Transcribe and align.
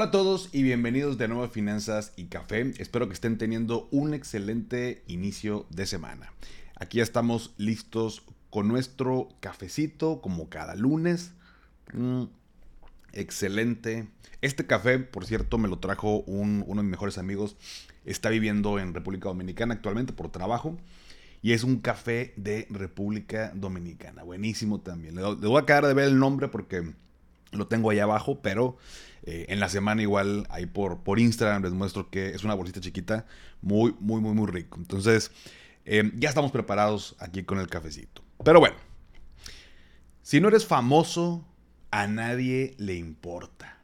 Hola 0.00 0.08
a 0.08 0.12
todos 0.12 0.48
y 0.52 0.62
bienvenidos 0.62 1.18
de 1.18 1.28
nuevo 1.28 1.44
a 1.44 1.50
Finanzas 1.50 2.14
y 2.16 2.28
Café. 2.28 2.72
Espero 2.78 3.06
que 3.06 3.12
estén 3.12 3.36
teniendo 3.36 3.86
un 3.90 4.14
excelente 4.14 5.04
inicio 5.08 5.66
de 5.68 5.84
semana. 5.84 6.32
Aquí 6.76 6.96
ya 6.96 7.02
estamos 7.02 7.52
listos 7.58 8.22
con 8.48 8.66
nuestro 8.66 9.28
cafecito 9.40 10.22
como 10.22 10.48
cada 10.48 10.74
lunes. 10.74 11.32
Mm, 11.92 12.22
excelente. 13.12 14.08
Este 14.40 14.64
café, 14.64 15.00
por 15.00 15.26
cierto, 15.26 15.58
me 15.58 15.68
lo 15.68 15.80
trajo 15.80 16.20
uno 16.20 16.64
de 16.64 16.82
mis 16.82 16.90
mejores 16.90 17.18
amigos. 17.18 17.58
Está 18.06 18.30
viviendo 18.30 18.78
en 18.78 18.94
República 18.94 19.28
Dominicana 19.28 19.74
actualmente 19.74 20.14
por 20.14 20.32
trabajo. 20.32 20.78
Y 21.42 21.52
es 21.52 21.62
un 21.62 21.78
café 21.78 22.32
de 22.38 22.66
República 22.70 23.52
Dominicana. 23.54 24.22
Buenísimo 24.22 24.80
también. 24.80 25.14
Le, 25.14 25.20
le 25.20 25.46
voy 25.46 25.58
a 25.58 25.60
acabar 25.60 25.84
de 25.84 25.92
ver 25.92 26.06
el 26.06 26.18
nombre 26.18 26.48
porque 26.48 26.90
lo 27.52 27.66
tengo 27.66 27.90
ahí 27.90 27.98
abajo, 27.98 28.40
pero 28.40 28.78
eh, 29.22 29.46
en 29.48 29.60
la 29.60 29.68
semana 29.68 30.02
igual 30.02 30.46
ahí 30.50 30.66
por, 30.66 31.02
por 31.02 31.18
Instagram 31.18 31.62
les 31.62 31.72
muestro 31.72 32.10
que 32.10 32.30
es 32.30 32.44
una 32.44 32.54
bolsita 32.54 32.80
chiquita, 32.80 33.26
muy, 33.60 33.94
muy, 34.00 34.20
muy, 34.20 34.34
muy 34.34 34.50
rico. 34.50 34.78
Entonces, 34.78 35.30
eh, 35.84 36.10
ya 36.16 36.28
estamos 36.28 36.52
preparados 36.52 37.16
aquí 37.18 37.42
con 37.42 37.58
el 37.58 37.68
cafecito. 37.68 38.22
Pero 38.44 38.60
bueno, 38.60 38.76
si 40.22 40.40
no 40.40 40.48
eres 40.48 40.66
famoso, 40.66 41.44
a 41.90 42.06
nadie 42.06 42.74
le 42.78 42.94
importa. 42.94 43.78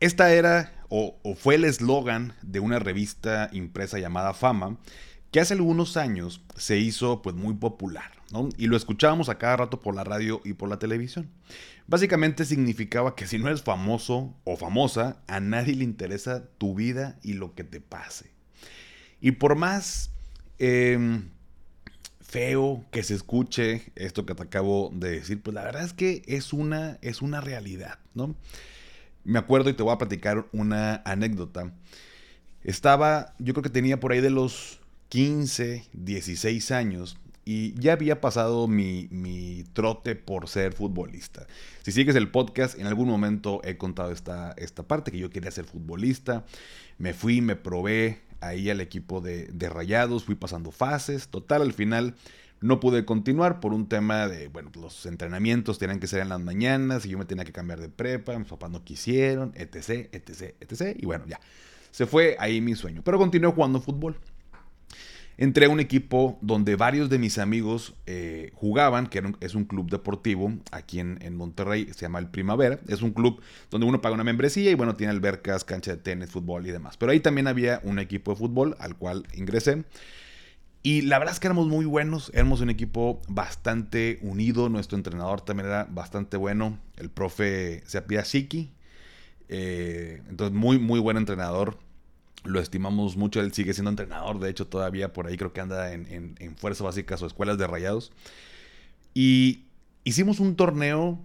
Esta 0.00 0.32
era 0.32 0.72
o, 0.88 1.16
fue 1.36 1.54
el 1.54 1.64
eslogan 1.64 2.34
de 2.42 2.60
una 2.60 2.78
revista 2.78 3.48
impresa 3.52 3.98
llamada 3.98 4.34
Fama, 4.34 4.76
que 5.30 5.40
hace 5.40 5.54
algunos 5.54 5.96
años 5.96 6.42
se 6.56 6.76
hizo 6.78 7.22
pues 7.22 7.34
muy 7.34 7.54
popular. 7.54 8.12
Y 8.58 8.66
lo 8.66 8.76
escuchábamos 8.76 9.28
a 9.28 9.38
cada 9.38 9.56
rato 9.56 9.80
por 9.80 9.94
la 9.94 10.04
radio 10.04 10.42
y 10.44 10.52
por 10.52 10.68
la 10.68 10.78
televisión. 10.78 11.30
Básicamente 11.86 12.44
significaba 12.44 13.14
que 13.16 13.26
si 13.26 13.38
no 13.38 13.48
eres 13.48 13.62
famoso 13.62 14.34
o 14.44 14.56
famosa, 14.56 15.22
a 15.26 15.40
nadie 15.40 15.74
le 15.74 15.84
interesa 15.84 16.48
tu 16.58 16.74
vida 16.74 17.18
y 17.22 17.34
lo 17.34 17.54
que 17.54 17.64
te 17.64 17.80
pase. 17.80 18.30
Y 19.20 19.32
por 19.32 19.56
más 19.56 20.10
em, 20.58 21.30
feo 22.20 22.84
que 22.90 23.02
se 23.02 23.14
escuche 23.14 23.92
esto 23.94 24.24
que 24.24 24.34
te 24.34 24.42
acabo 24.42 24.90
de 24.94 25.10
decir, 25.10 25.42
pues 25.42 25.54
la 25.54 25.64
verdad 25.64 25.84
es 25.84 25.92
que 25.92 26.22
es 26.26 26.52
una, 26.52 26.98
es 27.02 27.20
una 27.20 27.40
realidad, 27.40 27.98
¿no? 28.14 28.34
Me 29.24 29.38
acuerdo 29.38 29.70
y 29.70 29.74
te 29.74 29.82
voy 29.82 29.92
a 29.92 29.98
platicar 29.98 30.46
una 30.52 31.02
anécdota. 31.04 31.72
Estaba, 32.64 33.34
yo 33.38 33.54
creo 33.54 33.62
que 33.62 33.70
tenía 33.70 34.00
por 34.00 34.12
ahí 34.12 34.20
de 34.20 34.30
los 34.30 34.80
15, 35.10 35.84
16 35.92 36.70
años 36.70 37.18
y 37.44 37.74
ya 37.80 37.94
había 37.94 38.20
pasado 38.20 38.68
mi, 38.68 39.64
trote 39.72 40.14
por 40.14 40.48
ser 40.48 40.72
futbolista. 40.72 41.46
Si 41.82 41.92
sigues 41.92 42.14
el 42.16 42.30
podcast, 42.30 42.78
en 42.78 42.86
algún 42.86 43.08
momento 43.08 43.60
he 43.64 43.76
contado 43.76 44.12
esta, 44.12 44.52
esta 44.52 44.84
parte, 44.84 45.10
que 45.10 45.18
yo 45.18 45.30
quería 45.30 45.50
ser 45.50 45.64
futbolista. 45.64 46.44
Me 46.98 47.14
fui, 47.14 47.40
me 47.40 47.56
probé 47.56 48.20
ahí 48.40 48.70
al 48.70 48.80
equipo 48.80 49.20
de, 49.20 49.46
de 49.46 49.68
Rayados, 49.68 50.24
fui 50.24 50.34
pasando 50.34 50.70
fases. 50.70 51.28
Total, 51.28 51.62
al 51.62 51.72
final 51.72 52.14
no 52.62 52.78
pude 52.78 53.04
continuar 53.04 53.58
por 53.60 53.74
un 53.74 53.88
tema 53.88 54.28
de, 54.28 54.48
bueno, 54.48 54.70
los 54.80 55.04
entrenamientos 55.06 55.78
tenían 55.78 55.98
que 55.98 56.06
ser 56.06 56.20
en 56.20 56.28
las 56.28 56.40
mañanas 56.40 57.04
y 57.04 57.10
yo 57.10 57.18
me 57.18 57.24
tenía 57.24 57.44
que 57.44 57.52
cambiar 57.52 57.80
de 57.80 57.88
prepa, 57.88 58.38
mis 58.38 58.48
papás 58.48 58.70
no 58.70 58.84
quisieron, 58.84 59.52
etc, 59.56 60.08
etc, 60.12 60.54
etc. 60.60 60.96
Y 60.96 61.06
bueno, 61.06 61.24
ya, 61.26 61.40
se 61.90 62.06
fue 62.06 62.36
ahí 62.38 62.60
mi 62.60 62.76
sueño. 62.76 63.02
Pero 63.04 63.18
continué 63.18 63.50
jugando 63.50 63.80
fútbol 63.80 64.16
entré 65.36 65.66
a 65.66 65.68
un 65.68 65.80
equipo 65.80 66.38
donde 66.40 66.76
varios 66.76 67.08
de 67.10 67.18
mis 67.18 67.38
amigos 67.38 67.94
eh, 68.06 68.50
jugaban, 68.54 69.06
que 69.06 69.22
es 69.40 69.54
un 69.54 69.64
club 69.64 69.90
deportivo 69.90 70.52
aquí 70.70 71.00
en, 71.00 71.36
Monterrey, 71.36 71.88
se 71.92 72.02
llama 72.02 72.18
el 72.18 72.28
Primavera. 72.28 72.78
Es 72.88 73.02
un 73.02 73.12
club 73.12 73.40
donde 73.70 73.86
uno 73.86 74.00
paga 74.00 74.14
una 74.14 74.24
membresía 74.24 74.70
y 74.70 74.74
bueno, 74.74 74.96
tiene 74.96 75.12
albercas, 75.12 75.64
cancha 75.64 75.92
de 75.92 75.96
tenis, 75.98 76.30
fútbol 76.30 76.66
y 76.66 76.70
demás. 76.70 76.96
Pero 76.96 77.12
ahí 77.12 77.20
también 77.20 77.46
había 77.46 77.80
un 77.84 77.98
equipo 77.98 78.32
de 78.32 78.36
fútbol 78.36 78.76
al 78.78 78.96
cual 78.96 79.26
ingresé. 79.34 79.84
Y 80.84 81.02
la 81.02 81.18
verdad 81.18 81.34
es 81.34 81.40
que 81.40 81.46
éramos 81.46 81.68
muy 81.68 81.84
buenos, 81.84 82.32
éramos 82.34 82.60
un 82.60 82.68
equipo 82.68 83.22
bastante 83.28 84.18
unido, 84.22 84.68
nuestro 84.68 84.98
entrenador 84.98 85.40
también 85.40 85.68
era 85.68 85.86
bastante 85.88 86.36
bueno, 86.36 86.80
el 86.96 87.08
profe 87.08 87.82
se 87.86 87.98
apellida 87.98 88.24
Shiki, 88.24 88.72
eh, 89.48 90.22
entonces 90.28 90.56
muy, 90.56 90.80
muy 90.80 90.98
buen 90.98 91.16
entrenador 91.16 91.78
lo 92.44 92.60
estimamos 92.60 93.16
mucho, 93.16 93.40
él 93.40 93.52
sigue 93.52 93.74
siendo 93.74 93.90
entrenador, 93.90 94.40
de 94.40 94.50
hecho 94.50 94.66
todavía 94.66 95.12
por 95.12 95.26
ahí 95.26 95.36
creo 95.36 95.52
que 95.52 95.60
anda 95.60 95.92
en, 95.92 96.36
en, 96.38 96.56
Fuerzas 96.56 96.84
Básicas 96.84 97.22
o 97.22 97.26
Escuelas 97.26 97.58
de 97.58 97.66
Rayados. 97.66 98.12
Y 99.14 99.64
hicimos 100.04 100.40
un 100.40 100.56
torneo, 100.56 101.18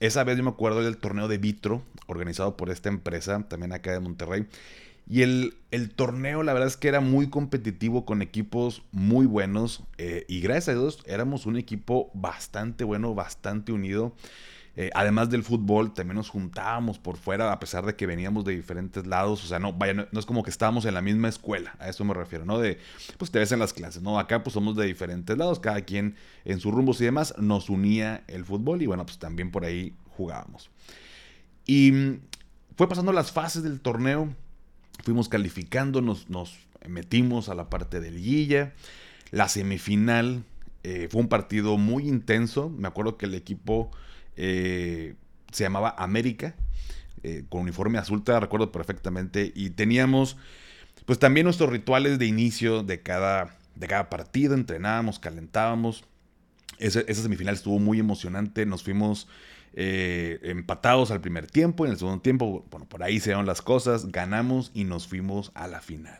esa 0.00 0.24
vez 0.24 0.36
yo 0.36 0.44
me 0.44 0.50
acuerdo 0.50 0.82
del 0.82 0.96
torneo 0.96 1.28
de 1.28 1.38
Vitro, 1.38 1.82
organizado 2.06 2.56
por 2.56 2.70
esta 2.70 2.88
empresa, 2.88 3.46
también 3.48 3.72
acá 3.72 3.92
de 3.92 4.00
Monterrey. 4.00 4.46
Y 5.08 5.22
el, 5.22 5.54
el 5.70 5.90
torneo 5.90 6.42
la 6.42 6.52
verdad 6.52 6.68
es 6.68 6.76
que 6.76 6.88
era 6.88 7.00
muy 7.00 7.30
competitivo 7.30 8.04
con 8.04 8.22
equipos 8.22 8.82
muy 8.92 9.26
buenos 9.26 9.82
eh, 9.98 10.24
y 10.28 10.40
gracias 10.40 10.68
a 10.68 10.78
Dios 10.78 11.02
éramos 11.04 11.46
un 11.46 11.56
equipo 11.56 12.10
bastante 12.14 12.84
bueno, 12.84 13.14
bastante 13.14 13.72
unido. 13.72 14.14
Eh, 14.80 14.88
además 14.94 15.28
del 15.28 15.42
fútbol, 15.42 15.92
también 15.92 16.16
nos 16.16 16.30
juntábamos 16.30 16.98
por 16.98 17.18
fuera, 17.18 17.52
a 17.52 17.60
pesar 17.60 17.84
de 17.84 17.96
que 17.96 18.06
veníamos 18.06 18.46
de 18.46 18.56
diferentes 18.56 19.06
lados. 19.06 19.44
O 19.44 19.46
sea, 19.46 19.58
no, 19.58 19.74
vaya, 19.74 20.08
no, 20.10 20.18
es 20.18 20.24
como 20.24 20.42
que 20.42 20.48
estábamos 20.48 20.86
en 20.86 20.94
la 20.94 21.02
misma 21.02 21.28
escuela, 21.28 21.76
a 21.78 21.90
eso 21.90 22.02
me 22.02 22.14
refiero, 22.14 22.46
¿no? 22.46 22.58
De, 22.58 22.78
pues 23.18 23.30
te 23.30 23.38
ves 23.38 23.52
en 23.52 23.58
las 23.58 23.74
clases, 23.74 24.00
¿no? 24.00 24.18
Acá 24.18 24.42
pues 24.42 24.54
somos 24.54 24.76
de 24.76 24.86
diferentes 24.86 25.36
lados, 25.36 25.60
cada 25.60 25.82
quien 25.82 26.16
en 26.46 26.60
sus 26.60 26.72
rumbos 26.72 26.98
y 27.02 27.04
demás, 27.04 27.34
nos 27.36 27.68
unía 27.68 28.24
el 28.26 28.46
fútbol 28.46 28.80
y 28.80 28.86
bueno, 28.86 29.04
pues 29.04 29.18
también 29.18 29.50
por 29.50 29.66
ahí 29.66 29.92
jugábamos. 30.16 30.70
Y 31.66 31.92
mm, 31.92 32.20
fue 32.74 32.88
pasando 32.88 33.12
las 33.12 33.32
fases 33.32 33.62
del 33.62 33.82
torneo, 33.82 34.30
fuimos 35.04 35.28
calificando, 35.28 36.00
nos, 36.00 36.26
metimos 36.88 37.50
a 37.50 37.54
la 37.54 37.68
parte 37.68 38.00
del 38.00 38.16
Guilla. 38.16 38.72
La 39.30 39.46
semifinal 39.50 40.42
eh, 40.84 41.08
fue 41.10 41.20
un 41.20 41.28
partido 41.28 41.76
muy 41.76 42.08
intenso, 42.08 42.70
me 42.70 42.88
acuerdo 42.88 43.18
que 43.18 43.26
el 43.26 43.34
equipo 43.34 43.90
eh, 44.42 45.16
se 45.52 45.64
llamaba 45.64 45.94
América, 45.98 46.54
eh, 47.22 47.44
con 47.50 47.60
uniforme 47.60 47.98
azul, 47.98 48.24
te 48.24 48.40
recuerdo 48.40 48.72
perfectamente, 48.72 49.52
y 49.54 49.68
teníamos 49.68 50.38
pues 51.04 51.18
también 51.18 51.44
nuestros 51.44 51.68
rituales 51.68 52.18
de 52.18 52.24
inicio 52.24 52.82
de 52.82 53.02
cada, 53.02 53.54
de 53.74 53.86
cada 53.86 54.08
partido, 54.08 54.54
entrenábamos, 54.54 55.18
calentábamos. 55.18 56.04
esa 56.78 57.04
semifinal 57.04 57.54
estuvo 57.54 57.78
muy 57.78 58.00
emocionante, 58.00 58.64
nos 58.64 58.82
fuimos 58.82 59.28
eh, 59.74 60.38
empatados 60.42 61.10
al 61.10 61.20
primer 61.20 61.46
tiempo, 61.46 61.84
en 61.84 61.92
el 61.92 61.98
segundo 61.98 62.22
tiempo, 62.22 62.64
bueno, 62.70 62.86
por 62.86 63.02
ahí 63.02 63.20
se 63.20 63.30
dieron 63.30 63.44
las 63.44 63.60
cosas, 63.60 64.10
ganamos 64.10 64.70
y 64.72 64.84
nos 64.84 65.06
fuimos 65.06 65.52
a 65.54 65.68
la 65.68 65.82
final. 65.82 66.18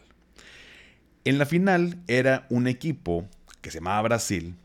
En 1.25 1.39
la 1.39 1.47
final 1.47 1.97
era 2.07 2.47
un 2.51 2.67
equipo 2.67 3.27
que 3.63 3.71
se 3.71 3.79
llamaba 3.79 4.03
Brasil, 4.03 4.57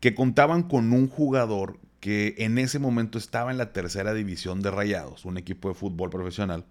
que 0.00 0.16
contaban 0.16 0.64
con 0.64 0.92
un 0.92 1.08
jugador 1.08 1.78
que 2.04 2.34
en 2.36 2.58
ese 2.58 2.78
momento 2.78 3.16
estaba 3.16 3.50
en 3.50 3.56
la 3.56 3.72
tercera 3.72 4.12
división 4.12 4.60
de 4.60 4.70
Rayados, 4.70 5.24
un 5.24 5.38
equipo 5.38 5.70
de 5.70 5.74
fútbol 5.74 6.10
profesional. 6.10 6.66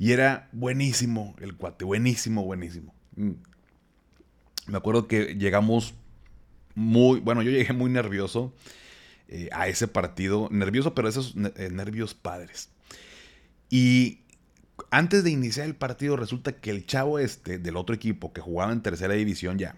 Y 0.00 0.10
era 0.10 0.48
buenísimo 0.50 1.36
el 1.40 1.54
cuate, 1.54 1.84
buenísimo, 1.84 2.42
buenísimo. 2.42 2.92
Mm. 3.14 3.34
Me 4.66 4.76
acuerdo 4.76 5.06
que 5.06 5.36
llegamos 5.36 5.94
muy, 6.74 7.20
bueno, 7.20 7.42
yo 7.42 7.52
llegué 7.52 7.72
muy 7.72 7.88
nervioso 7.88 8.52
eh, 9.28 9.48
a 9.52 9.68
ese 9.68 9.86
partido, 9.86 10.48
nervioso, 10.50 10.92
pero 10.92 11.08
esos 11.08 11.36
eh, 11.54 11.70
nervios 11.70 12.14
padres. 12.14 12.68
Y 13.70 14.22
antes 14.90 15.22
de 15.22 15.30
iniciar 15.30 15.66
el 15.66 15.76
partido 15.76 16.16
resulta 16.16 16.50
que 16.50 16.70
el 16.70 16.84
chavo 16.84 17.20
este 17.20 17.60
del 17.60 17.76
otro 17.76 17.94
equipo 17.94 18.32
que 18.32 18.40
jugaba 18.40 18.72
en 18.72 18.82
tercera 18.82 19.14
división 19.14 19.56
ya, 19.56 19.76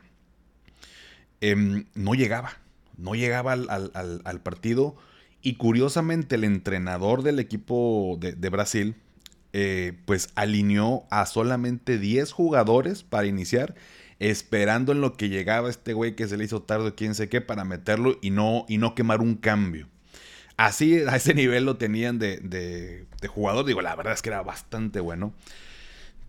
em, 1.43 1.85
no 1.95 2.15
llegaba 2.15 2.60
no 3.01 3.15
llegaba 3.15 3.53
al, 3.53 4.41
partido. 4.43 4.97
Y 5.43 5.55
curiosamente 5.55 6.35
el 6.35 6.45
entrenador 6.45 7.23
del 7.23 7.39
equipo 7.39 8.19
de, 8.21 8.49
Brasil, 8.51 8.95
eh, 9.53 9.95
pues 10.05 10.31
alineó 10.35 11.05
a 11.11 11.27
solamente 11.27 11.99
10 11.99 12.33
jugadores 12.33 13.03
para 13.03 13.27
iniciar, 13.27 13.75
esperando 14.19 14.93
en 14.93 15.01
lo 15.01 15.17
que 15.17 15.29
llegaba 15.29 15.71
este 15.71 15.95
güey 15.95 16.15
que 16.15 16.29
se 16.29 16.37
le 16.37 16.45
hizo 16.45 16.63
tarde, 16.63 16.95
quién 16.95 17.15
sé 17.15 17.29
qué, 17.29 17.41
para 17.41 17.65
meterlo 17.65 18.19
y 18.21 18.31
no, 18.31 18.67
y 18.69 18.79
no 18.79 18.95
quemar 18.95 19.21
un 19.21 19.35
cambio. 19.35 19.89
Así, 20.57 20.99
a 20.99 21.17
ese 21.17 21.33
nivel 21.33 21.65
lo 21.65 21.79
tenían 21.79 22.19
de, 22.19 22.37
de, 22.39 23.07
de 23.21 23.29
jugador. 23.29 23.65
Digo, 23.65 23.81
la 23.81 23.97
verdad 23.97 24.13
es 24.13 24.21
que 24.21 24.29
era 24.29 24.43
bastante 24.43 25.01
bueno. 25.01 25.33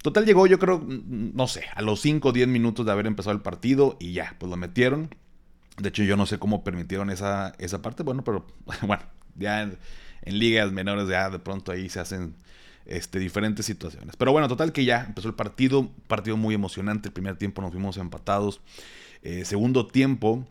Total 0.02 0.26
llegó, 0.26 0.48
yo 0.48 0.58
creo, 0.58 0.80
mm, 0.80 1.36
no 1.36 1.48
sé, 1.48 1.66
a 1.76 1.82
los 1.82 2.02
5 2.02 2.30
o 2.30 2.32
10 2.32 2.48
minutos 2.48 2.86
de 2.86 2.92
haber 2.92 3.08
empezado 3.08 3.36
el 3.36 3.42
partido 3.42 3.98
y 4.00 4.14
ya, 4.14 4.36
pues 4.40 4.50
lo 4.50 4.58
metieron. 4.58 5.14
De 5.82 5.90
hecho, 5.90 6.04
yo 6.04 6.18
no 6.18 6.26
sé 6.26 6.40
cómo 6.40 6.64
permitieron 6.64 7.10
esa, 7.10 7.54
esa 7.58 7.82
parte, 7.82 8.04
bueno, 8.04 8.24
pero 8.24 8.46
bueno, 8.88 9.04
ya 9.36 9.62
en, 9.64 9.78
ligas 10.26 10.72
menores 10.72 11.08
ya 11.08 11.30
de 11.30 11.40
pronto 11.40 11.72
ahí 11.72 11.90
se 11.90 12.00
hacen 12.00 12.36
este, 12.86 13.20
diferentes 13.20 13.66
situaciones. 13.66 14.16
Pero 14.16 14.32
bueno, 14.32 14.48
total 14.48 14.72
que 14.72 14.86
ya 14.86 15.06
empezó 15.06 15.28
el 15.28 15.34
partido, 15.34 15.90
partido 16.08 16.38
muy 16.38 16.54
emocionante. 16.54 17.10
El 17.10 17.14
primer 17.14 17.38
tiempo 17.38 17.62
nos 17.62 17.72
fuimos 17.72 17.98
empatados. 17.98 18.62
Eh, 19.24 19.46
segundo 19.46 19.88
tiempo, 19.88 20.46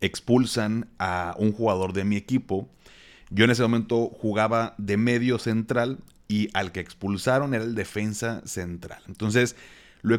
expulsan 0.00 0.88
a 0.98 1.34
un 1.38 1.52
jugador 1.52 1.92
de 1.92 2.04
mi 2.04 2.16
equipo. 2.16 2.68
Yo 3.30 3.44
en 3.44 3.50
ese 3.50 3.62
momento 3.62 4.06
jugaba 4.08 4.74
de 4.78 4.96
medio 4.96 5.38
central 5.38 5.98
y 6.28 6.50
al 6.54 6.72
que 6.72 6.80
expulsaron 6.80 7.54
era 7.54 7.64
el 7.64 7.74
defensa 7.74 8.42
central. 8.46 9.02
Entonces 9.08 9.56
lo, 10.02 10.18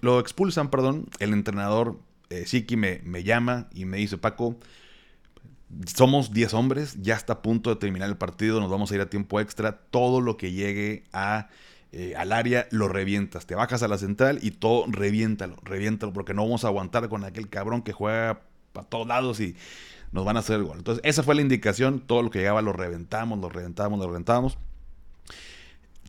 lo, 0.00 0.20
expulsan, 0.20 0.70
perdón, 0.70 1.06
el 1.18 1.32
entrenador 1.32 1.98
eh, 2.32 2.46
Siki 2.46 2.76
me, 2.76 3.00
me 3.04 3.22
llama 3.22 3.68
y 3.72 3.84
me 3.84 3.98
dice, 3.98 4.18
Paco, 4.18 4.58
somos 5.94 6.32
10 6.32 6.54
hombres, 6.54 6.96
ya 7.00 7.14
está 7.14 7.34
a 7.34 7.42
punto 7.42 7.70
de 7.70 7.76
terminar 7.76 8.08
el 8.08 8.16
partido, 8.16 8.60
nos 8.60 8.70
vamos 8.70 8.90
a 8.90 8.94
ir 8.94 9.00
a 9.00 9.10
tiempo 9.10 9.40
extra, 9.40 9.72
todo 9.90 10.20
lo 10.20 10.36
que 10.36 10.52
llegue 10.52 11.04
a, 11.12 11.48
eh, 11.92 12.14
al 12.16 12.32
área 12.32 12.68
lo 12.70 12.88
revientas, 12.88 13.46
te 13.46 13.54
bajas 13.54 13.82
a 13.82 13.88
la 13.88 13.98
central 13.98 14.38
y 14.42 14.52
todo 14.52 14.86
reviéntalo, 14.88 15.56
reviéntalo, 15.62 16.12
porque 16.12 16.34
no 16.34 16.42
vamos 16.42 16.64
a 16.64 16.68
aguantar 16.68 17.08
con 17.08 17.24
aquel 17.24 17.48
cabrón 17.48 17.82
que 17.82 17.92
juega 17.92 18.42
para 18.72 18.86
todos 18.86 19.06
lados 19.06 19.40
y 19.40 19.56
nos 20.12 20.24
van 20.24 20.36
a 20.36 20.40
hacer 20.40 20.56
el 20.56 20.64
gol. 20.64 20.78
Entonces 20.78 21.02
esa 21.04 21.22
fue 21.22 21.34
la 21.34 21.42
indicación, 21.42 22.00
todo 22.00 22.22
lo 22.22 22.30
que 22.30 22.40
llegaba 22.40 22.62
lo 22.62 22.72
reventamos, 22.72 23.38
lo 23.38 23.48
reventamos, 23.48 23.98
lo 23.98 24.06
reventamos. 24.06 24.58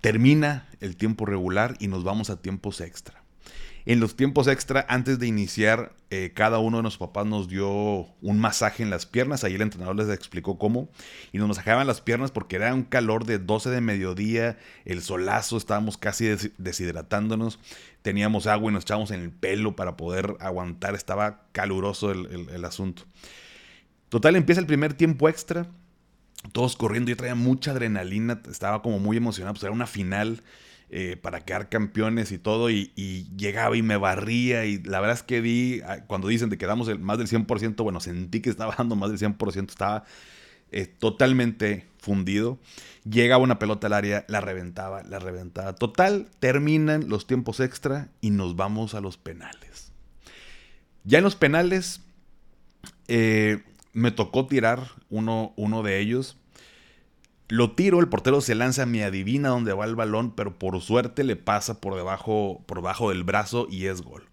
Termina 0.02 0.68
el 0.82 0.98
tiempo 0.98 1.26
regular 1.26 1.76
y 1.80 1.88
nos 1.88 2.04
vamos 2.04 2.30
a 2.30 2.42
tiempos 2.42 2.82
extra. 2.82 3.23
En 3.86 4.00
los 4.00 4.16
tiempos 4.16 4.48
extra, 4.48 4.86
antes 4.88 5.20
de 5.20 5.28
iniciar, 5.28 5.94
eh, 6.10 6.32
cada 6.34 6.60
uno 6.60 6.78
de 6.78 6.84
nuestros 6.84 7.10
papás 7.10 7.26
nos 7.26 7.50
dio 7.50 7.70
un 8.22 8.40
masaje 8.40 8.82
en 8.82 8.90
las 8.90 9.06
piernas. 9.06 9.44
Ahí 9.44 9.56
el 9.56 9.62
entrenador 9.62 9.98
les 9.98 10.10
explicó 10.10 10.58
cómo. 10.58 10.88
Y 11.34 11.38
nos 11.38 11.50
masajaban 11.50 11.86
las 11.86 12.00
piernas 12.00 12.32
porque 12.32 12.56
era 12.56 12.74
un 12.74 12.84
calor 12.84 13.26
de 13.26 13.40
12 13.40 13.70
de 13.70 13.82
mediodía, 13.82 14.58
el 14.86 15.02
solazo, 15.02 15.58
estábamos 15.58 15.98
casi 15.98 16.28
deshidratándonos. 16.58 17.60
Teníamos 18.02 18.48
agua 18.48 18.72
y 18.72 18.74
nos 18.74 18.84
echábamos 18.84 19.12
en 19.12 19.20
el 19.20 19.32
pelo 19.32 19.76
para 19.76 19.98
poder 19.98 20.38
aguantar. 20.40 20.96
Estaba 20.96 21.42
caluroso 21.52 22.12
el, 22.12 22.50
el 22.50 22.64
asunto. 22.64 23.04
Total, 24.08 24.38
empieza 24.38 24.62
el 24.62 24.68
primer 24.68 24.94
tiempo 24.94 25.28
extra. 25.28 25.68
Todos 26.54 26.78
corriendo, 26.78 27.10
yo 27.10 27.18
traía 27.18 27.36
mucha 27.36 27.72
adrenalina, 27.72 28.42
estaba 28.50 28.82
como 28.82 29.00
muy 29.00 29.18
emocionado, 29.18 29.54
pues 29.54 29.64
era 29.64 29.72
una 29.72 29.88
final 29.88 30.44
eh, 30.96 31.18
para 31.18 31.42
quedar 31.42 31.70
campeones 31.70 32.32
y 32.32 32.38
todo, 32.38 32.70
y, 32.70 32.94
llegaba 33.36 33.76
y 33.76 33.82
me 33.82 33.98
barría, 33.98 34.66
y 34.66 34.78
la 34.84 35.00
verdad 35.00 35.18
es 35.18 35.24
que 35.24 35.42
vi, 35.42 35.82
ah, 35.88 36.06
cuando 36.06 36.28
dicen 36.28 36.52
que 36.52 36.60
quedamos 36.60 36.88
el, 36.88 37.00
más 37.00 37.18
del 37.18 37.26
100%, 37.26 37.82
bueno, 37.82 38.00
sentí 38.00 38.42
que 38.42 38.52
estaba 38.52 38.76
dando 38.78 38.96
más 38.96 39.10
del 39.10 39.18
100%, 39.18 39.70
estaba 39.70 40.04
eh, 40.72 40.86
totalmente 40.86 41.88
fundido. 41.98 42.60
Llegaba 43.10 43.44
una 43.44 43.58
pelota 43.58 43.88
al 43.88 43.94
área, 43.94 44.24
la 44.28 44.40
reventaba, 44.40 45.02
la 45.02 45.18
reventaba. 45.18 45.74
Total, 45.74 46.30
terminan 46.40 47.10
los 47.10 47.26
tiempos 47.26 47.60
extra 47.60 48.10
y 48.22 48.30
nos 48.30 48.56
vamos 48.56 48.94
a 48.94 49.02
los 49.02 49.18
penales. 49.18 49.94
Ya 51.06 51.18
en 51.18 51.24
los 51.24 51.36
penales, 51.36 52.02
eh, 53.08 53.64
me 53.94 54.12
tocó 54.12 54.46
tirar 54.46 54.90
uno, 55.10 55.54
uno 55.56 55.82
de 55.82 56.00
ellos. 56.02 56.38
Lo 57.54 57.76
tiro, 57.76 58.00
el 58.00 58.10
portero 58.10 58.42
se 58.42 58.56
lanza, 58.56 58.88
me 58.88 59.04
adivina 59.04 59.50
dónde 59.50 59.74
va 59.74 59.86
el 59.86 59.94
balón, 59.94 60.34
pero 60.34 60.58
por 60.58 60.82
suerte 60.82 61.24
le 61.24 61.36
pasa 61.36 61.80
por 61.80 61.96
debajo, 61.96 62.64
por 62.66 62.80
debajo 62.80 63.10
del 63.10 63.24
brazo 63.24 63.68
y 63.70 63.86
es 63.86 64.02
gol. 64.02 64.28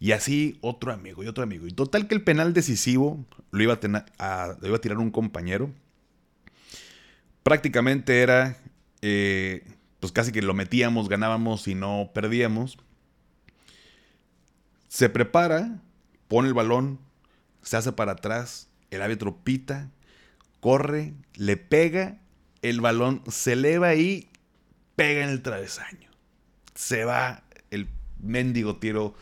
Y 0.00 0.10
así 0.10 0.58
otro 0.60 0.92
amigo 0.92 1.22
y 1.22 1.28
otro 1.28 1.44
amigo. 1.44 1.68
Y 1.68 1.70
total 1.70 2.08
que 2.08 2.16
el 2.16 2.24
penal 2.24 2.52
decisivo 2.52 3.24
lo 3.52 3.62
iba 3.62 3.78
a, 4.18 4.78
tirar 4.82 4.98
un 4.98 5.12
compañero. 5.12 5.70
Prácticamente 7.44 8.22
era, 8.22 8.58
eh, 9.02 9.64
pues 10.00 10.10
casi 10.10 10.32
que 10.32 10.42
lo 10.42 10.52
metíamos, 10.52 11.08
ganábamos 11.08 11.68
y 11.68 11.76
no 11.76 12.10
perdíamos. 12.12 12.76
Se 14.88 15.08
prepara, 15.08 15.80
pone 16.26 16.48
el 16.48 16.54
balón, 16.54 16.98
se 17.62 17.76
hace 17.76 17.92
para 17.92 18.14
atrás, 18.14 18.68
el 18.90 19.00
árbitro 19.00 19.36
pita, 19.44 19.92
corre, 20.58 21.14
le 21.36 21.56
pega 21.56 22.18
el 22.64 22.80
balón 22.80 23.22
se 23.28 23.52
eleva 23.52 23.94
y 23.94 24.30
pega 24.96 25.22
en 25.24 25.28
el 25.28 25.42
travesaño. 25.42 26.10
Se 26.74 27.04
va 27.04 27.44
el 27.70 27.88
mendigo 28.18 28.76
tiro 28.76 29.14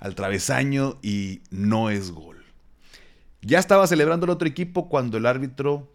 al 0.00 0.16
travesaño 0.16 0.98
y 1.00 1.40
no 1.50 1.90
es 1.90 2.10
gol. 2.10 2.44
Ya 3.42 3.60
estaba 3.60 3.86
celebrando 3.86 4.24
el 4.24 4.30
otro 4.30 4.48
equipo 4.48 4.88
cuando 4.88 5.18
el 5.18 5.26
árbitro 5.26 5.88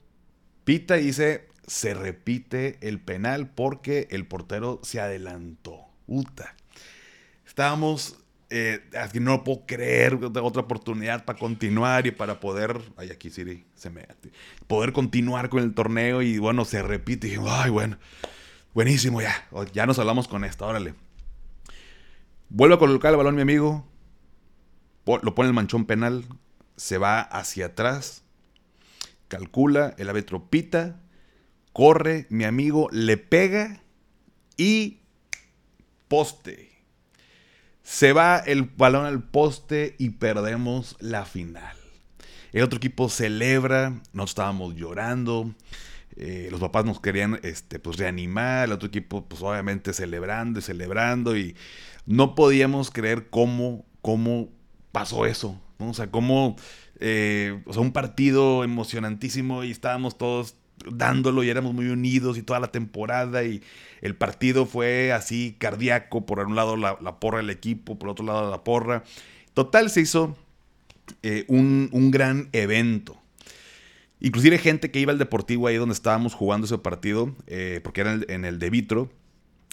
pita 0.63 0.97
y 0.97 1.07
dice, 1.07 1.49
se 1.67 1.93
repite 1.93 2.77
el 2.81 3.01
penal 3.01 3.49
porque 3.49 4.07
el 4.11 4.25
portero 4.25 4.79
se 4.81 5.01
adelantó. 5.01 5.81
Uta. 6.07 6.55
Estábamos 7.45 8.17
eh, 8.49 8.79
no 9.19 9.43
puedo 9.43 9.65
creer 9.65 10.15
otra 10.23 10.61
oportunidad 10.61 11.25
para 11.25 11.39
continuar 11.39 12.05
y 12.07 12.11
para 12.11 12.39
poder, 12.39 12.79
ay 12.97 13.09
aquí 13.09 13.29
sí 13.29 13.65
se 13.75 13.91
poder 14.67 14.93
continuar 14.93 15.49
con 15.49 15.63
el 15.63 15.73
torneo 15.73 16.21
y 16.21 16.37
bueno, 16.37 16.65
se 16.65 16.81
repite 16.81 17.37
ay 17.47 17.71
bueno, 17.71 17.97
buenísimo 18.73 19.21
ya, 19.21 19.47
ya 19.73 19.85
nos 19.85 19.99
hablamos 19.99 20.27
con 20.27 20.43
esto, 20.43 20.65
órale. 20.67 20.93
Vuelve 22.49 22.75
a 22.75 22.79
colocar 22.79 23.11
el 23.11 23.17
balón 23.17 23.35
mi 23.35 23.41
amigo, 23.41 23.87
lo 25.05 25.35
pone 25.35 25.47
el 25.47 25.53
manchón 25.53 25.85
penal, 25.85 26.25
se 26.75 26.97
va 26.97 27.21
hacia 27.21 27.67
atrás, 27.67 28.23
calcula, 29.27 29.95
el 29.97 30.09
árbitro 30.09 30.49
pita, 30.49 31.01
corre, 31.73 32.27
mi 32.29 32.43
amigo 32.43 32.87
le 32.91 33.17
pega 33.17 33.81
y 34.57 34.99
poste. 36.07 36.74
Se 37.85 38.13
va 38.13 38.39
el 38.39 38.63
balón 38.63 39.05
al 39.05 39.21
poste 39.21 39.95
y 39.99 40.09
perdemos 40.09 40.97
la 40.99 41.23
final. 41.23 41.77
El 42.51 42.63
otro 42.63 42.77
equipo 42.77 43.09
celebra, 43.09 43.91
nosotros 44.11 44.31
estábamos 44.31 44.75
llorando. 44.75 45.53
Eh, 46.17 46.47
los 46.49 46.59
papás 46.59 46.83
nos 46.83 46.99
querían 46.99 47.39
este, 47.43 47.77
pues, 47.77 47.97
reanimar, 47.97 48.65
el 48.65 48.71
otro 48.71 48.87
equipo 48.87 49.25
pues 49.25 49.43
obviamente 49.43 49.93
celebrando 49.93 50.57
y 50.57 50.61
celebrando 50.63 51.37
y 51.37 51.55
no 52.07 52.33
podíamos 52.33 52.89
creer 52.89 53.29
cómo, 53.29 53.85
cómo 54.01 54.49
pasó 54.91 55.27
eso, 55.27 55.61
o 55.77 55.93
sea, 55.93 56.09
cómo, 56.09 56.55
eh, 56.99 57.61
o 57.67 57.73
sea, 57.73 57.83
un 57.83 57.91
partido 57.91 58.63
emocionantísimo 58.63 59.63
y 59.63 59.69
estábamos 59.69 60.17
todos 60.17 60.55
dándolo 60.89 61.43
y 61.43 61.49
éramos 61.49 61.73
muy 61.73 61.87
unidos 61.87 62.37
y 62.37 62.43
toda 62.43 62.59
la 62.59 62.71
temporada 62.71 63.43
y 63.43 63.61
el 64.01 64.15
partido 64.15 64.65
fue 64.65 65.11
así 65.11 65.55
cardíaco, 65.57 66.25
por 66.25 66.39
un 66.39 66.55
lado 66.55 66.77
la, 66.77 67.19
porra 67.19 67.37
del 67.37 67.49
equipo, 67.49 67.97
por 67.97 68.09
otro 68.09 68.25
lado 68.25 68.49
la 68.51 68.63
porra. 68.63 69.03
Total 69.53 69.89
se 69.89 70.01
hizo 70.01 70.37
eh, 71.23 71.45
un, 71.47 72.11
gran 72.11 72.49
evento. 72.51 73.17
Inclusive 74.19 74.57
gente 74.57 74.91
que 74.91 74.99
iba 74.99 75.11
al 75.11 75.19
Deportivo 75.19 75.67
ahí 75.67 75.75
donde 75.75 75.93
estábamos 75.93 76.33
jugando 76.33 76.65
ese 76.65 76.77
partido, 76.77 77.35
eh, 77.47 77.79
porque 77.83 78.01
era 78.01 78.19
en 78.27 78.45
el 78.45 78.59
de 78.59 78.69
Vitro, 78.69 79.11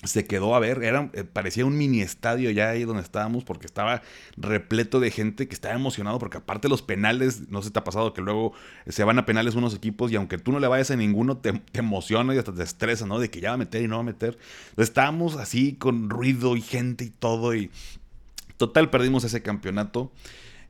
se 0.04 0.24
quedó 0.24 0.54
a 0.54 0.58
ver, 0.58 0.82
era, 0.82 1.10
eh, 1.12 1.24
parecía 1.24 1.64
un 1.64 1.76
mini 1.76 2.00
estadio 2.00 2.50
ya 2.50 2.70
ahí 2.70 2.84
donde 2.84 3.02
estábamos 3.02 3.44
porque 3.44 3.66
estaba 3.66 4.02
repleto 4.36 4.98
de 4.98 5.10
gente 5.10 5.46
que 5.46 5.54
estaba 5.54 5.74
emocionado 5.74 6.18
porque 6.18 6.38
aparte 6.38 6.68
los 6.68 6.82
penales, 6.82 7.48
no 7.50 7.62
si 7.62 7.70
te 7.70 7.78
ha 7.78 7.84
pasado 7.84 8.12
que 8.12 8.20
luego 8.20 8.52
se 8.88 9.04
van 9.04 9.18
a 9.18 9.26
penales 9.26 9.54
unos 9.54 9.74
equipos 9.74 10.10
y 10.10 10.16
aunque 10.16 10.38
tú 10.38 10.50
no 10.50 10.58
le 10.58 10.66
vayas 10.66 10.90
a 10.90 10.96
ninguno 10.96 11.36
te, 11.36 11.52
te 11.52 11.80
emociona 11.80 12.34
y 12.34 12.38
hasta 12.38 12.52
te 12.52 12.62
estresa, 12.62 13.06
¿no? 13.06 13.20
De 13.20 13.30
que 13.30 13.40
ya 13.40 13.50
va 13.50 13.54
a 13.54 13.58
meter 13.58 13.82
y 13.82 13.88
no 13.88 13.96
va 13.96 14.00
a 14.00 14.04
meter. 14.04 14.38
estábamos 14.76 15.36
así 15.36 15.74
con 15.74 16.10
ruido 16.10 16.56
y 16.56 16.62
gente 16.62 17.04
y 17.04 17.10
todo 17.10 17.54
y 17.54 17.70
total 18.56 18.90
perdimos 18.90 19.24
ese 19.24 19.42
campeonato. 19.42 20.12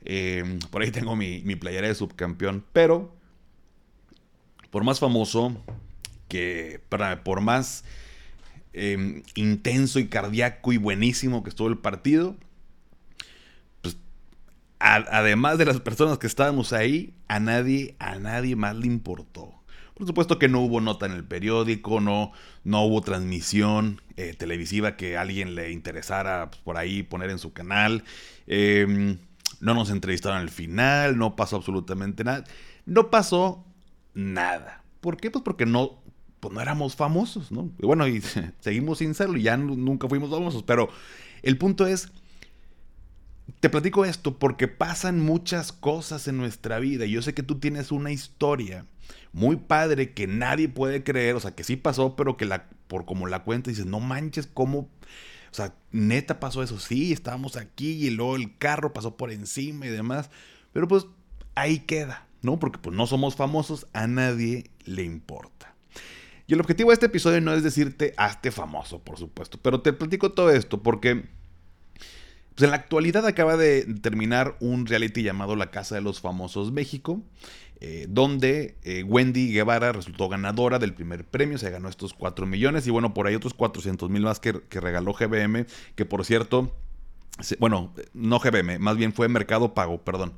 Eh, 0.05 0.59
por 0.71 0.83
ahí 0.83 0.91
tengo 0.91 1.17
mi, 1.17 1.43
mi 1.43 1.57
playera 1.57 1.89
de 1.89 1.95
subcampeón, 1.95 2.65
pero 2.73 3.15
por 4.71 4.85
más 4.85 5.01
famoso 5.01 5.55
que, 6.29 6.81
por 7.25 7.41
más 7.43 7.85
Em, 8.75 9.23
intenso 9.35 9.99
y 9.99 10.09
cardíaco 10.09 10.73
y 10.73 10.79
buenísimo 10.79 11.43
que 11.43 11.51
estuvo 11.51 11.69
el 11.69 11.77
partido, 11.77 12.37
pues 13.83 13.99
además 14.79 15.59
de 15.59 15.67
las 15.67 15.81
personas 15.81 16.17
que 16.19 16.27
estábamos 16.27 16.73
ahí, 16.73 17.13
a 17.29 17.39
nadie, 17.39 17.97
a 17.99 18.19
nadie 18.19 18.57
más 18.57 18.75
le 18.75 18.87
importó. 18.87 19.53
Por 19.95 20.07
supuesto 20.07 20.39
que 20.39 20.49
no 20.49 20.61
hubo 20.63 20.81
nota 20.81 21.05
en 21.05 21.13
el 21.13 21.23
periódico, 21.23 22.01
no, 22.01 22.33
no 22.65 22.83
hubo 22.85 23.03
transmisión 23.03 24.01
eh, 24.17 24.35
televisiva 24.35 24.97
que 24.97 25.19
alguien 25.19 25.55
le 25.55 25.71
interesara 25.71 26.51
pues, 26.51 26.63
por 26.63 26.79
ahí 26.79 27.03
poner 27.03 27.29
en 27.29 27.39
su 27.39 27.53
canal. 27.53 28.05
Em, 28.47 29.19
no 29.61 29.75
nos 29.75 29.91
entrevistaron 29.91 30.39
al 30.39 30.49
final, 30.49 31.19
no 31.19 31.37
pasó 31.37 31.57
absolutamente 31.57 32.25
nada. 32.25 32.45
No 32.87 33.11
pasó 33.11 33.67
nada. 34.15 34.83
¿Por 35.01 35.19
qué? 35.19 35.31
Pues 35.31 35.45
porque 35.45 35.67
no 35.67 36.02
pues 36.43 36.53
no 36.53 36.61
éramos 36.61 36.97
famosos, 36.97 37.53
¿no? 37.53 37.71
Y 37.79 37.87
bueno, 37.87 38.09
y 38.09 38.21
seguimos 38.59 38.99
sin 38.99 39.15
serlo 39.15 39.37
y 39.37 39.43
ya 39.43 39.57
nunca 39.57 40.09
fuimos 40.09 40.29
famosos, 40.29 40.65
pero 40.65 40.89
el 41.45 41.57
punto 41.57 41.87
es, 41.87 42.11
te 43.61 43.71
platico 43.71 44.05
esto 44.05 44.41
porque 44.41 44.67
pasan 44.67 45.21
muchas 45.21 45.71
cosas 45.71 46.27
en 46.27 46.39
nuestra 46.39 46.81
vida 46.81 47.07
yo 47.07 47.23
sé 47.23 47.33
que 47.33 47.45
tú 47.45 47.61
tienes 47.61 47.93
una 47.93 48.11
historia 48.11 48.87
muy 49.33 49.55
padre 49.55 50.15
que 50.15 50.27
nadie 50.27 50.69
puede 50.69 51.05
creer, 51.05 51.37
o 51.37 51.41
sea, 51.41 51.55
que 51.55 51.63
sí 51.63 51.77
pasó, 51.77 52.17
pero 52.17 52.37
que 52.37 52.45
la, 52.45 52.69
por 52.89 53.05
como 53.05 53.29
la 53.29 53.45
cuenta 53.45 53.71
dices, 53.71 53.87
no 53.87 54.01
manches, 54.01 54.49
¿cómo? 54.49 54.79
O 55.53 55.55
sea, 55.55 55.77
neta 55.93 56.41
pasó 56.41 56.65
eso, 56.65 56.81
sí, 56.81 57.13
estábamos 57.13 57.57
aquí 57.57 58.05
y 58.05 58.11
luego 58.11 58.35
el 58.35 58.59
carro 58.59 58.93
pasó 58.93 59.17
por 59.17 59.31
encima 59.31 59.87
y 59.87 59.91
demás, 59.91 60.29
pero 60.73 60.89
pues 60.89 61.07
ahí 61.55 61.79
queda, 61.79 62.27
¿no? 62.41 62.59
Porque 62.59 62.81
pues 62.81 62.97
no 62.97 63.07
somos 63.07 63.37
famosos, 63.37 63.87
a 63.93 64.09
nadie 64.09 64.73
le 64.85 65.05
importa. 65.05 65.73
Y 66.53 66.55
el 66.55 66.61
objetivo 66.61 66.91
de 66.91 66.95
este 66.95 67.07
episodio 67.07 67.41
no 67.41 67.55
es 67.55 67.63
decirte, 67.63 68.13
hazte 68.19 68.51
famoso, 68.51 68.99
por 68.99 69.17
supuesto, 69.17 69.59
pero 69.63 69.81
te 69.81 69.95
platico 69.95 70.33
todo 70.33 70.51
esto 70.51 70.83
porque 70.83 71.15
pues 71.95 72.65
en 72.65 72.69
la 72.69 72.77
actualidad 72.77 73.25
acaba 73.25 73.57
de 73.57 73.87
terminar 74.03 74.59
un 74.61 74.85
reality 74.85 75.23
llamado 75.23 75.57
La 75.57 75.71
Casa 75.71 75.95
de 75.95 76.03
los 76.03 76.21
Famosos 76.21 76.71
México, 76.71 77.23
eh, 77.81 78.05
donde 78.07 78.77
eh, 78.83 79.03
Wendy 79.03 79.51
Guevara 79.51 79.93
resultó 79.93 80.29
ganadora 80.29 80.79
del 80.79 80.93
primer 80.93 81.25
premio, 81.25 81.57
se 81.57 81.71
ganó 81.71 81.89
estos 81.89 82.13
4 82.13 82.45
millones 82.45 82.87
y 82.87 82.91
bueno, 82.91 83.15
por 83.15 83.27
ahí 83.27 83.35
otros 83.35 83.55
400 83.55 84.11
mil 84.11 84.21
más 84.21 84.39
que, 84.39 84.53
regaló 84.53 85.15
GBM, 85.15 85.65
que 85.95 86.05
por 86.05 86.23
cierto, 86.27 86.77
bueno, 87.61 87.95
no 88.13 88.39
GBM, 88.41 88.79
más 88.79 88.99
bien 88.99 89.15
fue 89.15 89.27
Mercado 89.29 89.73
Pago, 89.73 90.05
perdón, 90.05 90.35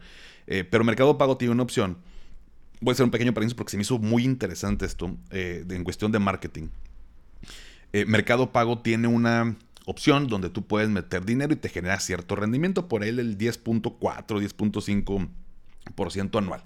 eh, 0.46 0.62
pero 0.62 0.84
Mercado 0.84 1.18
Pago 1.18 1.38
tiene 1.38 1.50
una 1.50 1.64
opción. 1.64 1.98
Voy 2.80 2.90
a 2.90 2.92
hacer 2.92 3.04
un 3.04 3.10
pequeño 3.10 3.32
paréntesis 3.32 3.56
porque 3.56 3.70
se 3.70 3.76
me 3.76 3.82
hizo 3.82 3.98
muy 3.98 4.24
interesante 4.24 4.84
esto 4.84 5.16
en 5.30 5.84
cuestión 5.84 6.12
de 6.12 6.18
marketing. 6.18 6.68
Mercado 8.06 8.52
Pago 8.52 8.80
tiene 8.80 9.08
una 9.08 9.56
opción 9.86 10.26
donde 10.26 10.50
tú 10.50 10.66
puedes 10.66 10.88
meter 10.88 11.24
dinero 11.24 11.52
y 11.52 11.56
te 11.56 11.68
genera 11.68 12.00
cierto 12.00 12.36
rendimiento, 12.36 12.88
por 12.88 13.04
él 13.04 13.18
el 13.18 13.38
10.4, 13.38 13.98
10.5% 13.98 16.38
anual. 16.38 16.64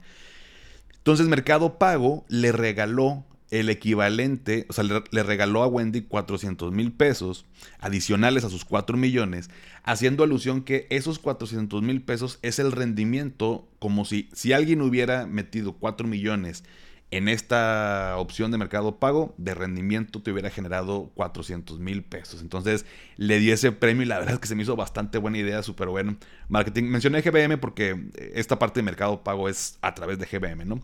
Entonces 0.97 1.29
Mercado 1.29 1.79
Pago 1.79 2.25
le 2.29 2.53
regaló 2.53 3.25
el 3.51 3.71
equivalente, 3.71 4.67
o 4.69 4.73
sea, 4.73 4.85
le, 4.85 5.23
regaló 5.23 5.63
a 5.63 5.67
Wendy 5.67 6.03
400 6.03 6.73
mil 6.73 6.93
pesos 6.93 7.47
adicionales 7.79 8.45
a 8.45 8.51
sus 8.51 8.65
4 8.65 8.97
millones, 8.97 9.51
haciendo 9.85 10.25
alusión 10.25 10.63
que 10.63 10.87
esos 10.91 11.19
400 11.19 11.83
mil 11.83 12.03
pesos 12.03 12.39
es 12.43 12.59
el 12.59 12.73
rendimiento 12.73 13.67
como 13.79 14.05
si, 14.05 14.29
si 14.33 14.53
alguien 14.53 14.83
hubiera 14.83 15.27
metido 15.27 15.73
4 15.75 16.07
millones 16.07 16.65
en 17.11 17.29
esta 17.29 18.17
opción 18.19 18.51
de 18.51 18.59
mercado 18.59 18.97
pago 18.99 19.35
de 19.39 19.55
rendimiento 19.55 20.21
te 20.21 20.31
hubiera 20.31 20.51
generado 20.51 21.11
400 21.15 21.79
mil 21.79 22.03
pesos. 22.05 22.43
Entonces 22.43 22.85
le 23.17 23.39
di 23.39 23.51
ese 23.51 23.73
premio 23.73 24.03
y 24.03 24.07
la 24.07 24.19
verdad 24.19 24.35
es 24.35 24.41
que 24.41 24.49
se 24.49 24.55
me 24.55 24.63
hizo 24.63 24.77
bastante 24.77 25.17
buena 25.17 25.39
idea, 25.39 25.63
súper 25.63 25.89
bueno. 25.89 26.19
Marketing. 26.49 26.85
Mencioné 26.85 27.23
GBM 27.23 27.59
porque 27.59 28.11
esta 28.35 28.59
parte 28.59 28.81
de 28.81 28.85
mercado 28.85 29.23
pago 29.25 29.49
es 29.49 29.79
a 29.81 29.95
través 29.95 30.19
de 30.19 30.27
GBM, 30.27 30.67
¿no? 30.67 30.83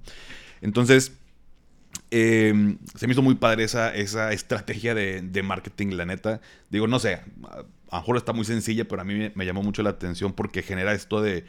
Entonces 0.62 1.12
em, 2.14 2.78
se 2.94 3.06
me 3.06 3.12
hizo 3.12 3.23
muy 3.23 3.35
padre 3.35 3.64
esa, 3.64 3.94
esa 3.94 4.33
estrategia 4.33 4.94
de, 4.94 5.42
marketing, 5.42 5.88
la 5.97 6.06
neta. 6.06 6.40
Digo, 6.71 6.87
no 6.87 6.99
sé, 6.99 7.23
a 7.90 7.97
lo 7.97 8.00
mejor 8.00 8.16
está 8.16 8.33
muy 8.33 8.44
sencilla, 8.44 8.87
pero 8.87 9.02
a 9.02 9.04
mí 9.04 9.30
me, 9.35 9.47
llamó 9.47 9.62
mucho 9.62 9.83
la 9.83 9.90
atención 9.90 10.33
porque 10.33 10.62
genera 10.62 10.92
esto 10.92 11.21
de, 11.21 11.44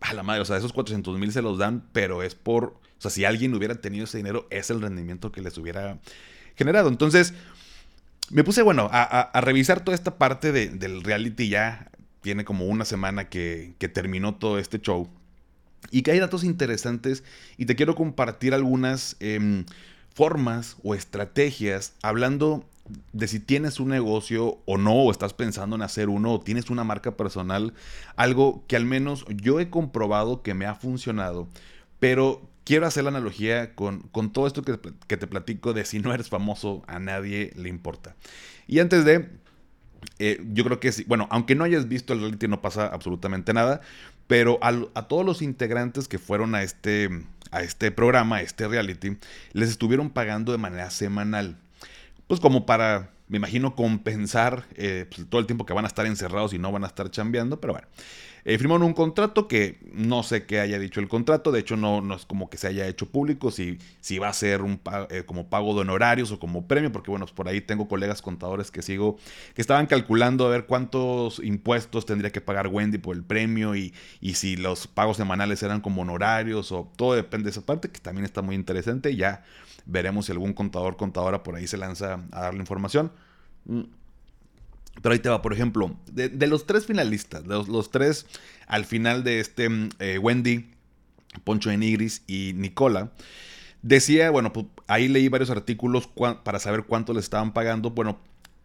a 0.00 0.14
la 0.14 0.22
madre, 0.22 0.42
o 0.42 0.44
sea, 0.44 0.56
esos 0.56 0.72
400 0.72 1.18
mil 1.18 1.32
se 1.32 1.42
los 1.42 1.58
dan, 1.58 1.84
pero 1.92 2.22
es 2.22 2.34
por 2.34 2.80
o 2.98 3.02
sea, 3.02 3.10
si 3.10 3.24
alguien 3.24 3.54
hubiera 3.54 3.74
tenido 3.74 4.04
ese 4.04 4.16
dinero, 4.16 4.46
es 4.50 4.70
el 4.70 4.80
rendimiento 4.80 5.30
que 5.30 5.42
les 5.42 5.58
hubiera 5.58 5.98
generado. 6.54 6.88
Entonces, 6.88 7.34
me 8.30 8.42
puse, 8.42 8.62
bueno, 8.62 8.88
a, 8.90 9.40
revisar 9.40 9.84
toda 9.84 9.94
esta 9.94 10.16
parte 10.16 10.52
del 10.52 11.02
reality 11.02 11.48
ya. 11.48 11.90
Tiene 12.22 12.44
como 12.44 12.64
una 12.66 12.84
semana 12.84 13.28
que, 13.28 13.74
terminó 13.92 14.34
todo 14.34 14.58
este 14.58 14.80
show. 14.80 15.08
Y 15.90 16.02
que 16.02 16.10
hay 16.10 16.18
datos 16.18 16.42
interesantes 16.42 17.22
y 17.56 17.66
te 17.66 17.76
quiero 17.76 17.94
compartir 17.94 18.54
algunas 18.54 19.16
em, 19.20 19.64
formas 20.16 20.78
o 20.82 20.94
estrategias 20.94 21.92
hablando 22.00 22.64
de 23.12 23.28
si 23.28 23.38
tienes 23.38 23.80
un 23.80 23.88
negocio 23.88 24.60
o 24.64 24.78
no, 24.78 24.94
o 24.94 25.10
estás 25.10 25.34
pensando 25.34 25.76
en 25.76 25.82
hacer 25.82 26.08
uno, 26.08 26.32
o 26.32 26.40
tienes 26.40 26.70
una 26.70 26.84
marca 26.84 27.18
personal, 27.18 27.74
algo 28.16 28.64
que 28.66 28.76
al 28.76 28.86
menos 28.86 29.26
yo 29.28 29.60
he 29.60 29.68
comprobado 29.68 30.42
que 30.42 30.54
me 30.54 30.64
ha 30.64 30.74
funcionado, 30.74 31.48
pero 31.98 32.48
quiero 32.64 32.86
hacer 32.86 33.04
la 33.04 33.10
analogía 33.10 33.74
con, 33.74 34.00
con 34.10 34.32
todo 34.32 34.46
esto 34.46 34.62
que, 34.62 34.78
te 34.78 35.26
platico 35.26 35.74
de 35.74 35.84
si 35.84 35.98
no 35.98 36.14
eres 36.14 36.30
famoso, 36.30 36.82
a 36.86 36.98
nadie 36.98 37.52
le 37.54 37.68
importa. 37.68 38.16
Y 38.66 38.78
antes 38.78 39.04
de, 39.04 39.28
eh, 40.18 40.42
yo 40.54 40.64
creo 40.64 40.80
que 40.80 40.92
sí, 40.92 41.04
bueno, 41.06 41.28
aunque 41.30 41.54
no 41.54 41.64
hayas 41.64 41.88
visto 41.88 42.14
el 42.14 42.20
reality 42.20 42.48
no 42.48 42.62
pasa 42.62 42.86
absolutamente 42.86 43.52
nada, 43.52 43.82
pero 44.28 44.58
a, 44.62 45.08
todos 45.08 45.26
los 45.26 45.42
integrantes 45.42 46.08
que 46.08 46.18
fueron 46.18 46.54
a 46.54 46.62
este, 46.62 47.10
a 47.56 47.62
este 47.62 47.90
programa, 47.90 48.36
a 48.36 48.42
este 48.42 48.68
reality, 48.68 49.16
les 49.52 49.70
estuvieron 49.70 50.10
pagando 50.10 50.52
de 50.52 50.58
manera 50.58 50.90
semanal. 50.90 51.56
Pues 52.26 52.40
como 52.40 52.66
para, 52.66 53.10
me 53.28 53.38
imagino, 53.38 53.74
compensar 53.74 54.64
eh, 54.74 55.06
pues, 55.14 55.28
todo 55.28 55.40
el 55.40 55.46
tiempo 55.46 55.66
que 55.66 55.72
van 55.72 55.84
a 55.84 55.88
estar 55.88 56.06
encerrados 56.06 56.52
y 56.52 56.58
no 56.58 56.72
van 56.72 56.84
a 56.84 56.88
estar 56.88 57.10
chambeando, 57.10 57.60
pero 57.60 57.74
bueno. 57.74 57.88
Eh, 58.48 58.58
firmaron 58.58 58.84
un 58.84 58.92
contrato 58.92 59.48
que 59.48 59.76
no 59.92 60.22
sé 60.22 60.46
qué 60.46 60.60
haya 60.60 60.78
dicho 60.78 61.00
el 61.00 61.08
contrato, 61.08 61.50
de 61.50 61.58
hecho 61.58 61.76
no, 61.76 62.14
es 62.14 62.26
como 62.26 62.48
que 62.48 62.56
se 62.58 62.68
haya 62.68 62.86
hecho 62.86 63.06
público, 63.10 63.50
si, 63.50 63.80
si 64.00 64.20
va 64.20 64.28
a 64.28 64.32
ser 64.32 64.62
un 64.62 64.80
eh, 65.10 65.24
como 65.26 65.48
pago 65.48 65.74
de 65.74 65.80
honorarios 65.80 66.30
o 66.30 66.38
como 66.38 66.68
premio, 66.68 66.92
porque 66.92 67.10
bueno, 67.10 67.26
por 67.26 67.48
ahí 67.48 67.60
tengo 67.60 67.88
colegas 67.88 68.22
contadores 68.22 68.70
que 68.70 68.82
sigo, 68.82 69.18
que 69.56 69.60
estaban 69.60 69.86
calculando 69.86 70.46
a 70.46 70.50
ver 70.50 70.66
cuántos 70.66 71.40
impuestos 71.40 72.06
tendría 72.06 72.30
que 72.30 72.40
pagar 72.40 72.68
Wendy 72.68 72.98
por 72.98 73.16
el 73.16 73.24
premio 73.24 73.74
y, 73.74 73.92
y 74.20 74.34
si 74.34 74.54
los 74.54 74.86
pagos 74.86 75.16
semanales 75.16 75.64
eran 75.64 75.80
como 75.80 76.02
honorarios 76.02 76.70
o 76.70 76.88
todo 76.94 77.14
depende 77.14 77.46
de 77.46 77.50
esa 77.50 77.66
parte, 77.66 77.90
que 77.90 77.98
también 77.98 78.24
está 78.24 78.42
muy 78.42 78.54
interesante, 78.54 79.16
ya 79.16 79.42
veremos 79.86 80.26
si 80.26 80.30
algún 80.32 80.52
contador, 80.52 80.96
contadora 80.96 81.42
por 81.42 81.56
ahí 81.56 81.66
se 81.66 81.78
lanza 81.78 82.20
a 82.30 82.42
dar 82.42 82.54
la 82.54 82.60
información. 82.60 83.10
Pero 85.02 85.12
ahí 85.12 85.18
te 85.18 85.28
va, 85.28 85.42
por 85.42 85.52
ejemplo, 85.52 85.94
de, 86.10 86.46
los 86.46 86.66
tres 86.66 86.86
finalistas, 86.86 87.46
los, 87.46 87.68
los, 87.68 87.90
tres 87.90 88.26
al 88.66 88.84
final 88.84 89.24
de 89.24 89.40
este 89.40 89.68
eh, 89.98 90.18
Wendy, 90.18 90.70
Poncho 91.44 91.70
Enigris 91.70 92.22
y 92.26 92.52
Nicola, 92.54 93.12
decía, 93.82 94.30
bueno, 94.30 94.52
pues 94.52 94.66
ahí 94.86 95.08
leí 95.08 95.28
varios 95.28 95.50
artículos 95.50 96.08
para 96.44 96.58
saber 96.58 96.84
cuánto 96.84 97.12
les 97.12 97.24
estaban 97.24 97.52
pagando. 97.52 97.90
Bueno, 97.90 98.18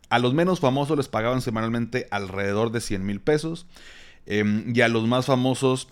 a 0.09 0.19
los 0.19 0.33
menos 0.33 0.59
famosos 0.59 0.97
les 0.97 1.07
pagaban 1.07 1.41
semanalmente 1.41 2.07
alrededor 2.11 2.71
de 2.71 2.81
100 2.81 3.05
mil 3.05 3.21
pesos. 3.21 3.65
Em, 4.25 4.73
y 4.75 4.81
a 4.81 4.87
los 4.87 5.07
más 5.07 5.25
famosos, 5.25 5.89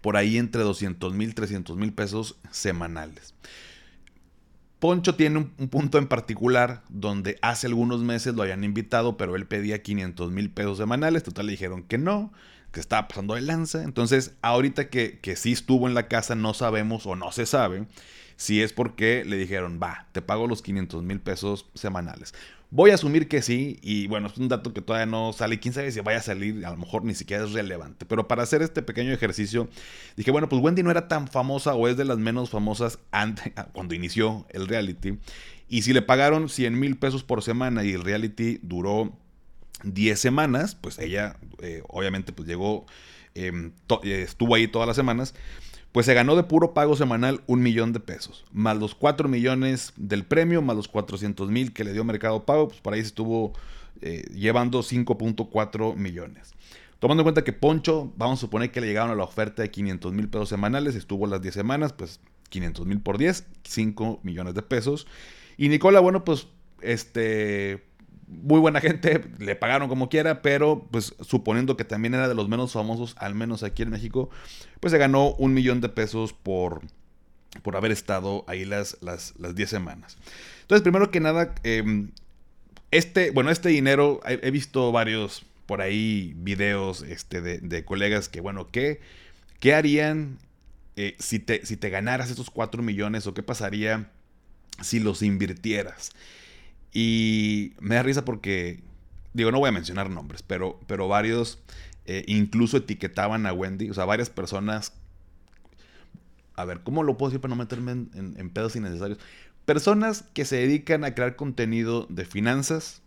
por 0.00 0.16
ahí 0.16 0.38
entre 0.38 0.62
200 0.62 1.12
mil, 1.14 1.34
300 1.34 1.76
mil 1.76 1.92
pesos 1.92 2.36
semanales. 2.50 3.34
Poncho 4.82 5.14
tiene 5.14 5.38
un, 5.38 5.68
punto 5.68 5.96
en 5.96 6.08
particular 6.08 6.82
donde 6.88 7.38
hace 7.40 7.68
algunos 7.68 8.02
meses 8.02 8.34
lo 8.34 8.42
habían 8.42 8.64
invitado, 8.64 9.16
pero 9.16 9.36
él 9.36 9.46
pedía 9.46 9.80
500 9.80 10.32
mil 10.32 10.50
pesos 10.50 10.78
semanales. 10.78 11.22
Total 11.22 11.46
le 11.46 11.52
dijeron 11.52 11.84
que 11.84 11.98
no, 11.98 12.32
que 12.72 12.80
estaba 12.80 13.06
pasando 13.06 13.34
de 13.34 13.42
lanza. 13.42 13.84
Entonces, 13.84 14.34
ahorita 14.42 14.90
que, 14.90 15.20
que 15.20 15.36
sí 15.36 15.52
estuvo 15.52 15.86
en 15.86 15.94
la 15.94 16.08
casa, 16.08 16.34
no 16.34 16.52
sabemos 16.52 17.06
o 17.06 17.14
no 17.14 17.30
se 17.30 17.46
sabe 17.46 17.86
si 18.34 18.60
es 18.60 18.72
porque 18.72 19.24
le 19.24 19.36
dijeron, 19.36 19.78
va, 19.80 20.08
te 20.10 20.20
pago 20.20 20.48
los 20.48 20.62
500 20.62 21.04
mil 21.04 21.20
pesos 21.20 21.66
semanales. 21.74 22.34
Voy 22.74 22.90
a 22.90 22.94
asumir 22.94 23.28
que 23.28 23.42
sí, 23.42 23.78
y 23.82 24.06
bueno, 24.06 24.28
es 24.28 24.38
un 24.38 24.48
dato 24.48 24.72
que 24.72 24.80
todavía 24.80 25.04
no 25.04 25.34
sale, 25.34 25.60
quién 25.60 25.74
sabe 25.74 25.92
si 25.92 26.00
vaya 26.00 26.20
a 26.20 26.22
salir, 26.22 26.64
a 26.64 26.70
lo 26.70 26.78
mejor 26.78 27.04
ni 27.04 27.14
siquiera 27.14 27.44
es 27.44 27.52
relevante, 27.52 28.06
pero 28.06 28.26
para 28.26 28.44
hacer 28.44 28.62
este 28.62 28.80
pequeño 28.80 29.12
ejercicio, 29.12 29.68
dije, 30.16 30.30
bueno, 30.30 30.48
pues 30.48 30.62
Wendy 30.62 30.82
no 30.82 30.90
era 30.90 31.06
tan 31.06 31.28
famosa 31.28 31.74
o 31.74 31.86
es 31.86 31.98
de 31.98 32.06
las 32.06 32.16
menos 32.16 32.48
famosas 32.48 32.98
antes, 33.10 33.52
cuando 33.74 33.94
inició 33.94 34.46
el 34.48 34.68
reality, 34.68 35.18
y 35.68 35.82
si 35.82 35.92
le 35.92 36.00
pagaron 36.00 36.48
100 36.48 36.80
mil 36.80 36.96
pesos 36.96 37.24
por 37.24 37.42
semana 37.42 37.84
y 37.84 37.92
el 37.92 38.04
reality 38.04 38.58
duró 38.62 39.12
10 39.84 40.18
semanas, 40.18 40.74
pues 40.74 40.98
ella 40.98 41.36
eh, 41.60 41.82
obviamente 41.88 42.32
pues 42.32 42.48
llegó, 42.48 42.86
em, 43.34 43.72
eh, 44.02 44.22
estuvo 44.22 44.54
ahí 44.54 44.66
todas 44.66 44.86
las 44.88 44.96
semanas, 44.96 45.34
pues 45.92 46.06
se 46.06 46.14
ganó 46.14 46.36
de 46.36 46.42
puro 46.42 46.72
pago 46.74 46.96
semanal 46.96 47.42
un 47.46 47.62
millón 47.62 47.92
de 47.92 48.00
pesos, 48.00 48.44
más 48.52 48.78
los 48.78 48.94
4 48.94 49.28
millones 49.28 49.92
del 49.96 50.24
premio, 50.24 50.62
más 50.62 50.74
los 50.74 50.88
400 50.88 51.50
mil 51.50 51.72
que 51.72 51.84
le 51.84 51.92
dio 51.92 52.02
Mercado 52.02 52.44
Pago, 52.44 52.68
pues 52.68 52.80
por 52.80 52.94
ahí 52.94 53.00
se 53.00 53.08
estuvo 53.08 53.52
eh, 54.00 54.24
llevando 54.34 54.80
5.4 54.80 55.94
millones. 55.96 56.54
Tomando 56.98 57.22
en 57.22 57.24
cuenta 57.24 57.44
que 57.44 57.52
Poncho, 57.52 58.12
vamos 58.16 58.38
a 58.38 58.42
suponer 58.42 58.70
que 58.70 58.80
le 58.80 58.86
llegaron 58.86 59.10
a 59.10 59.14
la 59.14 59.24
oferta 59.24 59.62
de 59.62 59.70
500 59.70 60.12
mil 60.12 60.28
pesos 60.28 60.48
semanales, 60.48 60.94
estuvo 60.94 61.26
las 61.26 61.42
10 61.42 61.52
semanas, 61.52 61.92
pues 61.92 62.20
500 62.48 62.86
mil 62.86 63.00
por 63.00 63.18
10, 63.18 63.44
5 63.64 64.20
millones 64.22 64.54
de 64.54 64.62
pesos. 64.62 65.06
Y 65.56 65.68
Nicola, 65.68 66.00
bueno, 66.00 66.24
pues 66.24 66.46
este 66.80 67.84
muy 68.42 68.60
buena 68.60 68.80
gente, 68.80 69.22
le 69.38 69.56
pagaron 69.56 69.88
como 69.88 70.08
quiera, 70.08 70.42
pero 70.42 70.86
pues 70.90 71.14
suponiendo 71.20 71.76
que 71.76 71.84
también 71.84 72.14
era 72.14 72.28
de 72.28 72.34
los 72.34 72.48
menos 72.48 72.72
famosos, 72.72 73.14
al 73.18 73.34
menos 73.34 73.62
aquí 73.62 73.82
en 73.82 73.90
México, 73.90 74.30
pues 74.80 74.92
se 74.92 74.98
ganó 74.98 75.32
un 75.34 75.54
millón 75.54 75.80
de 75.80 75.88
pesos 75.88 76.32
por, 76.32 76.80
por 77.62 77.76
haber 77.76 77.92
estado 77.92 78.44
ahí 78.48 78.64
las 78.64 78.98
10 79.00 79.02
las, 79.02 79.34
las 79.38 79.70
semanas. 79.70 80.16
Entonces, 80.62 80.82
primero 80.82 81.10
que 81.10 81.20
nada, 81.20 81.54
em, 81.62 82.10
este, 82.90 83.30
bueno, 83.30 83.50
este 83.50 83.68
dinero, 83.68 84.20
he, 84.24 84.50
visto 84.50 84.92
varios 84.92 85.44
por 85.66 85.80
ahí 85.80 86.34
videos 86.36 87.02
este, 87.02 87.40
de, 87.40 87.84
colegas 87.84 88.28
que, 88.28 88.40
bueno, 88.40 88.70
¿qué, 88.70 89.00
qué 89.60 89.74
harían 89.74 90.38
eh, 90.96 91.16
si, 91.18 91.38
te, 91.38 91.64
si 91.64 91.76
te 91.76 91.90
ganaras 91.90 92.30
esos 92.30 92.50
4 92.50 92.82
millones 92.82 93.26
o 93.26 93.34
qué 93.34 93.42
pasaría 93.42 94.10
si 94.80 95.00
los 95.00 95.22
invirtieras? 95.22 96.12
Y 96.92 97.74
me 97.80 97.94
da 97.94 98.02
risa 98.02 98.24
porque, 98.24 98.80
digo, 99.32 99.50
no 99.50 99.58
voy 99.58 99.68
a 99.68 99.72
mencionar 99.72 100.10
nombres, 100.10 100.42
pero, 100.42 100.78
pero 100.86 101.08
varios 101.08 101.58
eh, 102.04 102.24
incluso 102.26 102.76
etiquetaban 102.76 103.46
a 103.46 103.52
Wendy, 103.52 103.90
o 103.90 103.94
sea, 103.94 104.04
varias 104.04 104.28
personas 104.28 104.92
a 106.54 106.64
ver, 106.64 106.80
¿cómo 106.82 107.02
lo 107.02 107.16
puedo 107.16 107.30
decir 107.30 107.40
para 107.40 107.50
no 107.50 107.56
meterme 107.56 107.92
en, 107.92 108.50
pedos 108.50 108.76
innecesarios? 108.76 109.18
Personas 109.64 110.24
que 110.34 110.44
se 110.44 110.56
dedican 110.56 111.04
a 111.04 111.14
crear 111.14 111.36
contenido 111.36 112.06
de 112.08 112.24
finanzas 112.24 113.02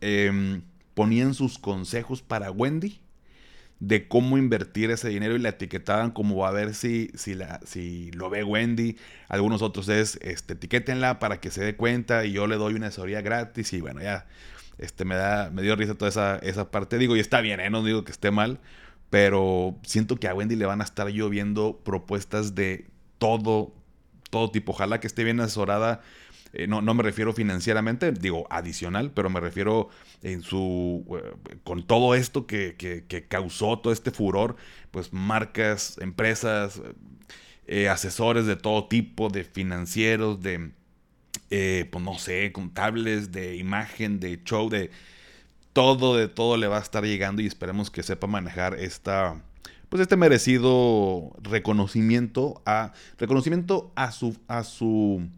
em, 0.00 0.62
ponían 0.94 1.34
sus 1.34 1.58
consejos 1.58 2.22
para 2.22 2.50
Wendy 2.50 3.00
de 3.78 4.08
cómo 4.08 4.38
invertir 4.38 4.90
ese 4.90 5.08
dinero 5.08 5.36
y 5.36 5.38
la 5.38 5.50
etiquetaban 5.50 6.10
como 6.10 6.46
a 6.46 6.50
ver 6.50 6.74
si, 6.74 7.10
si, 7.14 7.34
la, 7.34 7.60
si 7.66 8.10
lo 8.12 8.30
ve 8.30 8.42
Wendy. 8.42 8.96
Algunos 9.28 9.62
otros 9.62 9.88
es, 9.88 10.18
este, 10.22 10.54
etiquétenla 10.54 11.18
para 11.18 11.40
que 11.40 11.50
se 11.50 11.62
dé 11.62 11.76
cuenta 11.76 12.24
y 12.24 12.32
yo 12.32 12.46
le 12.46 12.56
doy 12.56 12.74
una 12.74 12.88
asesoría 12.88 13.20
gratis 13.20 13.72
y 13.72 13.80
bueno, 13.80 14.00
ya, 14.00 14.26
este, 14.78 15.04
me, 15.04 15.14
da, 15.14 15.50
me 15.50 15.62
dio 15.62 15.76
risa 15.76 15.94
toda 15.94 16.08
esa, 16.08 16.36
esa 16.38 16.70
parte. 16.70 16.98
Digo, 16.98 17.16
y 17.16 17.20
está 17.20 17.40
bien, 17.40 17.60
¿eh? 17.60 17.70
no 17.70 17.82
digo 17.82 18.04
que 18.04 18.12
esté 18.12 18.30
mal, 18.30 18.60
pero 19.10 19.76
siento 19.82 20.16
que 20.16 20.28
a 20.28 20.34
Wendy 20.34 20.56
le 20.56 20.66
van 20.66 20.80
a 20.80 20.84
estar 20.84 21.08
lloviendo 21.08 21.80
propuestas 21.84 22.54
de 22.54 22.86
todo, 23.18 23.74
todo 24.30 24.50
tipo. 24.50 24.72
Ojalá 24.72 25.00
que 25.00 25.06
esté 25.06 25.22
bien 25.24 25.40
asesorada. 25.40 26.00
Eh, 26.58 26.66
no, 26.66 26.80
no, 26.80 26.94
me 26.94 27.02
refiero 27.02 27.34
financieramente, 27.34 28.12
digo 28.12 28.46
adicional, 28.48 29.12
pero 29.12 29.28
me 29.28 29.40
refiero 29.40 29.90
en 30.22 30.40
su. 30.40 31.04
Eh, 31.22 31.58
con 31.64 31.86
todo 31.86 32.14
esto 32.14 32.46
que, 32.46 32.76
que, 32.76 33.26
causó 33.28 33.78
todo 33.78 33.92
este 33.92 34.10
furor, 34.10 34.56
pues 34.90 35.12
marcas, 35.12 35.98
empresas, 36.00 36.80
eh, 37.66 37.90
asesores 37.90 38.46
de 38.46 38.56
todo 38.56 38.88
tipo, 38.88 39.28
de 39.28 39.44
financieros, 39.44 40.40
de. 40.40 40.70
pues 41.50 42.02
no 42.02 42.18
sé, 42.18 42.52
contables, 42.52 43.32
de 43.32 43.56
imagen, 43.56 44.18
de 44.18 44.42
show, 44.42 44.70
de 44.70 44.90
todo 45.74 46.16
de 46.16 46.28
todo 46.28 46.56
le 46.56 46.68
va 46.68 46.78
a 46.78 46.80
estar 46.80 47.04
llegando 47.04 47.42
y 47.42 47.46
esperemos 47.46 47.90
que 47.90 48.02
sepa 48.02 48.26
manejar 48.26 48.80
esta 48.80 49.42
pues 49.90 50.00
este 50.00 50.16
merecido 50.16 51.36
reconocimiento 51.42 52.62
a 52.64 52.94
reconocimiento 53.18 53.92
a 53.94 54.10
su 54.10 54.38
a 54.48 54.64
su 54.64 55.28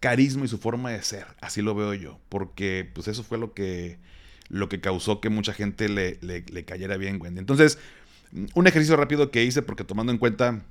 carisma 0.00 0.44
y 0.44 0.48
su 0.48 0.58
forma 0.58 0.90
de 0.90 1.02
ser, 1.02 1.26
así 1.40 1.62
lo 1.62 1.74
veo 1.74 1.94
yo, 1.94 2.18
porque 2.28 2.90
pues 2.92 3.08
eso 3.08 3.22
fue 3.22 3.38
lo 3.38 3.54
que 3.54 3.98
lo 4.48 4.68
que 4.68 4.80
causó 4.80 5.20
que 5.20 5.28
mucha 5.28 5.52
gente 5.52 5.88
le, 5.88 6.18
le, 6.22 6.64
cayera 6.64 6.96
bien 6.96 7.20
Wendy. 7.20 7.38
Entonces, 7.38 7.78
un 8.54 8.66
ejercicio 8.66 8.96
rápido 8.96 9.30
que 9.30 9.44
hice 9.44 9.62
porque 9.62 9.84
tomando 9.84 10.10
en 10.10 10.18
cuenta 10.18 10.64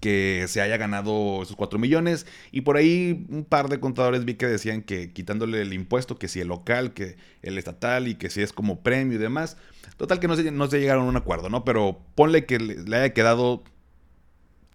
que 0.00 0.44
se 0.48 0.60
haya 0.60 0.76
ganado 0.76 1.42
esos 1.42 1.56
4 1.56 1.78
millones. 1.78 2.26
Y 2.52 2.62
por 2.62 2.76
ahí 2.76 3.26
un 3.30 3.44
par 3.44 3.68
de 3.68 3.80
contadores 3.80 4.24
vi 4.24 4.34
que 4.34 4.46
decían 4.46 4.82
que 4.82 5.12
quitándole 5.12 5.62
el 5.62 5.72
impuesto, 5.72 6.18
que 6.18 6.28
si 6.28 6.40
el 6.40 6.48
local, 6.48 6.92
que 6.94 7.16
el 7.42 7.58
estatal 7.58 8.08
y 8.08 8.14
que 8.14 8.30
si 8.30 8.42
es 8.42 8.52
como 8.52 8.80
premio 8.80 9.16
y 9.16 9.18
demás. 9.18 9.56
Total 9.96 10.20
que 10.20 10.28
no 10.28 10.36
se, 10.36 10.50
no 10.50 10.68
se 10.68 10.80
llegaron 10.80 11.06
a 11.06 11.08
un 11.08 11.16
acuerdo, 11.16 11.48
¿no? 11.48 11.64
Pero 11.64 12.00
ponle 12.14 12.46
que 12.46 12.58
le, 12.58 12.96
haya 12.96 13.12
quedado 13.12 13.64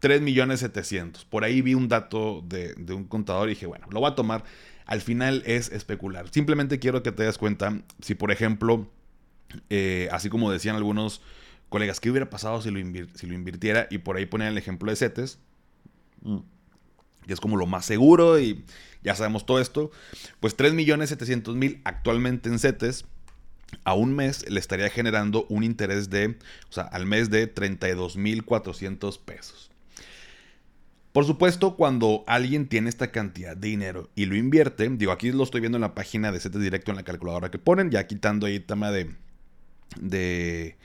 3 0.03 0.19
millones 0.19 0.59
700. 0.59 1.23
Por 1.23 1.45
ahí 1.45 1.61
vi 1.61 1.75
un 1.75 1.87
dato 1.87 2.43
de, 2.45 2.75
un 2.93 3.05
contador 3.05 3.47
y 3.47 3.51
dije, 3.51 3.67
bueno, 3.67 3.87
lo 3.89 4.01
voy 4.01 4.11
a 4.11 4.15
tomar. 4.15 4.43
Al 4.85 4.99
final 4.99 5.43
es 5.45 5.71
especular. 5.71 6.27
Simplemente 6.29 6.77
quiero 6.77 7.01
que 7.03 7.13
te 7.13 7.23
des 7.23 7.37
cuenta 7.37 7.81
si, 8.01 8.13
por 8.13 8.29
ejemplo, 8.29 8.91
eh, 9.69 10.09
así 10.11 10.27
como 10.27 10.51
decían 10.51 10.75
algunos 10.75 11.21
colegas, 11.69 12.01
¿qué 12.01 12.09
hubiera 12.11 12.29
pasado 12.29 12.61
si 12.61 12.69
lo, 12.69 12.79
si 13.15 13.27
lo 13.27 13.33
invirtiera? 13.33 13.87
Y 13.89 13.99
por 13.99 14.17
ahí 14.17 14.25
ponían 14.25 14.51
el 14.51 14.57
ejemplo 14.57 14.91
de 14.91 14.97
CETES, 14.97 15.39
mm. 16.23 16.39
que 17.25 17.31
es 17.31 17.39
como 17.39 17.55
lo 17.55 17.65
más 17.65 17.85
seguro 17.85 18.41
y 18.41 18.65
ya 19.03 19.15
sabemos 19.15 19.45
todo 19.45 19.61
esto. 19.61 19.89
Pues 20.41 20.57
3.700.000 20.57 21.79
actualmente 21.85 22.49
en 22.49 22.59
CETES, 22.59 23.05
a 23.85 23.93
un 23.93 24.13
mes 24.13 24.49
le 24.49 24.59
estaría 24.59 24.89
generando 24.89 25.45
un 25.47 25.63
interés 25.63 26.09
de, 26.09 26.37
o 26.67 26.73
sea, 26.73 26.83
al 26.83 27.05
mes 27.05 27.29
de 27.29 27.55
32.400 27.55 29.17
pesos. 29.23 29.69
Por 31.13 31.25
supuesto, 31.25 31.75
cuando 31.75 32.23
alguien 32.25 32.67
tiene 32.67 32.89
esta 32.89 33.11
cantidad 33.11 33.55
de 33.55 33.67
dinero 33.67 34.09
y 34.15 34.25
lo 34.25 34.35
invierte, 34.35 34.89
digo, 34.89 35.11
aquí 35.11 35.31
lo 35.31 35.43
estoy 35.43 35.61
viendo 35.61 35.77
en 35.77 35.83
la 35.83 35.93
página 35.93 36.31
de 36.31 36.39
CETES 36.39 36.59
directo 36.59 36.91
en 36.91 36.97
la 36.97 37.03
calculadora 37.03 37.51
que 37.51 37.59
ponen, 37.59 37.91
ya 37.91 38.07
quitando 38.07 38.47
ahí 38.47 38.55
el 38.55 38.65
tema 38.65 38.91
de, 38.91 39.15
de 40.01 40.75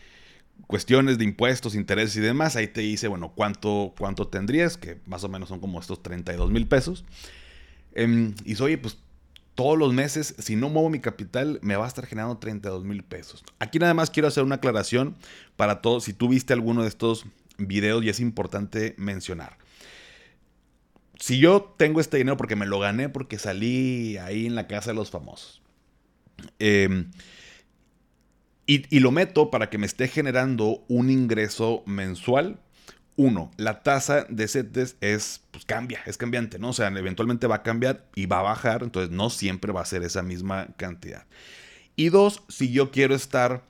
cuestiones 0.66 1.16
de 1.16 1.24
impuestos, 1.24 1.74
intereses 1.74 2.14
y 2.16 2.20
demás, 2.20 2.56
ahí 2.56 2.68
te 2.68 2.82
dice, 2.82 3.08
bueno, 3.08 3.32
cuánto, 3.34 3.94
cuánto 3.98 4.28
tendrías, 4.28 4.76
que 4.76 4.98
más 5.06 5.24
o 5.24 5.30
menos 5.30 5.48
son 5.48 5.60
como 5.60 5.80
estos 5.80 6.02
32 6.02 6.50
mil 6.50 6.68
pesos. 6.68 7.06
Em, 7.94 8.34
y 8.44 8.54
soy, 8.54 8.74
oye, 8.74 8.78
pues 8.78 8.98
todos 9.54 9.78
los 9.78 9.94
meses, 9.94 10.34
si 10.38 10.56
no 10.56 10.68
muevo 10.68 10.90
mi 10.90 11.00
capital, 11.00 11.58
me 11.62 11.74
va 11.76 11.86
a 11.86 11.88
estar 11.88 12.04
generando 12.04 12.36
32 12.36 12.84
mil 12.84 13.02
pesos. 13.02 13.42
Aquí 13.60 13.78
nada 13.78 13.94
más 13.94 14.10
quiero 14.10 14.28
hacer 14.28 14.44
una 14.44 14.56
aclaración 14.56 15.16
para 15.56 15.80
todos, 15.80 16.04
si 16.04 16.12
tú 16.12 16.28
viste 16.28 16.52
alguno 16.52 16.82
de 16.82 16.88
estos 16.88 17.24
videos 17.56 18.04
y 18.04 18.10
es 18.10 18.20
importante 18.20 18.94
mencionar. 18.98 19.56
Si 21.18 21.38
yo 21.38 21.74
tengo 21.76 22.00
este 22.00 22.16
dinero 22.16 22.36
porque 22.36 22.56
me 22.56 22.66
lo 22.66 22.78
gané, 22.78 23.08
porque 23.08 23.38
salí 23.38 24.16
ahí 24.18 24.46
en 24.46 24.54
la 24.54 24.66
casa 24.66 24.90
de 24.90 24.96
los 24.96 25.10
famosos. 25.10 25.62
Eh, 26.58 27.06
y, 28.70 29.00
lo 29.00 29.10
meto 29.10 29.50
para 29.50 29.70
que 29.70 29.78
me 29.78 29.86
esté 29.86 30.08
generando 30.08 30.84
un 30.88 31.08
ingreso 31.08 31.82
mensual. 31.86 32.60
Uno, 33.16 33.50
la 33.56 33.82
tasa 33.82 34.26
de 34.28 34.46
CETES 34.46 34.96
es, 35.00 35.40
pues 35.50 35.64
cambia, 35.64 36.00
es 36.04 36.18
cambiante, 36.18 36.58
¿no? 36.58 36.68
O 36.68 36.72
sea, 36.74 36.88
eventualmente 36.88 37.46
va 37.46 37.56
a 37.56 37.62
cambiar 37.62 38.04
y 38.14 38.26
va 38.26 38.40
a 38.40 38.42
bajar, 38.42 38.82
entonces 38.82 39.10
no 39.10 39.30
siempre 39.30 39.72
va 39.72 39.80
a 39.80 39.86
ser 39.86 40.02
esa 40.02 40.22
misma 40.22 40.68
cantidad. 40.76 41.24
Y 41.96 42.10
dos, 42.10 42.42
si 42.48 42.70
yo 42.70 42.90
quiero 42.90 43.14
estar, 43.14 43.64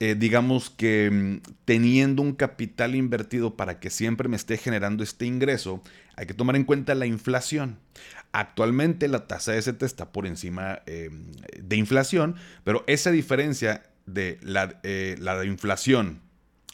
eh, 0.00 0.16
digamos 0.18 0.70
que 0.70 1.08
mm, 1.10 1.52
teniendo 1.64 2.20
un 2.20 2.32
capital 2.32 2.96
invertido 2.96 3.56
para 3.56 3.78
que 3.78 3.90
siempre 3.90 4.28
me 4.28 4.36
esté 4.36 4.58
generando 4.58 5.04
este 5.04 5.24
ingreso, 5.24 5.84
hay 6.16 6.26
que 6.26 6.34
tomar 6.34 6.56
en 6.56 6.64
cuenta 6.64 6.94
la 6.94 7.06
inflación. 7.06 7.78
Actualmente 8.32 9.08
la 9.08 9.26
tasa 9.26 9.52
de 9.52 9.62
CETES 9.62 9.92
está 9.92 10.12
por 10.12 10.26
encima 10.26 10.80
eh, 10.86 11.10
de 11.62 11.76
inflación, 11.76 12.36
pero 12.64 12.84
esa 12.86 13.10
diferencia 13.10 13.82
de 14.06 14.38
la, 14.42 14.80
eh, 14.82 15.16
la 15.18 15.44
inflación 15.44 16.22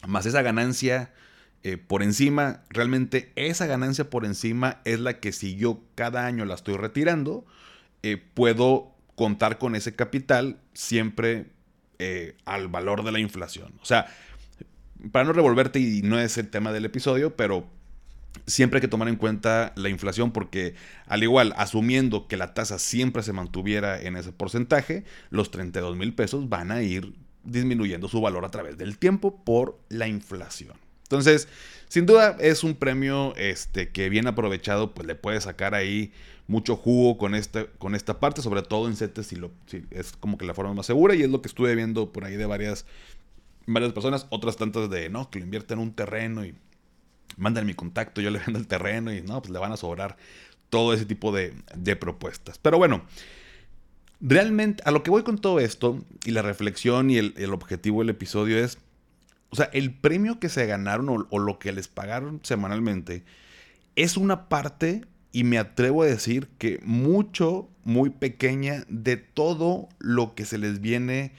más 0.07 0.25
esa 0.25 0.41
ganancia 0.41 1.13
eh, 1.63 1.77
por 1.77 2.03
encima, 2.03 2.61
realmente 2.69 3.31
esa 3.35 3.65
ganancia 3.65 4.09
por 4.09 4.25
encima 4.25 4.81
es 4.83 4.99
la 4.99 5.19
que 5.19 5.31
si 5.31 5.55
yo 5.55 5.81
cada 5.95 6.25
año 6.25 6.43
la 6.43 6.55
estoy 6.55 6.75
retirando, 6.75 7.45
eh, 8.01 8.17
puedo 8.17 8.93
contar 9.15 9.57
con 9.59 9.75
ese 9.75 9.95
capital 9.95 10.59
siempre 10.73 11.51
al 12.43 12.67
valor 12.67 13.05
de 13.05 13.13
la 13.13 13.19
inflación. 13.19 13.75
O 13.81 13.85
sea, 13.85 14.07
para 15.13 15.23
no 15.23 15.31
revolverte 15.31 15.79
y 15.79 16.01
no 16.01 16.19
es 16.19 16.37
el 16.37 16.49
tema 16.49 16.73
del 16.73 16.83
episodio, 16.83 17.37
pero 17.37 17.65
siempre 18.45 18.77
hay 18.77 18.81
que 18.81 18.87
tomar 18.87 19.07
en 19.07 19.15
cuenta 19.15 19.73
la 19.75 19.89
inflación 19.89 20.31
porque 20.31 20.75
al 21.07 21.23
igual, 21.23 21.53
asumiendo 21.57 22.27
que 22.27 22.37
la 22.37 22.53
tasa 22.53 22.79
siempre 22.79 23.23
se 23.23 23.33
mantuviera 23.33 24.01
en 24.01 24.15
ese 24.15 24.31
porcentaje, 24.31 25.03
los 25.29 25.51
32 25.51 25.95
mil 25.95 26.13
pesos 26.13 26.49
van 26.49 26.71
a 26.71 26.81
ir 26.81 27.13
disminuyendo 27.43 28.07
su 28.07 28.21
valor 28.21 28.45
a 28.45 28.49
través 28.51 28.77
del 28.77 28.97
tiempo 28.97 29.43
por 29.43 29.79
la 29.89 30.07
inflación. 30.07 30.75
Entonces, 31.03 31.47
sin 31.89 32.05
duda 32.05 32.37
es 32.39 32.63
un 32.63 32.75
premio 32.75 33.35
este, 33.35 33.89
que 33.89 34.09
bien 34.09 34.27
aprovechado, 34.27 34.93
pues 34.93 35.05
le 35.05 35.15
puede 35.15 35.39
sacar 35.41 35.75
ahí 35.75 36.11
mucho 36.47 36.75
jugo 36.75 37.17
con, 37.17 37.35
este, 37.35 37.67
con 37.77 37.95
esta 37.95 38.19
parte, 38.19 38.41
sobre 38.41 38.63
todo 38.63 38.87
en 38.87 38.95
CETES, 38.95 39.27
si, 39.27 39.35
lo, 39.35 39.51
es 39.91 40.13
como 40.13 40.37
que 40.37 40.45
la 40.45 40.53
forma 40.53 40.73
más 40.73 40.85
segura 40.85 41.15
y 41.15 41.21
es 41.21 41.29
lo 41.29 41.41
que 41.41 41.47
estuve 41.47 41.75
viendo 41.75 42.11
por 42.11 42.25
ahí 42.25 42.35
de 42.35 42.45
varias, 42.45 42.85
varias 43.65 43.93
personas, 43.93 44.25
otras 44.29 44.57
tantas 44.57 44.89
de, 44.89 45.09
no, 45.09 45.29
que 45.29 45.39
lo 45.39 45.45
invierten 45.45 45.79
en 45.79 45.83
un 45.83 45.93
terreno 45.93 46.45
y 46.45 46.55
mandan 47.37 47.65
mi 47.65 47.73
contacto, 47.73 48.21
yo 48.21 48.29
le 48.29 48.39
vendo 48.39 48.59
el 48.59 48.67
terreno 48.67 49.13
y 49.13 49.21
no, 49.21 49.41
pues 49.41 49.51
le 49.51 49.59
van 49.59 49.71
a 49.71 49.77
sobrar 49.77 50.17
todo 50.69 50.93
ese 50.93 51.05
tipo 51.05 51.31
de, 51.31 51.53
de 51.75 51.95
propuestas. 51.95 52.57
Pero 52.57 52.77
bueno, 52.77 53.03
realmente, 54.23 54.81
a 54.85 54.91
lo 54.91 55.03
que 55.03 55.11
voy 55.11 55.23
con 55.23 55.37
todo 55.37 55.59
esto, 55.59 56.03
y 56.25 56.31
la 56.31 56.41
reflexión 56.41 57.09
y 57.09 57.17
el, 57.17 57.53
objetivo 57.53 57.99
del 57.99 58.09
episodio 58.09 58.57
es, 58.57 58.79
o 59.49 59.55
sea, 59.55 59.69
el 59.73 59.93
premio 59.93 60.39
que 60.39 60.49
se 60.49 60.65
ganaron 60.65 61.27
o, 61.29 61.39
lo 61.39 61.59
que 61.59 61.73
les 61.73 61.87
pagaron 61.87 62.39
semanalmente 62.43 63.23
es 63.95 64.17
una 64.17 64.49
parte, 64.49 65.05
y 65.31 65.43
me 65.43 65.57
atrevo 65.57 66.03
a 66.03 66.07
decir 66.07 66.47
que 66.57 66.79
mucho, 66.83 67.67
muy 67.83 68.11
pequeña 68.11 68.85
de 68.87 69.17
todo 69.17 69.89
lo 69.99 70.35
que 70.35 70.45
se 70.45 70.57
les 70.57 70.79
viene 70.79 71.33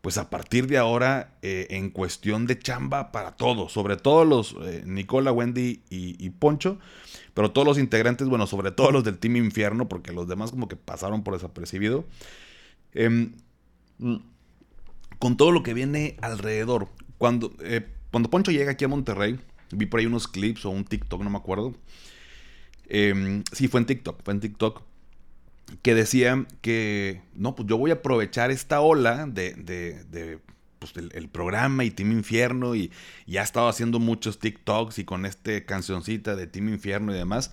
pues 0.00 0.16
a 0.16 0.30
partir 0.30 0.66
de 0.66 0.78
ahora 0.78 1.36
eh, 1.42 1.66
en 1.70 1.90
cuestión 1.90 2.46
de 2.46 2.58
chamba 2.58 3.12
para 3.12 3.32
todos, 3.32 3.72
sobre 3.72 3.96
todo 3.96 4.24
los 4.24 4.56
eh, 4.62 4.82
Nicola, 4.86 5.30
Wendy 5.30 5.82
y, 5.90 6.30
Poncho, 6.30 6.78
pero 7.34 7.50
todos 7.50 7.66
los 7.66 7.78
integrantes, 7.78 8.28
bueno, 8.28 8.46
sobre 8.46 8.70
todo 8.70 8.92
los 8.92 9.04
del 9.04 9.18
Team 9.18 9.36
Infierno, 9.36 9.88
porque 9.88 10.12
los 10.12 10.26
demás 10.26 10.50
como 10.52 10.68
que 10.68 10.76
pasaron 10.76 11.22
por 11.22 11.34
desapercibido, 11.34 12.06
em, 12.94 13.32
con 15.18 15.36
todo 15.36 15.52
lo 15.52 15.62
que 15.62 15.74
viene 15.74 16.16
alrededor. 16.22 16.88
Cuando, 17.18 17.52
eh, 17.60 17.86
cuando 18.10 18.30
Poncho 18.30 18.50
llega 18.52 18.72
aquí 18.72 18.86
a 18.86 18.88
Monterrey, 18.88 19.38
vi 19.70 19.84
por 19.84 20.00
ahí 20.00 20.06
unos 20.06 20.28
clips 20.28 20.64
o 20.64 20.70
un 20.70 20.84
TikTok, 20.84 21.22
no 21.22 21.28
me 21.28 21.36
acuerdo. 21.36 21.74
Em, 22.88 23.44
sí, 23.52 23.68
fue 23.68 23.80
en 23.80 23.86
TikTok, 23.86 24.22
fue 24.24 24.32
en 24.34 24.40
TikTok 24.40 24.89
que 25.82 25.94
decían 25.94 26.46
que, 26.60 27.22
no, 27.34 27.54
pues 27.54 27.68
yo 27.68 27.78
voy 27.78 27.90
a 27.90 27.94
aprovechar 27.94 28.50
esta 28.50 28.80
ola 28.80 29.26
de, 29.26 29.54
de, 29.54 30.38
pues 30.78 30.92
el, 30.96 31.28
programa 31.28 31.84
y 31.84 31.90
Team 31.90 32.12
Infierno 32.12 32.74
y, 32.74 32.90
ya 33.26 33.40
ha 33.42 33.44
estado 33.44 33.68
haciendo 33.68 33.98
muchos 33.98 34.38
TikToks 34.38 34.98
y 34.98 35.04
con 35.04 35.26
este 35.26 35.64
cancioncita 35.64 36.36
de 36.36 36.46
Team 36.46 36.68
Infierno 36.68 37.14
y 37.14 37.18
demás 37.18 37.52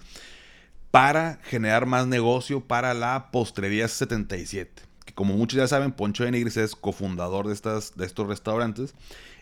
para 0.91 1.39
generar 1.43 1.85
más 1.85 2.07
negocio 2.07 2.61
para 2.61 2.93
la 2.93 3.29
Postrería 3.31 3.87
77. 3.87 4.83
Que 5.05 5.13
como 5.13 5.35
muchos 5.35 5.57
ya 5.57 5.67
saben, 5.67 5.91
Poncho 5.91 6.23
de 6.23 6.31
Nigris 6.31 6.57
es 6.57 6.75
cofundador 6.75 7.47
de, 7.47 7.53
estas, 7.53 7.95
de 7.95 8.05
estos 8.05 8.27
restaurantes. 8.27 8.95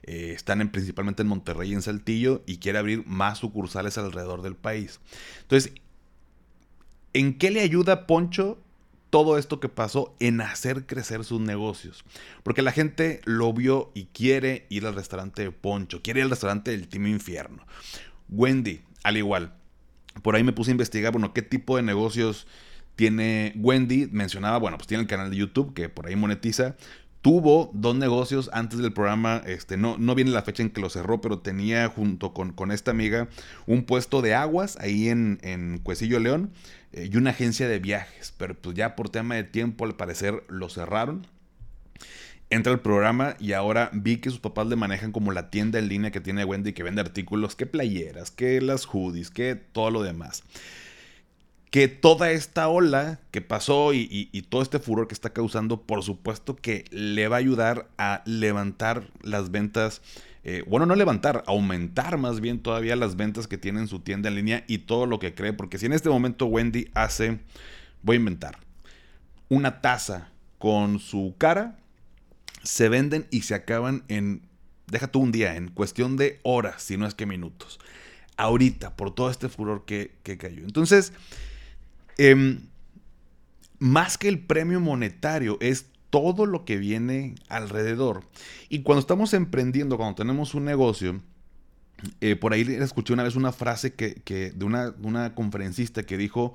Eh, 0.03 0.33
están 0.35 0.61
en, 0.61 0.69
principalmente 0.69 1.21
en 1.21 1.27
Monterrey 1.27 1.71
y 1.71 1.73
en 1.73 1.81
Saltillo 1.81 2.43
y 2.45 2.57
quiere 2.57 2.77
abrir 2.77 3.05
más 3.07 3.39
sucursales 3.39 3.97
alrededor 3.97 4.41
del 4.41 4.55
país. 4.55 4.99
Entonces, 5.43 5.73
¿en 7.13 7.37
qué 7.37 7.51
le 7.51 7.61
ayuda 7.61 8.05
Poncho 8.05 8.59
todo 9.15 9.37
esto 9.37 9.61
que 9.61 9.69
pasó 9.69 10.13
en 10.19 10.41
hacer 10.41 10.85
crecer 10.85 11.23
sus 11.23 11.39
negocios. 11.39 12.03
Porque 12.43 12.61
la 12.61 12.73
gente 12.73 13.21
lo 13.23 13.53
vio 13.53 13.89
y 13.93 14.07
quiere 14.07 14.65
ir 14.67 14.85
al 14.85 14.93
restaurante 14.93 15.41
de 15.41 15.51
Poncho, 15.51 16.01
quiere 16.01 16.19
ir 16.19 16.25
al 16.25 16.31
restaurante 16.31 16.71
del 16.71 16.89
Team 16.89 17.07
Infierno. 17.07 17.65
Wendy, 18.27 18.81
al 19.03 19.15
igual. 19.15 19.53
Por 20.21 20.35
ahí 20.35 20.43
me 20.43 20.51
puse 20.51 20.71
a 20.71 20.73
investigar, 20.73 21.13
bueno, 21.13 21.33
qué 21.33 21.41
tipo 21.41 21.77
de 21.77 21.83
negocios 21.83 22.45
tiene 22.97 23.53
Wendy. 23.55 24.09
Mencionaba, 24.11 24.57
bueno, 24.57 24.75
pues 24.75 24.87
tiene 24.87 25.03
el 25.03 25.07
canal 25.07 25.29
de 25.29 25.37
YouTube 25.37 25.73
que 25.73 25.87
por 25.87 26.07
ahí 26.07 26.17
monetiza. 26.17 26.75
Tuvo 27.21 27.71
dos 27.73 27.95
negocios 27.95 28.49
antes 28.51 28.79
del 28.79 28.91
programa, 28.91 29.41
este, 29.45 29.77
no, 29.77 29.97
no 29.97 30.13
viene 30.13 30.31
la 30.31 30.41
fecha 30.41 30.61
en 30.61 30.71
que 30.71 30.81
lo 30.81 30.89
cerró, 30.89 31.21
pero 31.21 31.39
tenía 31.39 31.87
junto 31.87 32.33
con, 32.33 32.51
con 32.51 32.73
esta 32.73 32.91
amiga 32.91 33.29
un 33.65 33.85
puesto 33.85 34.21
de 34.21 34.35
aguas 34.35 34.77
ahí 34.81 35.07
en, 35.07 35.39
en 35.41 35.79
Cuecillo 35.79 36.19
León 36.19 36.51
eh, 36.95 37.09
y 37.11 37.17
una 37.17 37.31
agencia 37.31 37.67
de 37.67 37.79
viajes, 37.79 38.33
pero 38.37 38.55
pues 38.55 38.75
ya 38.75 38.95
por 38.95 39.09
tema 39.09 39.35
de 39.35 39.43
tiempo 39.43 39.85
al 39.85 39.95
parecer 39.95 40.43
lo 40.47 40.69
cerraron. 40.69 41.27
Entra 42.49 42.71
al 42.71 42.79
programa 42.79 43.35
y 43.39 43.53
ahora 43.53 43.89
vi 43.91 44.17
que 44.17 44.29
sus 44.29 44.39
papás 44.39 44.67
le 44.67 44.75
manejan 44.75 45.11
como 45.11 45.31
la 45.31 45.49
tienda 45.49 45.77
en 45.79 45.89
línea 45.89 46.11
que 46.11 46.21
tiene 46.21 46.45
Wendy 46.45 46.73
que 46.73 46.83
vende 46.83 47.01
artículos, 47.01 47.55
que 47.55 47.65
playeras, 47.65 48.31
que 48.31 48.61
las 48.61 48.85
hoodies, 48.85 49.29
que 49.29 49.55
todo 49.55 49.91
lo 49.91 50.03
demás. 50.03 50.43
Que 51.71 51.89
toda 51.89 52.31
esta 52.31 52.69
ola 52.69 53.19
que 53.31 53.41
pasó 53.41 53.93
y, 53.93 54.29
y 54.31 54.41
todo 54.43 54.61
este 54.61 54.79
furor 54.79 55.07
que 55.07 55.15
está 55.15 55.31
causando, 55.31 55.81
por 55.81 56.03
supuesto 56.03 56.55
que 56.55 56.85
le 56.91 57.27
va 57.27 57.37
a 57.37 57.39
ayudar 57.39 57.89
a 57.97 58.21
levantar 58.25 59.09
las 59.21 59.51
ventas 59.51 60.01
eh, 60.47 60.63
bueno, 60.67 60.85
no 60.85 60.93
levantar, 60.93 61.43
aumentar 61.47 62.19
más 62.19 62.39
bien 62.39 62.59
todavía 62.59 62.95
las 62.95 63.15
ventas 63.15 63.47
que 63.47 63.57
tiene 63.57 63.79
en 63.79 63.87
su 63.87 64.01
tienda 64.01 64.29
en 64.29 64.35
línea 64.35 64.63
y 64.67 64.77
todo 64.77 65.07
lo 65.07 65.17
que 65.17 65.33
cree, 65.33 65.53
porque 65.53 65.79
si 65.79 65.87
en 65.87 65.93
este 65.93 66.07
momento 66.07 66.45
Wendy 66.45 66.91
hace, 66.93 67.39
voy 68.03 68.17
a 68.17 68.19
inventar, 68.19 68.59
una 69.49 69.81
taza 69.81 70.29
con 70.59 70.99
su 70.99 71.33
cara, 71.39 71.79
se 72.61 72.89
venden 72.89 73.25
y 73.31 73.41
se 73.41 73.55
acaban 73.55 74.03
en, 74.07 74.43
déjate 74.85 75.17
un 75.17 75.31
día, 75.31 75.55
en 75.55 75.69
cuestión 75.69 76.15
de 76.15 76.39
horas, 76.43 76.83
si 76.83 76.95
no 76.95 77.07
es 77.07 77.15
que 77.15 77.25
minutos. 77.25 77.79
Ahorita, 78.37 78.95
por 78.95 79.15
todo 79.15 79.31
este 79.31 79.49
furor 79.49 79.85
que, 79.85 80.11
cayó. 80.37 80.61
Entonces, 80.63 81.11
em, 82.19 82.59
más 83.79 84.19
que 84.19 84.27
el 84.27 84.37
premio 84.37 84.79
monetario, 84.79 85.57
es 85.59 85.87
todo 86.15 86.45
lo 86.45 86.63
que 86.63 86.77
viene 86.77 87.35
alrededor. 87.49 88.23
Y 88.69 88.83
cuando 88.83 89.01
estamos 89.01 89.33
emprendiendo, 89.33 89.97
cuando 89.97 90.15
tenemos 90.15 90.53
un 90.53 90.63
negocio, 90.63 91.21
eh, 92.21 92.37
por 92.37 92.53
ahí 92.53 92.61
escuché 92.61 93.11
una 93.11 93.23
vez 93.23 93.35
una 93.35 93.51
frase 93.51 93.95
que, 93.95 94.53
de 94.55 94.63
una, 94.63 95.35
conferencista 95.35 96.03
que 96.03 96.15
dijo, 96.15 96.53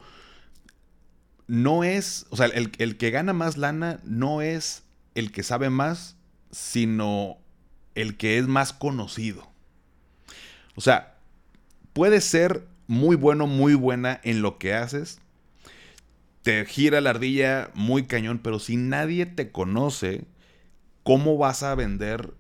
no 1.47 1.85
es, 1.85 2.25
o 2.31 2.39
sea, 2.39 2.47
el, 2.47 2.73
el 2.79 2.97
que 2.97 3.11
gana 3.11 3.35
más 3.35 3.59
lana 3.59 4.01
no 4.03 4.41
es 4.41 4.85
el 5.15 5.31
que 5.31 5.43
sabe 5.43 5.69
más, 5.69 6.17
sino 6.51 7.37
el 7.95 8.17
que 8.17 8.39
es 8.39 8.49
más 8.49 8.73
conocido. 8.73 9.47
O 10.75 10.81
sea, 10.81 11.19
puede 11.93 12.23
ser 12.23 12.67
muy 12.87 13.15
bueno, 13.15 13.47
muy 13.47 13.75
buena 13.75 14.23
en 14.25 14.41
lo 14.41 14.57
que 14.57 14.73
haces, 14.73 15.21
te 16.43 16.65
gira 16.65 17.01
la 17.01 17.11
ardilla 17.11 17.71
muy 17.75 18.05
cañón, 18.05 18.39
pero 18.43 18.59
si 18.59 18.77
nadie 18.77 19.27
te 19.27 19.51
conoce, 19.51 20.25
¿cómo 21.03 21.37
vas 21.37 21.63
a 21.63 21.75
vender 21.75 22.35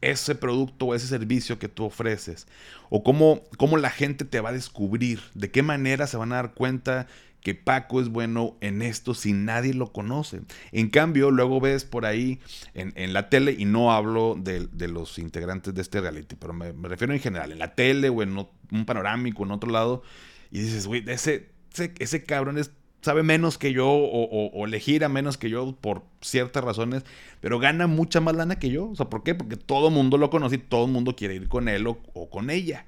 ese 0.00 0.34
producto 0.34 0.86
o 0.86 0.94
ese 0.94 1.06
servicio 1.06 1.58
que 1.58 1.68
tú 1.68 1.84
ofreces? 1.84 2.46
¿O 2.90 3.02
cómo, 3.02 3.42
cómo 3.56 3.76
la 3.76 3.90
gente 3.90 4.24
te 4.24 4.40
va 4.40 4.50
a 4.50 4.54
descubrir? 4.54 5.20
¿De 5.34 5.50
qué 5.50 5.62
manera 5.62 6.06
se 6.06 6.16
van 6.16 6.32
a 6.32 6.36
dar 6.36 6.54
cuenta 6.54 7.06
que 7.44 7.54
Paco 7.54 8.00
es 8.00 8.08
bueno 8.08 8.56
en 8.62 8.80
esto 8.80 9.12
si 9.12 9.34
nadie 9.34 9.74
lo 9.74 9.92
conoce. 9.92 10.40
En 10.72 10.88
cambio, 10.88 11.30
luego 11.30 11.60
ves 11.60 11.84
por 11.84 12.06
ahí 12.06 12.40
en, 12.72 13.12
la 13.12 13.28
tele, 13.28 13.54
y 13.56 13.66
no 13.66 13.92
hablo 13.92 14.34
de, 14.34 14.66
los 14.88 15.18
integrantes 15.18 15.74
de 15.74 15.82
este 15.82 16.00
reality, 16.00 16.36
pero 16.36 16.54
me, 16.54 16.72
refiero 16.72 17.12
en 17.12 17.20
general, 17.20 17.52
en 17.52 17.58
la 17.58 17.74
tele 17.74 18.08
o 18.08 18.22
en 18.22 18.38
un 18.38 18.86
panorámico, 18.86 19.44
en 19.44 19.50
otro 19.50 19.70
lado, 19.70 20.02
y 20.50 20.60
dices, 20.60 20.86
güey, 20.86 21.04
ese, 21.06 21.50
ese, 21.70 21.92
ese 21.98 22.24
cabrón 22.24 22.56
es 22.56 22.70
sabe 23.04 23.22
menos 23.22 23.58
que 23.58 23.74
yo 23.74 23.86
o, 23.86 24.66
le 24.66 24.80
gira 24.80 25.10
menos 25.10 25.36
que 25.36 25.50
yo 25.50 25.76
por 25.78 26.04
ciertas 26.22 26.64
razones, 26.64 27.04
pero 27.42 27.58
gana 27.58 27.86
mucha 27.86 28.22
más 28.22 28.34
lana 28.34 28.58
que 28.58 28.70
yo. 28.70 28.88
O 28.88 28.96
sea, 28.96 29.10
¿por 29.10 29.22
qué? 29.22 29.34
Porque 29.34 29.56
todo 29.56 29.88
el 29.88 29.94
mundo 29.94 30.16
lo 30.16 30.30
conoce 30.30 30.54
y 30.54 30.58
todo 30.58 30.86
el 30.86 30.90
mundo 30.90 31.14
quiere 31.14 31.34
ir 31.34 31.48
con 31.48 31.68
él 31.68 31.86
o, 31.86 32.30
con 32.30 32.48
ella. 32.48 32.86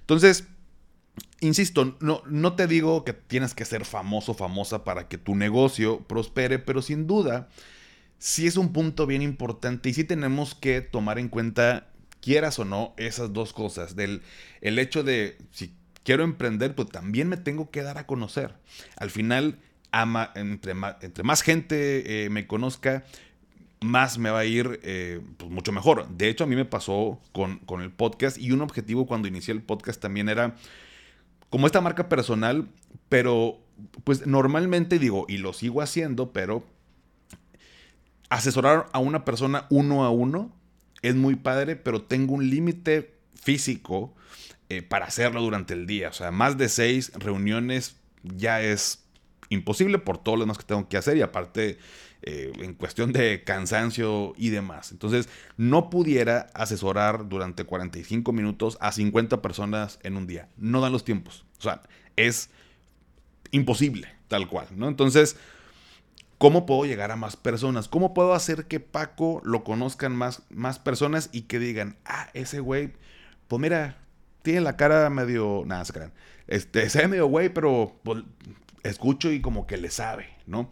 Entonces, 0.00 0.48
insisto, 1.38 1.96
no, 2.00 2.22
no 2.26 2.56
te 2.56 2.66
digo 2.66 3.04
que 3.04 3.12
tienes 3.12 3.54
que 3.54 3.64
ser 3.64 3.84
famoso, 3.84 4.34
famosa 4.34 4.82
para 4.82 5.06
que 5.06 5.16
tu 5.16 5.36
negocio 5.36 6.00
prospere, 6.08 6.58
pero 6.58 6.82
sin 6.82 7.06
duda, 7.06 7.48
sí 8.18 8.48
es 8.48 8.56
un 8.56 8.72
punto 8.72 9.06
bien 9.06 9.22
importante 9.22 9.90
y 9.90 9.94
sí 9.94 10.02
tenemos 10.02 10.56
que 10.56 10.80
tomar 10.80 11.20
en 11.20 11.28
cuenta, 11.28 11.86
quieras 12.20 12.58
o 12.58 12.64
no, 12.64 12.94
esas 12.96 13.32
dos 13.32 13.52
cosas. 13.52 13.94
Del 13.94 14.22
el 14.60 14.80
hecho 14.80 15.04
de, 15.04 15.38
si 15.52 15.72
quiero 16.04 16.24
emprender, 16.24 16.74
pues 16.74 16.88
también 16.88 17.28
me 17.28 17.36
tengo 17.36 17.70
que 17.70 17.82
dar 17.82 17.98
a 17.98 18.06
conocer. 18.06 18.54
Al 18.96 19.10
final, 19.10 19.58
ama, 19.90 20.32
entre, 20.34 20.74
más, 20.74 20.96
entre 21.02 21.24
más 21.24 21.42
gente 21.42 22.24
eh, 22.24 22.30
me 22.30 22.46
conozca, 22.46 23.04
más 23.80 24.18
me 24.18 24.30
va 24.30 24.40
a 24.40 24.44
ir 24.44 24.80
eh, 24.82 25.20
pues 25.36 25.50
mucho 25.50 25.72
mejor. 25.72 26.08
De 26.08 26.28
hecho, 26.28 26.44
a 26.44 26.46
mí 26.46 26.56
me 26.56 26.64
pasó 26.64 27.20
con, 27.32 27.58
con, 27.58 27.80
el 27.80 27.90
podcast 27.90 28.38
y 28.38 28.52
un 28.52 28.62
objetivo 28.62 29.06
cuando 29.06 29.28
inicié 29.28 29.52
el 29.52 29.62
podcast 29.62 30.00
también 30.00 30.28
era 30.28 30.56
como 31.50 31.66
esta 31.66 31.80
marca 31.80 32.08
personal, 32.08 32.68
pero 33.08 33.58
pues 34.04 34.26
normalmente 34.26 34.98
digo, 34.98 35.26
y 35.28 35.38
lo 35.38 35.52
sigo 35.52 35.82
haciendo, 35.82 36.32
pero 36.32 36.64
asesorar 38.30 38.86
a 38.92 38.98
una 38.98 39.24
persona 39.24 39.66
uno 39.68 40.04
a 40.04 40.10
uno 40.10 40.50
es 41.02 41.14
muy 41.14 41.34
padre, 41.36 41.76
pero 41.76 42.02
tengo 42.02 42.34
un 42.34 42.48
límite 42.48 43.14
físico 43.34 44.14
eh, 44.72 44.80
para 44.80 45.04
hacerlo 45.04 45.42
durante 45.42 45.74
el 45.74 45.86
día. 45.86 46.08
O 46.08 46.12
sea, 46.14 46.30
más 46.30 46.56
de 46.56 46.70
seis 46.70 47.12
reuniones 47.14 47.96
ya 48.22 48.62
es 48.62 49.04
imposible 49.50 49.98
por 49.98 50.16
todo 50.16 50.36
lo 50.36 50.44
demás 50.44 50.56
que 50.56 50.64
tengo 50.64 50.88
que 50.88 50.96
hacer 50.96 51.18
y 51.18 51.20
aparte 51.20 51.78
eh, 52.22 52.52
en 52.58 52.72
cuestión 52.72 53.12
de 53.12 53.44
cansancio 53.44 54.32
y 54.38 54.48
demás. 54.48 54.90
Entonces, 54.90 55.28
no 55.58 55.90
pudiera 55.90 56.46
asesorar 56.54 57.28
durante 57.28 57.64
45 57.64 58.32
minutos 58.32 58.78
a 58.80 58.92
50 58.92 59.42
personas 59.42 59.98
en 60.04 60.16
un 60.16 60.26
día. 60.26 60.48
No 60.56 60.80
dan 60.80 60.92
los 60.92 61.04
tiempos. 61.04 61.44
O 61.58 61.62
sea, 61.62 61.82
es 62.16 62.48
imposible, 63.50 64.08
tal 64.28 64.48
cual, 64.48 64.68
¿no? 64.74 64.88
Entonces, 64.88 65.36
¿cómo 66.38 66.64
puedo 66.64 66.86
llegar 66.86 67.10
a 67.10 67.16
más 67.16 67.36
personas? 67.36 67.88
¿Cómo 67.88 68.14
puedo 68.14 68.32
hacer 68.32 68.64
que 68.68 68.80
Paco 68.80 69.42
lo 69.44 69.64
conozcan 69.64 70.16
más, 70.16 70.44
más 70.48 70.78
personas 70.78 71.28
y 71.30 71.42
que 71.42 71.58
digan, 71.58 71.98
ah, 72.06 72.30
ese 72.32 72.60
güey, 72.60 72.94
pues 73.48 73.60
mira, 73.60 73.98
tiene 74.42 74.60
la 74.60 74.76
cara 74.76 75.08
medio. 75.10 75.62
Nada, 75.66 75.84
se 75.84 75.92
crean. 75.92 76.12
Este, 76.46 76.88
se 76.90 77.00
ve 77.00 77.08
medio 77.08 77.26
güey, 77.26 77.48
pero 77.48 77.98
pues, 78.02 78.24
escucho 78.82 79.30
y 79.30 79.40
como 79.40 79.66
que 79.66 79.76
le 79.76 79.90
sabe, 79.90 80.28
¿no? 80.46 80.70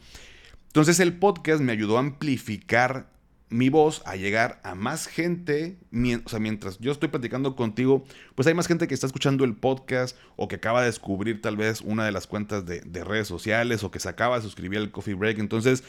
Entonces 0.67 1.01
el 1.01 1.19
podcast 1.19 1.61
me 1.61 1.73
ayudó 1.73 1.97
a 1.97 2.01
amplificar 2.01 3.09
mi 3.49 3.69
voz, 3.69 4.03
a 4.07 4.15
llegar 4.15 4.61
a 4.63 4.75
más 4.75 5.09
gente. 5.09 5.77
O 6.25 6.29
sea, 6.29 6.39
mientras 6.39 6.79
yo 6.79 6.93
estoy 6.93 7.09
platicando 7.09 7.57
contigo, 7.57 8.05
pues 8.37 8.47
hay 8.47 8.55
más 8.55 8.69
gente 8.69 8.87
que 8.87 8.95
está 8.95 9.07
escuchando 9.07 9.45
el 9.45 9.57
podcast 9.57 10.17
o 10.37 10.49
que 10.49 10.57
acaba 10.57 10.81
de 10.81 10.87
descubrir 10.87 11.43
tal 11.43 11.57
vez 11.57 11.81
una 11.81 12.05
de 12.05 12.13
las 12.13 12.27
cuentas 12.27 12.65
de, 12.65 13.05
redes 13.05 13.27
sociales 13.27 13.83
o 13.83 13.91
que 13.91 13.99
se 13.99 14.09
acaba 14.09 14.37
de 14.37 14.43
suscribir 14.43 14.79
al 14.79 14.93
Coffee 14.93 15.15
Break. 15.15 15.41
Entonces, 15.41 15.83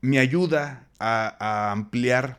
me 0.00 0.18
ayuda 0.18 0.88
a, 0.98 1.36
a 1.38 1.72
ampliar 1.72 2.38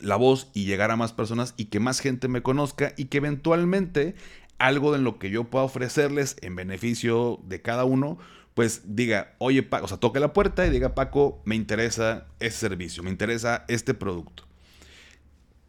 la 0.00 0.16
voz 0.16 0.48
y 0.54 0.64
llegar 0.64 0.90
a 0.90 0.96
más 0.96 1.12
personas 1.12 1.54
y 1.56 1.66
que 1.66 1.80
más 1.80 2.00
gente 2.00 2.28
me 2.28 2.42
conozca 2.42 2.92
y 2.96 3.06
que 3.06 3.18
eventualmente 3.18 4.14
algo 4.58 4.92
de 4.92 4.98
lo 4.98 5.18
que 5.18 5.30
yo 5.30 5.44
pueda 5.44 5.64
ofrecerles 5.64 6.36
en 6.42 6.54
beneficio 6.54 7.40
de 7.44 7.62
cada 7.62 7.84
uno, 7.84 8.18
pues 8.54 8.82
diga, 8.94 9.34
oye, 9.38 9.62
Paco, 9.62 9.86
o 9.86 9.88
sea, 9.88 9.96
toque 9.96 10.20
la 10.20 10.32
puerta 10.32 10.66
y 10.66 10.70
diga, 10.70 10.94
Paco, 10.94 11.40
me 11.44 11.54
interesa 11.54 12.26
ese 12.40 12.58
servicio, 12.58 13.02
me 13.02 13.10
interesa 13.10 13.64
este 13.68 13.94
producto. 13.94 14.44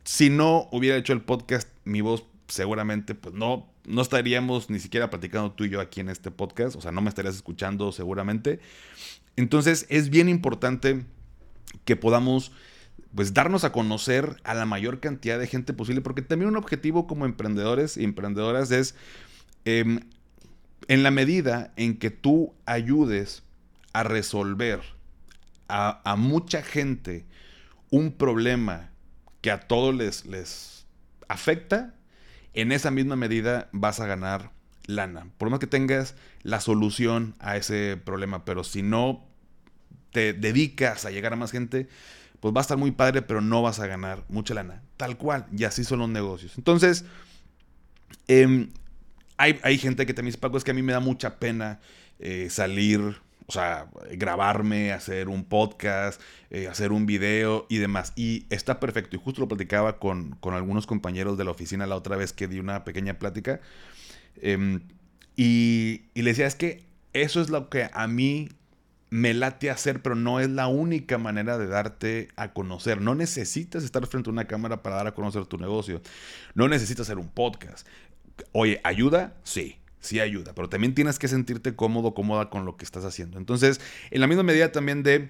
Si 0.03 0.29
no 0.29 0.67
hubiera 0.71 0.97
hecho 0.97 1.13
el 1.13 1.21
podcast, 1.21 1.69
mi 1.85 2.01
voz 2.01 2.25
seguramente, 2.47 3.15
pues 3.15 3.33
no, 3.33 3.69
no 3.85 4.01
estaríamos 4.01 4.69
ni 4.69 4.79
siquiera 4.79 5.09
platicando 5.09 5.51
tú 5.51 5.63
y 5.63 5.69
yo 5.69 5.79
aquí 5.79 6.01
en 6.01 6.09
este 6.09 6.31
podcast, 6.31 6.75
o 6.75 6.81
sea, 6.81 6.91
no 6.91 7.01
me 7.01 7.09
estarías 7.09 7.35
escuchando 7.35 7.91
seguramente. 7.91 8.59
Entonces, 9.37 9.85
es 9.89 10.09
bien 10.09 10.27
importante 10.27 11.05
que 11.85 11.95
podamos 11.95 12.51
pues 13.13 13.33
darnos 13.33 13.63
a 13.63 13.71
conocer 13.71 14.37
a 14.43 14.53
la 14.53 14.65
mayor 14.65 14.99
cantidad 14.99 15.39
de 15.39 15.47
gente 15.47 15.73
posible, 15.73 16.01
porque 16.01 16.21
también 16.21 16.49
un 16.49 16.57
objetivo 16.57 17.07
como 17.07 17.25
emprendedores 17.25 17.97
y 17.97 18.03
emprendedoras 18.03 18.71
es, 18.71 18.95
em, 19.65 20.01
en 20.87 21.03
la 21.03 21.11
medida 21.11 21.73
en 21.75 21.97
que 21.97 22.09
tú 22.09 22.53
ayudes 22.65 23.43
a 23.93 24.03
resolver 24.03 24.81
a, 25.67 26.01
a, 26.09 26.15
mucha 26.15 26.61
gente 26.61 27.25
un 27.89 28.11
problema 28.11 28.89
que 29.41 29.51
a 29.51 29.59
todos 29.59 29.93
les, 29.93 30.25
les 30.25 30.85
afecta, 31.27 31.93
en 32.53 32.71
esa 32.71 32.91
misma 32.91 33.15
medida 33.15 33.69
vas 33.71 33.99
a 33.99 34.07
ganar 34.07 34.51
lana. 34.85 35.27
Por 35.37 35.49
más 35.49 35.59
que 35.59 35.67
tengas 35.67 36.15
la 36.43 36.59
solución 36.59 37.35
a 37.39 37.57
ese 37.57 37.97
problema, 38.03 38.45
pero 38.45 38.63
si 38.63 38.81
no 38.81 39.25
te 40.11 40.33
dedicas 40.33 41.05
a 41.05 41.11
llegar 41.11 41.33
a 41.33 41.37
más 41.37 41.51
gente, 41.51 41.87
pues 42.41 42.53
va 42.53 42.59
a 42.59 42.63
estar 42.63 42.77
muy 42.77 42.91
padre, 42.91 43.21
pero 43.21 43.39
no 43.39 43.61
vas 43.61 43.79
a 43.79 43.87
ganar 43.87 44.25
mucha 44.27 44.53
lana. 44.53 44.81
Tal 44.97 45.15
cual, 45.15 45.45
y 45.55 45.63
así 45.63 45.83
son 45.83 45.99
los 45.99 46.09
negocios. 46.09 46.57
Entonces, 46.57 47.05
eh, 48.27 48.67
hay, 49.37 49.59
hay, 49.63 49.77
gente 49.77 50.05
que 50.05 50.13
también 50.13 50.31
dice, 50.31 50.39
Paco, 50.39 50.57
es 50.57 50.63
que 50.63 50.71
a 50.71 50.73
mí 50.73 50.81
me 50.81 50.91
da 50.91 50.99
mucha 50.99 51.39
pena 51.39 51.79
eh, 52.19 52.49
salir, 52.49 52.99
o 53.45 53.51
sea, 53.51 53.87
grabarme, 54.11 54.91
hacer 54.91 55.29
un 55.29 55.43
podcast, 55.43 56.19
eh, 56.49 56.67
hacer 56.67 56.91
un 56.91 57.05
video 57.05 57.67
y 57.69 57.77
demás. 57.77 58.11
Y 58.15 58.47
está 58.49 58.79
perfecto. 58.79 59.15
Y 59.15 59.19
justo 59.19 59.41
lo 59.41 59.47
platicaba 59.47 59.99
con, 59.99 60.31
con, 60.39 60.55
algunos 60.55 60.87
compañeros 60.87 61.37
de 61.37 61.43
la 61.43 61.51
oficina 61.51 61.85
la 61.85 61.95
otra 61.95 62.17
vez 62.17 62.33
que 62.33 62.47
di 62.47 62.59
una 62.59 62.83
pequeña 62.83 63.19
plática. 63.19 63.61
Eh, 64.37 64.79
y, 65.35 66.05
y 66.15 66.21
le 66.23 66.31
decía, 66.31 66.47
es 66.47 66.55
que 66.55 66.83
eso 67.13 67.39
es 67.39 67.49
lo 67.51 67.69
que 67.69 67.87
a 67.93 68.07
mí 68.07 68.49
me 69.11 69.33
late 69.33 69.69
hacer, 69.69 70.01
pero 70.01 70.15
no 70.15 70.39
es 70.39 70.49
la 70.49 70.67
única 70.67 71.17
manera 71.17 71.57
de 71.57 71.67
darte 71.67 72.29
a 72.37 72.53
conocer. 72.53 73.01
No 73.01 73.13
necesitas 73.13 73.83
estar 73.83 74.07
frente 74.07 74.29
a 74.29 74.33
una 74.33 74.47
cámara 74.47 74.81
para 74.81 74.95
dar 74.95 75.07
a 75.07 75.13
conocer 75.13 75.45
tu 75.45 75.57
negocio. 75.57 76.01
No 76.55 76.69
necesitas 76.69 77.07
hacer 77.07 77.19
un 77.19 77.27
podcast. 77.27 77.85
Oye, 78.53 78.79
¿ayuda? 78.85 79.35
Sí, 79.43 79.77
sí 79.99 80.21
ayuda, 80.21 80.53
pero 80.55 80.69
también 80.69 80.95
tienes 80.95 81.19
que 81.19 81.27
sentirte 81.27 81.75
cómodo, 81.75 82.13
cómoda 82.13 82.49
con 82.49 82.63
lo 82.63 82.77
que 82.77 82.85
estás 82.85 83.03
haciendo. 83.03 83.37
Entonces, 83.37 83.81
en 84.11 84.21
la 84.21 84.27
misma 84.27 84.43
medida 84.43 84.71
también 84.71 85.03
de 85.03 85.29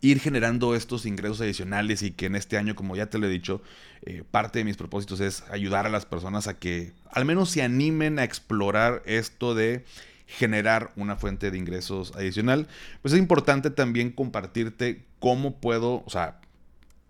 ir 0.00 0.18
generando 0.18 0.74
estos 0.74 1.04
ingresos 1.04 1.42
adicionales 1.42 2.02
y 2.02 2.12
que 2.12 2.24
en 2.24 2.36
este 2.36 2.56
año, 2.56 2.74
como 2.74 2.96
ya 2.96 3.10
te 3.10 3.18
lo 3.18 3.26
he 3.26 3.30
dicho, 3.30 3.60
eh, 4.06 4.24
parte 4.30 4.60
de 4.60 4.64
mis 4.64 4.78
propósitos 4.78 5.20
es 5.20 5.42
ayudar 5.50 5.84
a 5.84 5.90
las 5.90 6.06
personas 6.06 6.46
a 6.46 6.58
que 6.58 6.94
al 7.10 7.26
menos 7.26 7.50
se 7.50 7.60
animen 7.60 8.18
a 8.18 8.24
explorar 8.24 9.02
esto 9.04 9.54
de 9.54 9.84
generar 10.26 10.92
una 10.96 11.16
fuente 11.16 11.50
de 11.50 11.58
ingresos 11.58 12.12
adicional, 12.16 12.68
pues 13.02 13.14
es 13.14 13.20
importante 13.20 13.70
también 13.70 14.10
compartirte 14.10 15.04
cómo 15.18 15.60
puedo, 15.60 16.02
o 16.06 16.10
sea, 16.10 16.40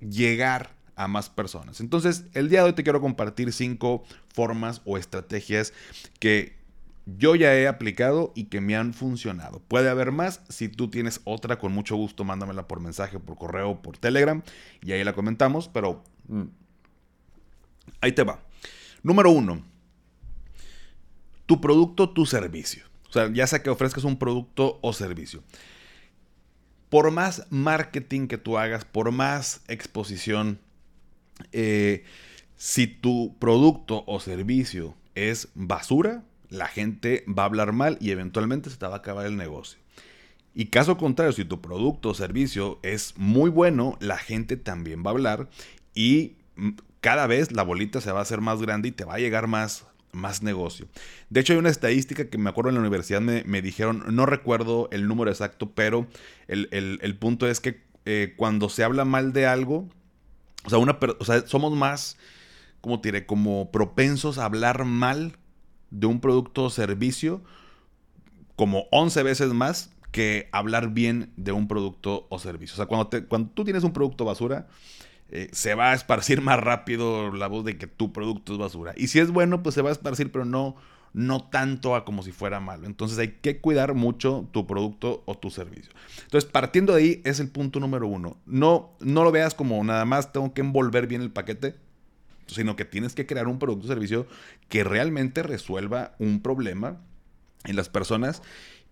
llegar 0.00 0.74
a 0.96 1.09
más 1.09 1.29
personas. 1.31 1.81
Entonces, 1.81 2.24
el 2.35 2.48
día 2.48 2.61
de 2.61 2.66
hoy 2.66 2.72
te 2.72 2.83
quiero 2.83 3.00
compartir 3.00 3.53
cinco 3.53 4.05
formas 4.33 4.83
o 4.85 4.98
estrategias 4.98 5.72
que 6.18 6.57
yo 7.07 7.35
ya 7.35 7.55
he 7.55 7.68
aplicado 7.68 8.33
y 8.35 8.44
que 8.44 8.61
me 8.61 8.77
han 8.77 8.94
funcionado. 8.94 9.61
Puede 9.61 9.90
haber 9.90 10.11
más. 10.11 10.40
Si 10.48 10.68
tú 10.68 10.88
tienes 10.88 11.20
otra, 11.24 11.59
con 11.59 11.72
mucho 11.72 11.96
gusto, 11.96 12.24
mándamela 12.24 12.66
por 12.66 12.81
mensaje, 12.81 13.18
por 13.18 13.37
correo, 13.37 13.83
por 13.83 13.98
Telegram 13.98 14.42
y 14.83 14.92
ahí 14.92 15.05
la 15.05 15.12
comentamos. 15.12 15.68
Pero 15.68 16.03
ahí 18.00 18.12
te 18.12 18.22
va. 18.22 18.40
Número 19.03 19.31
uno, 19.31 19.62
tu 21.44 21.61
producto, 21.61 22.09
tu 22.11 22.24
servicio. 22.24 22.85
Sea, 23.14 23.31
ya 23.33 23.46
sea 23.46 23.62
que 23.62 23.70
ofrezcas 23.70 24.03
un 24.03 24.18
producto 24.18 24.81
o 24.83 24.92
servicio. 24.92 25.44
Por 26.90 27.12
más 27.12 27.46
marketing 27.48 28.27
que 28.27 28.38
tú 28.38 28.59
hagas, 28.59 28.85
por 28.85 29.12
más 29.12 29.62
exposición, 29.68 30.59
eh, 31.53 32.03
si 32.57 32.88
tu 32.88 33.37
producto 33.38 34.03
o 34.09 34.18
servicio 34.18 34.96
es 35.14 35.46
basura, 35.55 36.24
la 36.48 36.66
gente 36.66 37.24
va 37.29 37.44
a 37.44 37.46
hablar 37.46 37.72
mal 37.72 37.98
y 38.00 38.11
eventualmente 38.11 38.68
se 38.68 38.79
te 38.79 38.87
va 38.87 38.94
a 38.94 38.98
acabar 38.98 39.27
el 39.27 39.37
negocio. 39.37 39.79
Y 40.53 40.66
caso 40.66 40.96
contrario, 40.96 41.33
si 41.33 41.44
tu 41.44 41.61
producto 41.61 42.09
o 42.09 42.14
servicio 42.14 42.81
es 42.83 43.14
muy 43.16 43.48
bueno, 43.48 43.96
la 44.00 44.18
gente 44.18 44.57
también 44.57 45.05
va 45.05 45.11
a 45.11 45.14
hablar 45.14 45.48
y 45.94 46.35
mm, 46.57 46.70
cada 47.00 47.29
vez 47.29 47.53
la 47.53 47.62
bolita 47.62 48.00
se 48.00 48.11
va 48.11 48.18
a 48.18 48.22
hacer 48.22 48.40
más 48.40 48.61
grande 48.61 48.88
y 48.88 48.92
te 48.92 49.05
va 49.05 49.14
a 49.14 49.18
llegar 49.18 49.46
más 49.46 49.87
más 50.14 50.42
negocio. 50.42 50.87
De 51.31 51.40
hecho, 51.40 51.53
hay 51.53 51.59
una 51.59 51.70
estadística 51.70 52.29
que 52.29 52.38
me 52.38 52.50
acuerdo 52.50 52.70
en 52.70 52.77
la 52.77 52.81
universidad 52.81 53.20
me, 53.20 53.62
dijeron, 53.62 54.05
no 54.11 54.27
recuerdo 54.27 54.88
el 54.92 55.07
número 55.09 55.31
exacto, 55.31 55.72
pero 55.74 56.07
el, 56.48 57.16
punto 57.18 57.48
es 57.48 57.61
que 57.61 57.83
eh, 58.05 58.35
cuando 58.37 58.68
se 58.68 58.85
habla 58.85 59.05
mal 59.05 59.33
de 59.33 59.46
algo, 59.46 59.88
o 60.64 60.70
sea, 60.70 60.79
una, 60.79 60.98
o 61.18 61.24
sea, 61.24 61.46
somos 61.46 61.74
más, 61.74 62.16
como 62.81 63.00
como 63.27 63.70
propensos 63.70 64.38
a 64.38 64.44
hablar 64.44 64.85
mal 64.85 65.37
de 65.90 66.07
un 66.07 66.20
producto 66.20 66.64
o 66.64 66.70
servicio, 66.70 67.42
como 68.57 68.87
11 68.90 69.22
veces 69.22 69.53
más 69.53 69.90
que 70.11 70.48
hablar 70.53 70.90
bien 70.90 71.33
de 71.37 71.53
un 71.53 71.66
producto 71.66 72.27
o 72.31 72.38
servicio. 72.38 72.74
O 72.74 72.77
sea, 72.77 72.87
cuando, 72.87 73.09
te, 73.09 73.24
cuando 73.24 73.50
tú 73.50 73.64
tienes 73.64 73.83
un 73.83 73.92
producto 73.92 74.24
basura, 74.24 74.68
eh, 75.37 75.49
se 75.51 75.75
va 75.75 75.90
a 75.90 75.94
esparcir 75.94 76.40
más 76.42 76.61
rápido 76.61 77.33
la 77.33 77.49
voz 77.49 77.64
de 77.64 77.77
que 77.77 77.88
tu 77.88 78.12
producto 78.12 78.53
es 78.53 78.59
basura. 78.61 78.94
Y 78.97 79.09
si 79.09 79.18
es 79.18 79.33
bueno, 79.33 79.64
pues 79.64 79.75
se 79.75 79.83
va 79.83 79.88
a 79.88 79.92
esparcir, 79.92 80.31
pero 80.31 80.44
no, 80.44 80.77
no 81.12 81.42
tanto 81.49 81.97
a 81.97 82.05
como 82.05 82.23
si 82.23 82.31
fuera 82.31 82.61
malo. 82.61 82.87
Entonces 82.87 83.18
hay 83.18 83.33
que 83.42 83.61
cuidar 83.61 83.94
mucho 83.94 84.49
tu 84.53 84.64
producto 84.68 85.25
o 85.27 85.37
tu 85.37 85.51
servicio. 85.51 85.92
Entonces, 86.23 86.49
partiendo 86.49 86.94
de 86.94 87.03
ahí, 87.03 87.23
es 87.25 87.40
el 87.40 87.49
punto 87.49 87.81
número 87.81 88.07
uno. 88.07 88.37
No, 88.47 88.92
no 89.01 89.25
lo 89.25 89.33
veas 89.33 89.55
como 89.55 89.83
nada 89.83 90.05
más 90.05 90.33
tengo 90.33 90.55
que 90.55 90.61
envolver 90.61 91.09
bien 91.09 91.20
el 91.20 91.33
paquete, 91.33 91.75
sino 92.47 92.77
que 92.77 92.85
tienes 92.85 93.16
que 93.16 93.27
crear 93.27 93.49
un 93.49 93.59
producto 93.59 93.87
o 93.87 93.88
servicio 93.88 94.29
que 94.68 94.85
realmente 94.85 95.42
resuelva 95.42 96.14
un 96.20 96.42
problema 96.42 97.01
en 97.64 97.75
las 97.75 97.88
personas 97.88 98.40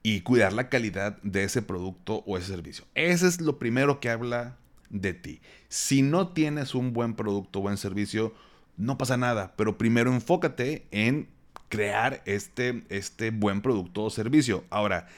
y 0.03 0.23
cuidar 0.23 0.53
la 0.55 0.69
calidad 0.69 1.23
de 1.23 1.45
ese 1.45 1.63
producto 1.63 2.25
o 2.27 2.37
ese 2.37 2.49
servicio. 2.49 2.85
Ese 2.97 3.29
es 3.29 3.41
lo 3.41 3.61
primero 3.61 4.01
que 4.01 4.11
habla 4.11 4.57
de 4.93 5.15
ti. 5.15 5.41
Si 5.69 6.03
no 6.03 6.29
tienes 6.29 6.77
un 6.77 6.93
buen 6.93 7.15
producto 7.15 7.59
o 7.59 7.63
buen 7.63 7.77
servicio, 7.77 8.33
no 8.77 8.99
pasa 8.99 9.17
nada, 9.17 9.55
pero 9.57 9.77
primero 9.77 10.13
enfócate 10.13 10.87
en 10.93 11.29
crear 11.69 12.23
este, 12.27 12.85
este 12.91 13.31
buen 13.31 13.63
producto 13.63 14.05
o 14.05 14.11
servicio. 14.11 14.65
Ahora, 14.71 15.09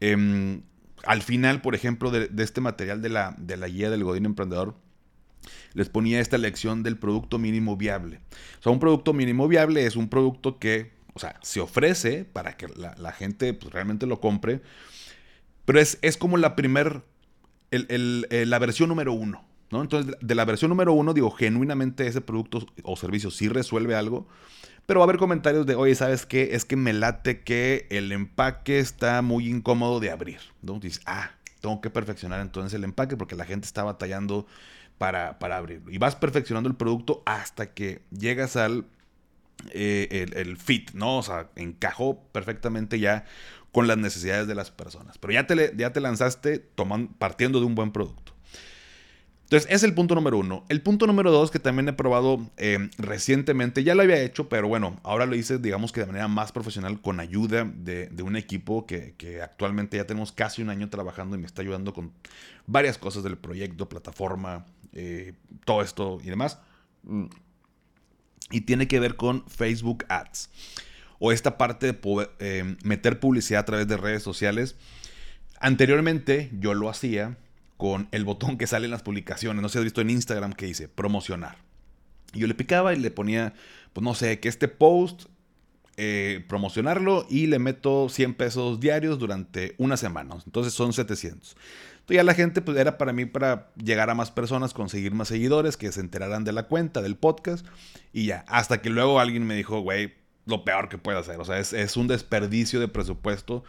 em, 0.00 0.62
al 1.04 1.22
final, 1.22 1.62
por 1.62 1.74
ejemplo, 1.74 2.10
de, 2.10 2.28
este 2.42 2.60
material 2.60 3.00
de 3.00 3.08
la, 3.08 3.34
de 3.38 3.56
la 3.56 3.68
guía 3.68 3.88
del 3.88 4.04
Godín 4.04 4.26
Emprendedor, 4.26 4.74
les 5.74 5.88
ponía 5.88 6.20
esta 6.20 6.38
lección 6.38 6.82
del 6.82 6.98
producto 6.98 7.38
mínimo 7.38 7.76
viable. 7.76 8.20
O 8.58 8.62
sea, 8.62 8.72
un 8.72 8.80
producto 8.80 9.12
mínimo 9.12 9.48
viable 9.48 9.86
es 9.86 9.96
un 9.96 10.08
producto 10.08 10.58
que, 10.58 10.92
o 11.14 11.18
sea, 11.18 11.38
se 11.42 11.60
ofrece 11.60 12.24
para 12.24 12.56
que 12.56 12.66
la, 12.68 13.12
gente 13.12 13.54
pues, 13.54 13.72
realmente 13.72 14.06
lo 14.06 14.20
compre, 14.20 14.60
pero 15.64 15.80
es, 15.80 15.98
es 16.02 16.16
como 16.16 16.36
la 16.36 16.56
primer 16.56 17.02
eh, 17.72 18.44
la 18.46 18.58
versión 18.58 18.88
número 18.88 19.12
uno. 19.12 19.44
¿no? 19.70 19.82
Entonces, 19.82 20.14
de 20.20 20.34
la 20.34 20.44
versión 20.44 20.68
número 20.68 20.92
uno, 20.92 21.14
digo, 21.14 21.30
genuinamente 21.30 22.06
ese 22.06 22.20
producto 22.20 22.66
o 22.82 22.96
servicio 22.96 23.30
sí 23.30 23.48
resuelve 23.48 23.94
algo. 23.94 24.28
Pero 24.86 25.00
va 25.00 25.04
a 25.04 25.06
haber 25.06 25.18
comentarios 25.18 25.64
de, 25.64 25.74
oye, 25.74 25.94
¿sabes 25.94 26.26
qué? 26.26 26.50
Es 26.52 26.64
que 26.64 26.76
me 26.76 26.92
late 26.92 27.42
que 27.42 27.86
el 27.90 28.12
empaque 28.12 28.78
está 28.78 29.22
muy 29.22 29.48
incómodo 29.48 30.00
de 30.00 30.10
abrir. 30.10 30.40
¿no? 30.60 30.78
Dices, 30.78 31.00
ah, 31.06 31.30
tengo 31.60 31.80
que 31.80 31.88
perfeccionar 31.88 32.40
entonces 32.40 32.74
el 32.74 32.84
empaque 32.84 33.16
porque 33.16 33.36
la 33.36 33.44
gente 33.44 33.66
está 33.66 33.84
batallando 33.84 34.46
para, 34.98 35.38
para 35.38 35.56
abrirlo. 35.56 35.90
Y 35.90 35.98
vas 35.98 36.16
perfeccionando 36.16 36.68
el 36.68 36.76
producto 36.76 37.22
hasta 37.24 37.72
que 37.72 38.02
llegas 38.10 38.56
al 38.56 38.84
eh, 39.70 40.26
el, 40.34 40.56
fit, 40.56 40.90
¿no? 40.92 41.18
O 41.18 41.22
sea, 41.22 41.48
encajó 41.56 42.20
perfectamente 42.32 42.98
ya 42.98 43.24
con 43.72 43.86
las 43.88 43.98
necesidades 43.98 44.46
de 44.46 44.54
las 44.54 44.70
personas. 44.70 45.18
Pero 45.18 45.32
ya 45.32 45.46
te, 45.46 45.74
ya 45.76 45.92
te 45.92 46.00
lanzaste 46.00 46.58
tomando, 46.58 47.12
partiendo 47.18 47.58
de 47.58 47.66
un 47.66 47.74
buen 47.74 47.90
producto. 47.90 48.32
Entonces, 49.52 49.70
es 49.70 49.82
el 49.82 49.92
punto 49.92 50.14
número 50.14 50.38
uno. 50.38 50.64
El 50.70 50.80
punto 50.80 51.06
número 51.06 51.30
dos, 51.30 51.50
que 51.50 51.58
también 51.58 51.86
he 51.86 51.92
probado 51.92 52.40
eh, 52.56 52.88
recientemente, 52.96 53.84
ya 53.84 53.94
lo 53.94 54.00
había 54.00 54.18
hecho, 54.22 54.48
pero 54.48 54.66
bueno, 54.66 54.98
ahora 55.02 55.26
lo 55.26 55.36
hice, 55.36 55.58
digamos 55.58 55.92
que 55.92 56.00
de 56.00 56.06
manera 56.06 56.26
más 56.26 56.52
profesional, 56.52 57.02
con 57.02 57.20
ayuda 57.20 57.70
de, 57.70 58.08
un 58.22 58.36
equipo 58.36 58.86
que, 58.86 59.14
actualmente 59.42 59.98
ya 59.98 60.06
tenemos 60.06 60.32
casi 60.32 60.62
un 60.62 60.70
año 60.70 60.88
trabajando 60.88 61.36
y 61.36 61.38
me 61.38 61.46
está 61.46 61.60
ayudando 61.60 61.92
con 61.92 62.12
varias 62.66 62.96
cosas 62.96 63.24
del 63.24 63.36
proyecto, 63.36 63.90
plataforma, 63.90 64.64
eh, 64.94 65.34
todo 65.66 65.82
esto 65.82 66.18
y 66.24 66.30
demás. 66.30 66.58
Mm. 67.02 67.26
Y 68.52 68.62
tiene 68.62 68.88
que 68.88 69.00
ver 69.00 69.16
con 69.16 69.46
Facebook 69.48 70.06
Ads. 70.08 70.48
O 71.24 71.30
esta 71.30 71.56
parte 71.56 71.86
de 71.86 71.94
poder, 71.94 72.32
eh, 72.40 72.76
meter 72.82 73.20
publicidad 73.20 73.60
a 73.60 73.64
través 73.64 73.86
de 73.86 73.96
redes 73.96 74.24
sociales. 74.24 74.74
Anteriormente 75.60 76.50
yo 76.58 76.74
lo 76.74 76.88
hacía 76.88 77.38
con 77.76 78.08
el 78.10 78.24
botón 78.24 78.58
que 78.58 78.66
sale 78.66 78.86
en 78.86 78.90
las 78.90 79.04
publicaciones. 79.04 79.62
No 79.62 79.68
sé 79.68 79.74
si 79.74 79.78
has 79.78 79.84
visto 79.84 80.00
en 80.00 80.10
Instagram 80.10 80.52
que 80.52 80.66
dice 80.66 80.88
promocionar. 80.88 81.58
yo 82.32 82.48
le 82.48 82.54
picaba 82.54 82.92
y 82.92 82.98
le 82.98 83.12
ponía, 83.12 83.54
pues 83.92 84.02
no 84.02 84.14
sé, 84.14 84.40
que 84.40 84.48
este 84.48 84.66
post 84.66 85.26
eh, 85.96 86.44
promocionarlo 86.48 87.26
y 87.28 87.46
le 87.46 87.58
meto 87.60 88.08
100 88.08 88.34
pesos 88.34 88.80
diarios 88.80 89.20
durante 89.20 89.76
una 89.78 89.96
semana. 89.96 90.36
Entonces 90.44 90.72
son 90.72 90.92
700. 90.92 91.56
Entonces 91.92 92.16
ya 92.16 92.24
la 92.24 92.34
gente 92.34 92.62
pues 92.62 92.76
era 92.78 92.98
para 92.98 93.12
mí 93.12 93.26
para 93.26 93.70
llegar 93.76 94.10
a 94.10 94.14
más 94.16 94.32
personas, 94.32 94.74
conseguir 94.74 95.14
más 95.14 95.28
seguidores, 95.28 95.76
que 95.76 95.92
se 95.92 96.00
enteraran 96.00 96.42
de 96.42 96.52
la 96.52 96.64
cuenta, 96.64 97.02
del 97.02 97.14
podcast 97.14 97.64
y 98.12 98.26
ya. 98.26 98.44
Hasta 98.48 98.80
que 98.80 98.90
luego 98.90 99.20
alguien 99.20 99.46
me 99.46 99.54
dijo, 99.54 99.80
güey, 99.80 100.14
lo 100.46 100.64
peor 100.64 100.88
que 100.88 100.98
puede 100.98 101.18
hacer. 101.18 101.40
O 101.40 101.44
sea, 101.44 101.58
es, 101.58 101.96
un 101.96 102.08
desperdicio 102.08 102.80
de 102.80 102.88
presupuesto. 102.88 103.64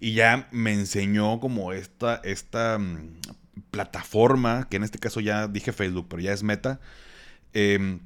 Y 0.00 0.14
ya 0.14 0.48
me 0.50 0.72
enseñó 0.72 1.40
como 1.40 1.72
esta, 1.72 2.20
esta 2.24 2.78
mm, 2.78 3.20
plataforma, 3.70 4.68
que 4.68 4.76
en 4.76 4.84
este 4.84 4.98
caso 4.98 5.20
ya 5.20 5.48
dije 5.48 5.72
Facebook, 5.72 6.06
pero 6.08 6.22
ya 6.22 6.32
es 6.32 6.42
Meta. 6.42 6.80
Eh, 7.52 7.98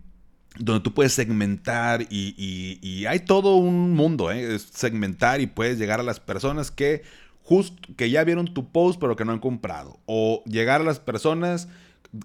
donde 0.58 0.82
tú 0.82 0.92
puedes 0.92 1.12
segmentar 1.12 2.06
y, 2.10 3.06
hay 3.06 3.20
todo 3.20 3.56
un 3.56 3.92
mundo, 3.92 4.30
¿eh? 4.32 4.58
segmentar 4.58 5.40
y 5.40 5.46
puedes 5.46 5.78
llegar 5.78 6.00
a 6.00 6.02
las 6.02 6.20
personas 6.20 6.70
que 6.70 7.02
justo 7.42 7.76
que 7.96 8.10
ya 8.10 8.24
vieron 8.24 8.52
tu 8.52 8.70
post 8.70 9.00
pero 9.00 9.16
que 9.16 9.24
no 9.24 9.32
han 9.32 9.38
comprado 9.38 10.00
o 10.06 10.42
llegar 10.44 10.80
a 10.80 10.84
las 10.84 10.98
personas 10.98 11.68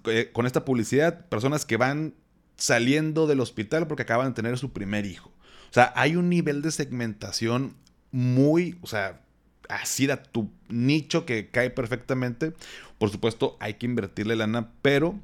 eh, 0.06 0.32
con 0.34 0.46
esta 0.46 0.66
publicidad, 0.66 1.28
personas 1.28 1.66
que 1.66 1.78
van 1.78 2.16
saliendo 2.58 3.28
del 3.28 3.40
hospital 3.40 3.88
porque 3.88 4.04
acaban 4.04 4.30
de 4.30 4.34
tener 4.34 4.58
su 4.58 4.72
primer 4.72 5.06
hijo. 5.06 5.33
O 5.74 5.76
sea, 5.76 5.92
hay 5.96 6.16
un 6.16 6.30
nivel 6.30 6.62
de 6.62 6.70
segmentación 6.70 7.76
muy, 8.12 8.78
o 8.84 8.88
sea, 8.88 9.22
así 9.70 10.06
da 10.06 10.22
tu 10.22 10.52
nicho 10.70 11.26
que 11.26 11.50
cae 11.50 11.72
perfectamente. 11.72 12.54
Por 13.00 13.10
supuesto, 13.10 13.58
hay 13.60 13.74
que 13.74 13.88
invertirle 13.88 14.36
lana, 14.36 14.70
pero 14.84 15.20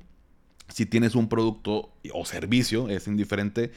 si 0.67 0.87
tienes 0.87 1.13
un 1.13 1.29
producto 1.29 1.93
o 2.11 2.25
servicio, 2.25 2.89
es 2.89 3.05
indiferente, 3.05 3.71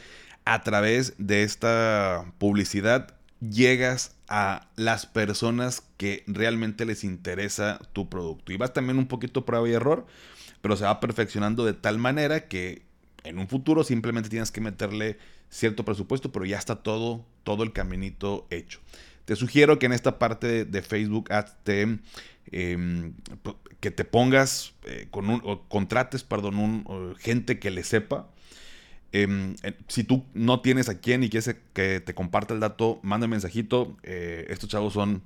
a 0.46 0.62
través 0.62 1.12
de 1.18 1.42
esta 1.42 2.32
publicidad 2.38 3.16
llegas 3.40 4.16
a 4.28 4.70
las 4.74 5.04
personas 5.04 5.82
que 5.98 6.24
realmente 6.26 6.86
les 6.86 7.04
interesa 7.04 7.80
tu 7.92 8.08
producto. 8.08 8.50
Y 8.50 8.56
vas 8.56 8.72
también 8.72 8.96
un 8.96 9.08
poquito 9.08 9.44
prueba 9.44 9.68
y 9.68 9.72
error, 9.72 10.06
pero 10.62 10.78
se 10.78 10.84
va 10.84 11.00
perfeccionando 11.00 11.66
de 11.66 11.74
tal 11.74 11.98
manera 11.98 12.48
que 12.48 12.90
en 13.24 13.38
un 13.38 13.48
futuro 13.48 13.84
simplemente 13.84 14.28
tienes 14.28 14.50
que 14.50 14.60
meterle 14.60 15.18
cierto 15.48 15.84
presupuesto, 15.84 16.32
pero 16.32 16.44
ya 16.44 16.58
está 16.58 16.76
todo, 16.76 17.24
todo 17.44 17.62
el 17.62 17.72
caminito 17.72 18.46
hecho. 18.50 18.80
Te 19.24 19.36
sugiero 19.36 19.78
que 19.78 19.86
en 19.86 19.92
esta 19.92 20.18
parte 20.18 20.64
de, 20.64 20.82
Facebook 20.82 21.32
Ads 21.32 21.56
te 21.62 21.98
Em, 22.50 23.14
que 23.80 23.90
te 23.90 24.04
pongas 24.04 24.74
eh, 24.84 25.06
con 25.10 25.30
un, 25.30 25.40
o 25.44 25.62
contrates, 25.68 26.22
perdón, 26.22 26.58
un, 26.58 27.16
gente 27.18 27.58
que 27.58 27.70
le 27.70 27.84
sepa. 27.84 28.28
Em, 29.12 29.54
si 29.88 30.04
tú 30.04 30.24
no 30.34 30.60
tienes 30.60 30.88
a 30.88 30.98
quien 31.00 31.22
y 31.22 31.28
quieres 31.30 31.56
que 31.72 32.00
te 32.00 32.14
comparta 32.14 32.54
el 32.54 32.60
dato, 32.60 33.00
manda 33.02 33.26
un 33.26 33.30
mensajito. 33.30 33.96
Eh, 34.02 34.46
estos 34.50 34.68
chavos 34.68 34.94
son 34.94 35.22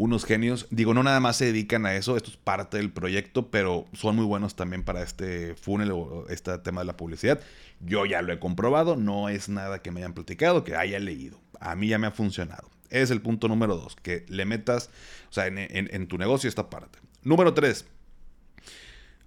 unos 0.00 0.24
genios. 0.24 0.66
Digo, 0.70 0.94
no 0.94 1.02
nada 1.02 1.20
más 1.20 1.36
se 1.36 1.44
dedican 1.44 1.84
a 1.84 1.94
eso, 1.94 2.16
esto 2.16 2.30
es 2.30 2.38
parte 2.38 2.78
del 2.78 2.90
proyecto, 2.90 3.50
pero 3.50 3.84
son 3.92 4.16
muy 4.16 4.24
buenos 4.24 4.56
también 4.56 4.82
para 4.82 5.02
este 5.02 5.54
funnel 5.56 5.90
o 5.92 6.24
este 6.30 6.56
tema 6.58 6.80
de 6.80 6.86
la 6.86 6.96
publicidad. 6.96 7.38
Yo 7.80 8.06
ya 8.06 8.22
lo 8.22 8.32
he 8.32 8.38
comprobado, 8.38 8.96
no 8.96 9.28
es 9.28 9.50
nada 9.50 9.82
que 9.82 9.90
me 9.90 10.00
hayan 10.00 10.14
platicado, 10.14 10.64
que 10.64 10.74
haya 10.74 10.98
leído. 10.98 11.38
A 11.60 11.76
mí 11.76 11.88
ya 11.88 11.98
me 11.98 12.06
ha 12.06 12.12
funcionado. 12.12 12.70
Es 12.88 13.10
el 13.10 13.20
punto 13.20 13.46
número 13.46 13.76
dos, 13.76 13.94
que 13.94 14.24
le 14.28 14.46
metas, 14.46 14.88
o 15.28 15.34
sea, 15.34 15.48
en, 15.48 16.06
tu 16.06 16.16
negocio 16.16 16.48
esta 16.48 16.70
parte. 16.70 16.98
Número 17.22 17.52
tres, 17.52 17.84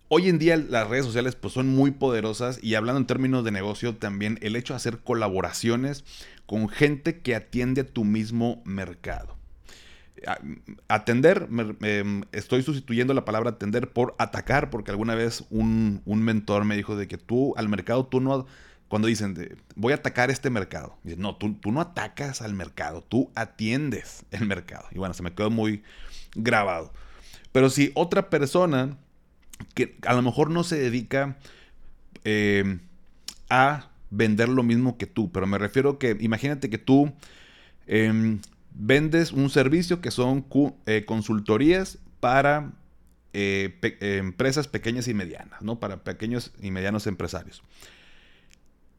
Hoy 0.09 0.29
en 0.29 0.38
día 0.38 0.57
las 0.57 0.88
redes 0.88 1.05
sociales 1.05 1.36
pues 1.36 1.53
son 1.53 1.69
muy 1.69 1.89
poderosas 1.89 2.59
y 2.62 2.75
hablando 2.75 2.99
en 2.99 3.07
términos 3.07 3.43
de 3.43 3.49
negocio 3.49 3.95
también 3.95 4.38
el 4.41 4.55
hecho 4.55 4.73
de 4.73 4.77
hacer 4.77 4.99
colaboraciones 4.99 6.03
con 6.45 6.69
gente 6.69 7.21
que 7.21 7.33
atiende 7.33 7.81
a 7.81 7.88
tu 7.88 8.03
mismo 8.03 8.62
mercado. 8.63 9.38
Atender, 10.88 11.47
estoy 12.31 12.63
sustituyendo 12.63 13.13
la 13.13 13.25
palabra 13.25 13.51
atender 13.51 13.91
por 13.91 14.15
atacar 14.17 14.69
porque 14.69 14.91
alguna 14.91 15.15
vez 15.15 15.45
un, 15.49 16.01
mentor 16.05 16.65
me 16.65 16.75
dijo 16.75 16.95
de 16.95 17.07
que 17.07 17.17
tú 17.17 17.53
al 17.57 17.69
mercado 17.69 18.05
tú 18.05 18.21
no 18.21 18.45
cuando 18.88 19.07
dicen, 19.07 19.57
voy 19.75 19.93
a 19.93 19.95
atacar 19.95 20.29
este 20.29 20.51
mercado. 20.51 20.97
no, 21.17 21.36
tú, 21.36 21.57
no 21.71 21.81
atacas 21.81 22.43
al 22.43 22.53
mercado, 22.53 23.01
tú 23.01 23.31
atiendes 23.33 24.23
el 24.29 24.45
mercado. 24.45 24.86
Y 24.91 24.99
bueno, 24.99 25.15
se 25.15 25.23
me 25.23 25.33
quedó 25.33 25.49
muy 25.49 25.81
grabado. 26.36 26.93
Pero 27.51 27.71
si 27.71 27.91
otra 27.95 28.29
persona 28.29 28.95
que 29.73 29.97
a 30.05 30.13
lo 30.13 30.21
mejor 30.21 30.51
no 30.51 30.63
se 30.63 30.77
dedica 30.77 31.38
eh, 32.23 32.77
a 33.49 33.89
vender 34.12 34.49
lo 34.49 34.62
mismo 34.62 34.97
que 34.97 35.07
tú, 35.07 35.31
pero 35.31 35.47
me 35.47 35.57
refiero 35.57 35.97
que 35.97 36.15
imagínate 36.19 36.69
que 36.69 36.77
tú 36.77 37.12
em, 37.88 38.39
vendes 38.75 39.31
un 39.31 39.49
servicio 39.49 40.01
que 40.01 40.12
son 40.12 40.45
eh, 40.86 41.05
consultorías 41.05 41.99
para 42.19 42.73
eh, 43.33 43.79
empresas 44.01 44.67
pequeñas 44.67 45.07
y 45.07 45.13
medianas, 45.13 45.62
¿no? 45.62 45.79
Para 45.79 46.03
pequeños 46.03 46.51
y 46.62 46.71
medianos 46.71 47.07
empresarios. 47.07 47.63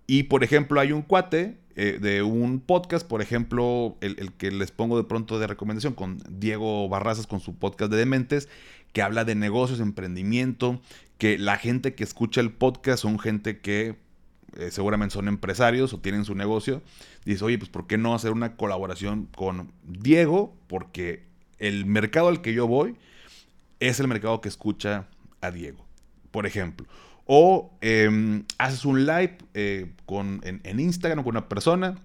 Y 0.07 0.25
por 0.25 0.45
ejemplo, 0.45 0.81
hay 0.81 0.93
un 0.93 1.03
cuate 1.03 1.57
eh, 1.77 1.99
de 2.01 2.23
un 2.23 2.61
podcast, 2.61 3.07
por 3.07 3.23
ejemplo, 3.23 3.97
el, 4.01 4.33
que 4.35 4.51
les 4.51 4.71
pongo 4.71 4.97
de 4.97 5.05
pronto 5.05 5.39
de 5.39 5.47
recomendación 5.47 5.95
con 5.95 6.23
Diego 6.29 6.89
Barrazas 6.89 7.27
con 7.27 7.41
su 7.41 7.55
podcast 7.55 7.91
de 7.91 7.99
Dementes, 7.99 8.49
que 8.93 9.03
habla 9.03 9.25
de 9.25 9.35
negocios, 9.35 9.81
emprendimiento, 9.81 10.81
que 11.19 11.39
la 11.39 11.57
gente 11.57 11.95
que 11.95 12.05
escucha 12.05 12.41
el 12.41 12.53
podcast 12.53 13.03
son 13.03 13.19
gente 13.19 13.61
que 13.61 13.97
eh, 14.57 14.71
seguramente 14.71 15.15
son 15.15 15.29
empresarios 15.29 15.93
o 15.93 16.01
tienen 16.01 16.25
su 16.25 16.35
negocio. 16.35 16.83
Dice, 17.25 17.45
oye, 17.45 17.59
pues 17.59 17.71
¿por 17.71 17.87
qué 17.87 17.99
no 17.99 18.15
hacer 18.15 18.33
una 18.33 18.57
colaboración 18.57 19.29
con 19.35 19.73
Diego? 19.83 20.55
Porque 20.67 21.25
el 21.59 21.87
mercado 21.87 22.29
al 22.29 22.41
que 22.41 22.55
yo 22.55 22.67
voy 22.67 22.97
es 23.81 24.01
el 24.01 24.09
mercado 24.09 24.41
que 24.41 24.49
escucha 24.49 25.09
a 25.41 25.51
Diego, 25.51 25.85
por 26.31 26.47
ejemplo. 26.47 26.87
O 27.27 27.77
em, 27.81 28.45
haces 28.59 28.85
un 28.85 29.07
live 29.07 29.39
eh, 29.55 29.93
con, 30.07 30.41
en, 30.45 30.81
Instagram 30.81 31.25
con 31.25 31.33
una 31.33 31.49
persona. 31.49 31.97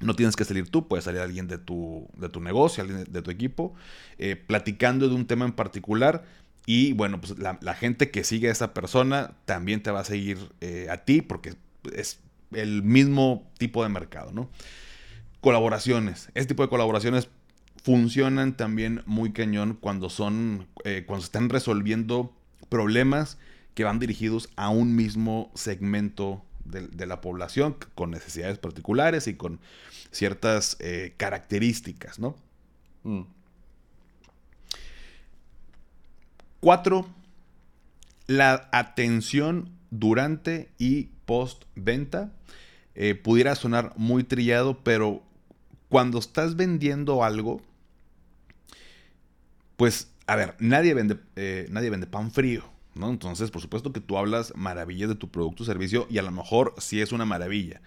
No 0.00 0.14
tienes 0.16 0.36
que 0.36 0.44
salir 0.44 0.68
tú, 0.68 0.88
puede 0.88 1.02
salir 1.02 1.20
alguien 1.20 1.46
de 1.46 1.58
tu, 1.58 2.08
de 2.16 2.28
tu 2.28 2.40
negocio, 2.40 2.82
alguien 2.82 3.04
de, 3.08 3.22
tu 3.22 3.30
equipo, 3.30 3.74
eh, 4.18 4.36
platicando 4.36 5.08
de 5.08 5.14
un 5.14 5.26
tema 5.26 5.44
en 5.44 5.52
particular. 5.52 6.24
Y 6.66 6.94
bueno, 6.94 7.20
pues 7.20 7.38
la, 7.38 7.74
gente 7.74 8.10
que 8.10 8.24
sigue 8.24 8.48
a 8.48 8.52
esa 8.52 8.72
persona 8.72 9.34
también 9.44 9.82
te 9.82 9.90
va 9.90 10.00
a 10.00 10.04
seguir 10.04 10.38
a 10.90 10.96
ti 10.96 11.20
porque 11.20 11.54
es 11.94 12.20
el 12.52 12.82
mismo 12.82 13.50
tipo 13.58 13.82
de 13.82 13.88
mercado, 13.88 14.32
¿no? 14.32 14.48
Colaboraciones. 15.40 16.30
Este 16.34 16.48
tipo 16.48 16.62
de 16.62 16.68
colaboraciones 16.68 17.28
funcionan 17.82 18.56
también 18.56 19.02
muy 19.06 19.32
cañón 19.32 19.76
cuando 19.78 20.08
son, 20.08 20.68
cuando 21.06 21.20
se 21.20 21.26
están 21.26 21.50
resolviendo 21.50 22.34
problemas 22.70 23.38
que 23.74 23.84
van 23.84 23.98
dirigidos 23.98 24.48
a 24.56 24.70
un 24.70 24.96
mismo 24.96 25.50
segmento 25.54 26.42
de, 26.64 27.06
la 27.06 27.20
población 27.20 27.76
con 27.94 28.10
necesidades 28.10 28.58
particulares 28.58 29.26
y 29.26 29.34
con 29.34 29.60
ciertas 30.10 30.76
eh, 30.80 31.14
características, 31.16 32.18
¿no? 32.18 32.36
Mm. 33.02 33.22
Cuatro, 36.60 37.06
la 38.26 38.68
atención 38.72 39.70
durante 39.90 40.70
y 40.78 41.10
post 41.26 41.64
venta. 41.74 42.32
Eh, 42.94 43.14
pudiera 43.14 43.54
sonar 43.54 43.92
muy 43.96 44.24
trillado, 44.24 44.78
pero 44.84 45.22
cuando 45.88 46.18
estás 46.18 46.56
vendiendo 46.56 47.24
algo, 47.24 47.60
pues, 49.76 50.12
a 50.26 50.36
ver, 50.36 50.54
nadie 50.58 50.94
vende, 50.94 51.18
eh, 51.36 51.66
nadie 51.70 51.90
vende 51.90 52.06
pan 52.06 52.30
frío. 52.30 52.64
Entonces, 52.96 53.50
por 53.50 53.60
supuesto 53.60 53.92
que 53.92 54.00
tú 54.00 54.16
hablas 54.16 54.52
maravillas 54.54 55.08
de 55.08 55.16
tu 55.16 55.28
producto 55.28 55.64
o 55.64 55.66
servicio 55.66 56.06
y 56.08 56.18
a 56.18 56.22
lo 56.22 56.30
mejor 56.30 56.74
sí 56.78 57.00
es 57.00 57.12
una 57.12 57.24
maravilla. 57.24 57.80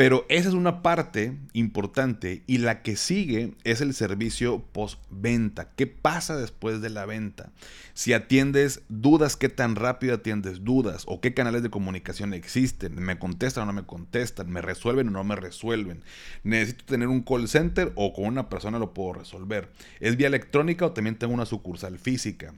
Pero 0.00 0.24
esa 0.30 0.48
es 0.48 0.54
una 0.54 0.80
parte 0.80 1.36
importante 1.52 2.42
y 2.46 2.56
la 2.56 2.80
que 2.80 2.96
sigue 2.96 3.52
es 3.64 3.82
el 3.82 3.92
servicio 3.92 4.64
postventa. 4.72 5.72
¿Qué 5.76 5.86
pasa 5.86 6.38
después 6.38 6.80
de 6.80 6.88
la 6.88 7.04
venta? 7.04 7.52
Si 7.92 8.14
atiendes 8.14 8.80
dudas, 8.88 9.36
¿qué 9.36 9.50
tan 9.50 9.76
rápido 9.76 10.14
atiendes 10.14 10.64
dudas? 10.64 11.04
¿O 11.06 11.20
qué 11.20 11.34
canales 11.34 11.62
de 11.62 11.68
comunicación 11.68 12.32
existen? 12.32 12.94
¿Me 12.94 13.18
contestan 13.18 13.64
o 13.64 13.66
no 13.66 13.72
me 13.74 13.84
contestan? 13.84 14.50
¿Me 14.50 14.62
resuelven 14.62 15.08
o 15.08 15.10
no 15.10 15.22
me 15.22 15.36
resuelven? 15.36 16.02
¿Necesito 16.44 16.86
tener 16.86 17.08
un 17.08 17.20
call 17.20 17.46
center 17.46 17.92
o 17.94 18.14
con 18.14 18.24
una 18.24 18.48
persona 18.48 18.78
lo 18.78 18.94
puedo 18.94 19.12
resolver? 19.12 19.70
¿Es 20.00 20.16
vía 20.16 20.28
electrónica 20.28 20.86
o 20.86 20.92
también 20.92 21.18
tengo 21.18 21.34
una 21.34 21.44
sucursal 21.44 21.98
física? 21.98 22.54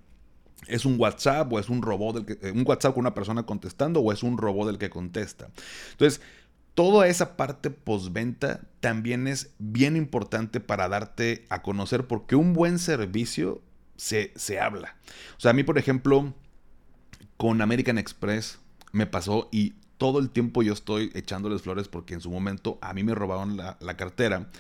es 0.69 0.85
un 0.85 0.99
WhatsApp 0.99 1.53
o 1.53 1.59
es 1.59 1.69
un 1.69 1.83
robot 1.83 2.17
del 2.17 2.25
que, 2.25 2.47
eh, 2.47 2.53
un 2.53 2.65
WhatsApp 2.67 2.95
con 2.95 3.01
una 3.01 3.15
persona 3.15 3.45
contestando 3.45 4.01
o 4.01 4.13
es 4.13 4.23
un 4.23 4.39
robot 4.39 4.69
del 4.69 4.79
que 4.79 4.91
contesta. 4.91 5.49
Entonces, 5.93 6.21
toda 6.75 7.09
esa 7.09 7.37
parte 7.37 7.71
postventa 7.71 8.61
también 8.81 9.29
es 9.29 9.55
bien 9.59 9.97
importante 9.97 10.61
para 10.61 10.89
darte 10.89 11.45
a 11.49 11.63
conocer 11.63 12.07
porque 12.07 12.37
un 12.37 12.53
buen 12.53 12.79
servicio 12.79 13.63
se, 13.97 14.33
se 14.37 14.59
habla. 14.59 14.97
O 15.37 15.41
sea, 15.41 15.51
a 15.51 15.55
mí, 15.55 15.63
por 15.65 15.79
ejemplo, 15.79 16.35
con 17.37 17.61
American 17.61 17.99
Express 17.99 18.59
me 18.93 19.07
pasó 19.07 19.49
y 19.53 19.75
todo 19.99 20.19
el 20.19 20.31
tiempo 20.31 20.63
yo 20.65 20.73
estoy 20.73 21.13
echándoles 21.15 21.63
flores 21.63 21.87
porque 21.87 22.15
en 22.15 22.21
su 22.21 22.29
momento 22.31 22.79
a 22.83 22.93
mí 22.93 23.05
me 23.05 23.15
robaron 23.15 23.57
la, 23.57 23.97
cartera. 23.97 24.51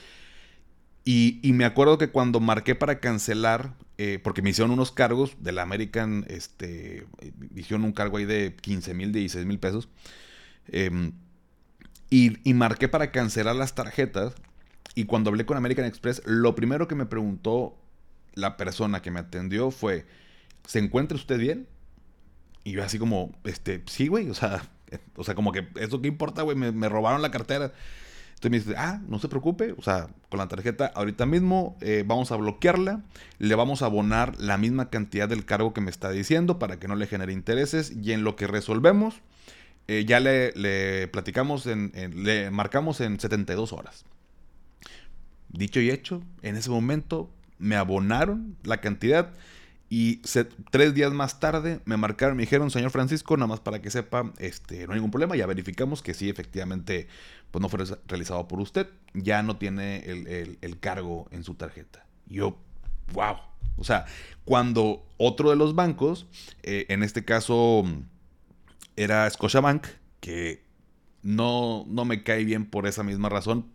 Y, 1.04 1.40
me 1.52 1.64
acuerdo 1.64 1.98
que 1.98 2.10
cuando 2.10 2.38
marqué 2.38 2.76
para 2.76 3.00
cancelar, 3.00 3.74
eh, 3.98 4.20
porque 4.22 4.40
me 4.40 4.50
hicieron 4.50 4.70
unos 4.70 4.92
cargos 4.92 5.36
de 5.40 5.50
la 5.50 5.62
American, 5.62 6.24
este, 6.28 7.08
me 7.52 7.60
hicieron 7.60 7.84
un 7.84 7.92
cargo 7.92 8.18
ahí 8.18 8.24
de 8.24 8.54
15 8.54 8.94
mil, 8.94 9.10
16 9.10 9.44
mil 9.44 9.58
pesos. 9.58 9.88
Em, 10.68 11.12
y, 12.12 12.52
marqué 12.52 12.88
para 12.88 13.10
cancelar 13.10 13.56
las 13.56 13.74
tarjetas. 13.74 14.34
Y 14.94 15.04
cuando 15.04 15.30
hablé 15.30 15.46
con 15.46 15.56
American 15.56 15.86
Express, 15.86 16.20
lo 16.26 16.54
primero 16.54 16.86
que 16.86 16.94
me 16.94 17.06
preguntó 17.06 17.74
la 18.34 18.58
persona 18.58 19.00
que 19.00 19.10
me 19.10 19.20
atendió 19.20 19.70
fue, 19.70 20.04
¿se 20.66 20.78
encuentra 20.78 21.16
usted 21.16 21.38
bien? 21.38 21.66
Y 22.64 22.72
yo 22.72 22.84
así 22.84 22.98
como, 22.98 23.32
este, 23.44 23.82
sí, 23.86 24.08
güey, 24.08 24.28
o 24.28 24.34
sea, 24.34 24.62
o 25.16 25.24
sea, 25.24 25.34
como 25.34 25.52
que, 25.52 25.68
¿eso 25.76 26.02
qué 26.02 26.08
importa, 26.08 26.42
güey? 26.42 26.54
Me, 26.54 26.88
robaron 26.90 27.22
la 27.22 27.30
cartera. 27.30 27.72
Entonces 28.34 28.50
me 28.50 28.58
dice, 28.58 28.74
ah, 28.76 29.00
no 29.08 29.18
se 29.18 29.28
preocupe, 29.28 29.72
o 29.78 29.82
sea, 29.82 30.08
con 30.28 30.38
la 30.38 30.48
tarjeta 30.48 30.92
ahorita 30.94 31.24
mismo 31.24 31.78
eh, 31.80 32.04
vamos 32.06 32.30
a 32.30 32.36
bloquearla, 32.36 33.04
le 33.38 33.54
vamos 33.54 33.80
a 33.80 33.86
abonar 33.86 34.38
la 34.38 34.58
misma 34.58 34.90
cantidad 34.90 35.30
del 35.30 35.46
cargo 35.46 35.72
que 35.72 35.80
me 35.80 35.90
está 35.90 36.10
diciendo 36.10 36.58
para 36.58 36.78
que 36.78 36.88
no 36.88 36.96
le 36.96 37.06
genere 37.06 37.32
intereses 37.32 37.92
y 37.92 38.12
en 38.12 38.24
lo 38.24 38.34
que 38.36 38.48
resolvemos, 38.48 39.22
eh, 39.88 40.04
ya 40.06 40.20
le, 40.20 41.08
platicamos, 41.08 41.66
le 41.66 42.50
marcamos 42.50 43.00
en 43.00 43.18
72 43.18 43.72
horas. 43.72 44.04
Dicho 45.48 45.80
y 45.80 45.90
hecho, 45.90 46.22
en 46.42 46.56
ese 46.56 46.70
momento 46.70 47.30
me 47.58 47.76
abonaron 47.76 48.56
la 48.64 48.80
cantidad 48.80 49.32
y 49.94 50.22
tres 50.70 50.94
días 50.94 51.12
más 51.12 51.38
tarde 51.38 51.80
me 51.84 51.98
marcaron, 51.98 52.34
me 52.34 52.44
dijeron, 52.44 52.70
señor 52.70 52.90
Francisco, 52.90 53.36
nada 53.36 53.48
más 53.48 53.60
para 53.60 53.82
que 53.82 53.90
sepa, 53.90 54.32
este, 54.38 54.86
no 54.86 54.94
hay 54.94 54.96
ningún 54.96 55.10
problema, 55.10 55.36
ya 55.36 55.44
verificamos 55.44 56.00
que 56.00 56.14
sí, 56.14 56.30
efectivamente, 56.30 57.08
pues 57.50 57.60
no 57.60 57.68
fue 57.68 57.84
realizado 58.08 58.48
por 58.48 58.58
usted, 58.58 58.88
ya 59.12 59.42
no 59.42 59.58
tiene 59.58 59.98
el, 59.98 60.78
cargo 60.80 61.28
en 61.30 61.44
su 61.44 61.56
tarjeta. 61.56 62.06
yo, 62.26 62.56
wow. 63.12 63.36
O 63.76 63.84
sea, 63.84 64.06
cuando 64.46 65.06
otro 65.18 65.50
de 65.50 65.56
los 65.56 65.74
bancos, 65.74 66.26
eh, 66.62 66.86
en 66.88 67.02
este 67.02 67.26
caso 67.26 67.84
era 68.96 69.28
Scotiabank, 69.28 69.86
que 70.20 70.62
no, 71.22 71.84
no 71.88 72.04
me 72.04 72.22
cae 72.22 72.44
bien 72.44 72.66
por 72.66 72.86
esa 72.86 73.02
misma 73.02 73.28
razón, 73.28 73.66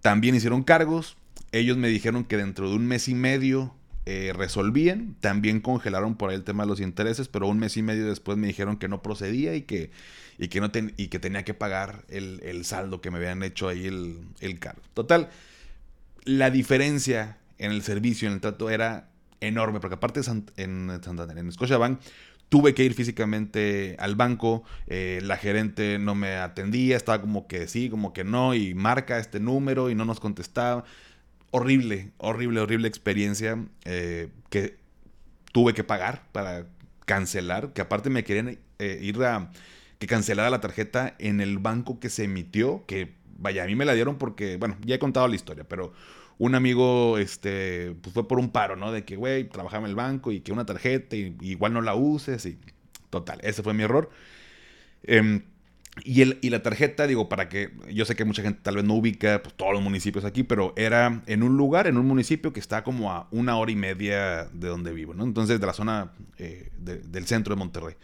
también 0.00 0.34
hicieron 0.34 0.62
cargos. 0.62 1.16
Ellos 1.52 1.76
me 1.76 1.88
dijeron 1.88 2.24
que 2.24 2.36
dentro 2.36 2.68
de 2.68 2.76
un 2.76 2.86
mes 2.86 3.08
y 3.08 3.14
medio 3.14 3.74
eh, 4.10 4.32
resolvían. 4.34 5.16
También 5.20 5.60
congelaron 5.60 6.16
por 6.16 6.30
ahí 6.30 6.36
el 6.36 6.44
tema 6.44 6.62
de 6.62 6.68
los 6.68 6.80
intereses, 6.80 7.28
pero 7.28 7.46
un 7.46 7.58
mes 7.58 7.76
y 7.76 7.82
medio 7.82 8.06
después 8.06 8.38
me 8.38 8.46
dijeron 8.46 8.78
que 8.78 8.88
no 8.88 9.02
procedía 9.02 9.54
y 9.54 9.62
que, 9.62 9.90
y 10.38 10.48
que, 10.48 10.60
no 10.60 10.70
y 10.96 11.08
que 11.08 11.18
tenía 11.18 11.44
que 11.44 11.52
pagar 11.52 12.04
el, 12.08 12.64
saldo 12.64 13.00
que 13.00 13.10
me 13.10 13.18
habían 13.18 13.42
hecho 13.42 13.68
ahí 13.68 13.86
el, 13.86 14.20
el 14.40 14.58
cargo. 14.58 14.80
Total, 14.94 15.28
la 16.24 16.50
diferencia 16.50 17.36
en 17.58 17.70
el 17.70 17.82
servicio, 17.82 18.28
en 18.28 18.34
el 18.34 18.40
trato, 18.40 18.70
era 18.70 19.10
enorme, 19.40 19.80
porque 19.80 19.96
aparte 19.96 20.20
en 20.56 21.00
Santander, 21.02 21.36
en 21.36 21.52
Scotiabank, 21.52 22.00
tuve 22.48 22.74
que 22.74 22.84
ir 22.84 22.94
físicamente 22.94 23.96
al 23.98 24.14
banco, 24.16 24.64
eh, 24.86 25.20
la 25.22 25.36
gerente 25.36 25.98
no 25.98 26.14
me 26.14 26.36
atendía, 26.36 26.96
estaba 26.96 27.20
como 27.20 27.46
que 27.46 27.68
sí, 27.68 27.90
como 27.90 28.12
que 28.12 28.24
no, 28.24 28.54
y 28.54 28.74
marca 28.74 29.18
este 29.18 29.40
número 29.40 29.90
y 29.90 29.94
no 29.94 30.04
nos 30.04 30.20
contestaba. 30.20 30.84
Horrible, 31.50 32.10
horrible, 32.18 32.60
horrible 32.60 32.88
experiencia 32.88 33.58
eh, 33.84 34.28
que 34.50 34.76
tuve 35.52 35.74
que 35.74 35.84
pagar 35.84 36.24
para 36.32 36.66
cancelar, 37.06 37.72
que 37.72 37.80
aparte 37.80 38.10
me 38.10 38.24
querían 38.24 38.58
eh, 38.78 38.98
ir 39.02 39.22
a 39.24 39.50
que 39.98 40.06
cancelara 40.06 40.50
la 40.50 40.60
tarjeta 40.60 41.14
en 41.18 41.40
el 41.40 41.58
banco 41.58 41.98
que 41.98 42.08
se 42.08 42.24
emitió, 42.24 42.84
que 42.86 43.14
vaya, 43.38 43.64
a 43.64 43.66
mí 43.66 43.74
me 43.74 43.84
la 43.84 43.94
dieron 43.94 44.16
porque, 44.16 44.56
bueno, 44.56 44.76
ya 44.84 44.96
he 44.96 44.98
contado 44.98 45.26
la 45.26 45.34
historia, 45.34 45.64
pero 45.64 45.92
un 46.38 46.54
amigo, 46.54 47.18
este, 47.18 47.94
pues 48.00 48.14
fue 48.14 48.28
por 48.28 48.38
un 48.38 48.50
paro, 48.50 48.76
¿no? 48.76 48.92
De 48.92 49.04
que, 49.04 49.16
güey, 49.16 49.48
trabajaba 49.48 49.84
en 49.84 49.90
el 49.90 49.96
banco 49.96 50.32
y 50.32 50.40
que 50.40 50.52
una 50.52 50.66
tarjeta 50.66 51.16
y, 51.16 51.36
igual 51.40 51.72
no 51.72 51.80
la 51.80 51.94
uses 51.94 52.46
y 52.46 52.58
total, 53.10 53.40
ese 53.42 53.62
fue 53.62 53.74
mi 53.74 53.82
error. 53.82 54.10
Eh, 55.02 55.42
y, 56.04 56.22
el, 56.22 56.38
y 56.42 56.50
la 56.50 56.62
tarjeta, 56.62 57.06
digo, 57.06 57.28
para 57.28 57.48
que 57.48 57.70
yo 57.90 58.04
sé 58.04 58.14
que 58.14 58.24
mucha 58.24 58.42
gente 58.42 58.60
tal 58.62 58.76
vez 58.76 58.84
no 58.84 58.94
ubica 58.94 59.42
pues, 59.42 59.54
todos 59.54 59.72
los 59.72 59.82
municipios 59.82 60.24
aquí, 60.24 60.42
pero 60.42 60.72
era 60.76 61.22
en 61.26 61.42
un 61.42 61.56
lugar, 61.56 61.86
en 61.86 61.96
un 61.96 62.06
municipio 62.06 62.52
que 62.52 62.60
está 62.60 62.84
como 62.84 63.12
a 63.12 63.26
una 63.30 63.56
hora 63.56 63.72
y 63.72 63.76
media 63.76 64.44
de 64.52 64.68
donde 64.68 64.92
vivo, 64.92 65.14
¿no? 65.14 65.24
Entonces, 65.24 65.60
de 65.60 65.66
la 65.66 65.72
zona 65.72 66.12
eh, 66.36 66.70
del 66.78 67.26
centro 67.26 67.54
de 67.54 67.58
Monterrey. 67.58 67.96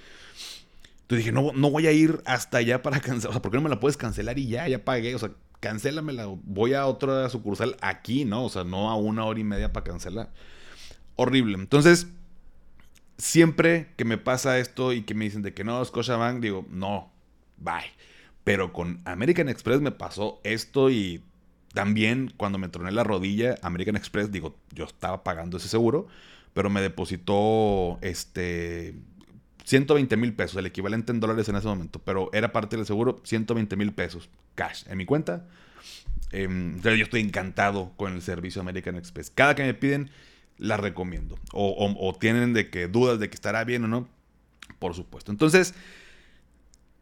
Entonces 1.03 1.26
dije, 1.26 1.32
no, 1.32 1.53
no 1.53 1.70
voy 1.70 1.87
a 1.87 1.93
ir 1.93 2.22
hasta 2.24 2.59
allá 2.59 2.82
para 2.82 2.99
cancelar, 3.01 3.30
o 3.30 3.32
sea, 3.32 3.43
¿por 3.43 3.51
qué 3.51 3.59
no 3.59 3.62
me 3.62 3.68
la 3.68 3.78
puedes 3.78 3.97
cancelar 3.97 4.39
y 4.39 4.49
ya, 4.49 4.66
ya 4.66 4.85
pagué? 4.85 5.14
O 5.14 5.18
sea, 5.18 5.30
cancélamela, 5.64 6.26
voy 6.26 6.74
a 6.74 6.84
otra 6.84 7.30
sucursal 7.30 7.78
aquí, 7.80 8.26
¿no? 8.26 8.44
O 8.44 8.48
sea, 8.50 8.64
no 8.64 8.90
a 8.90 8.96
una 8.96 9.24
hora 9.24 9.40
y 9.40 9.44
media 9.44 9.72
para 9.72 9.84
cancelar. 9.84 10.30
Horrible. 11.16 11.56
Entonces, 11.56 12.06
siempre 13.16 13.88
que 13.96 14.04
me 14.04 14.18
pasa 14.18 14.58
esto 14.58 14.92
y 14.92 15.04
que 15.04 15.14
me 15.14 15.24
dicen 15.24 15.40
de 15.40 15.54
que 15.54 15.64
no, 15.64 15.82
Scotiabank, 15.82 16.40
digo, 16.40 16.66
no, 16.68 17.10
bye. 17.56 17.90
Pero 18.44 18.74
con 18.74 19.00
American 19.06 19.48
Express 19.48 19.80
me 19.80 19.90
pasó 19.90 20.38
esto 20.44 20.90
y 20.90 21.24
también 21.72 22.34
cuando 22.36 22.58
me 22.58 22.68
troné 22.68 22.92
la 22.92 23.02
rodilla, 23.02 23.54
American 23.62 23.96
Express, 23.96 24.30
digo, 24.30 24.54
yo 24.70 24.84
estaba 24.84 25.24
pagando 25.24 25.56
ese 25.56 25.68
seguro, 25.68 26.08
pero 26.52 26.68
me 26.68 26.82
depositó 26.82 27.98
este 28.02 28.96
120 29.64 30.16
mil 30.16 30.34
pesos, 30.34 30.56
el 30.56 30.66
equivalente 30.66 31.12
en 31.12 31.20
dólares 31.20 31.48
en 31.48 31.56
ese 31.56 31.66
momento, 31.66 31.98
pero 31.98 32.30
era 32.32 32.52
parte 32.52 32.76
del 32.76 32.86
seguro, 32.86 33.20
120 33.24 33.76
mil 33.76 33.92
pesos 33.92 34.30
cash 34.54 34.84
en 34.88 34.98
mi 34.98 35.06
cuenta. 35.06 35.46
Eh, 36.32 36.48
yo 36.82 36.90
estoy 36.90 37.20
encantado 37.20 37.92
con 37.96 38.12
el 38.12 38.22
servicio 38.22 38.60
American 38.60 38.96
Express. 38.96 39.30
Cada 39.30 39.54
que 39.54 39.62
me 39.62 39.74
piden, 39.74 40.10
la 40.58 40.76
recomiendo. 40.76 41.38
o 41.52 42.16
tienen 42.20 42.52
de 42.52 42.70
que 42.70 42.88
dudas 42.88 43.18
de 43.18 43.28
que 43.28 43.34
estará 43.34 43.64
bien 43.64 43.84
o 43.84 43.88
no, 43.88 44.08
por 44.78 44.94
supuesto. 44.94 45.32
Entonces, 45.32 45.74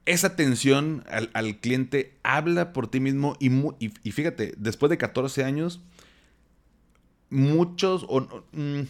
esa 0.05 0.29
atención 0.29 1.05
al, 1.09 1.61
cliente 1.61 2.19
habla 2.23 2.73
por 2.73 2.89
ti 2.89 3.01
mismo 3.01 3.37
y, 3.39 3.51
y, 3.79 4.13
fíjate, 4.13 4.55
después 4.57 4.91
de 4.91 4.99
14 4.99 5.45
años, 5.45 5.81
muchos, 7.31 8.05
o, 8.09 8.45
mm, 8.53 8.83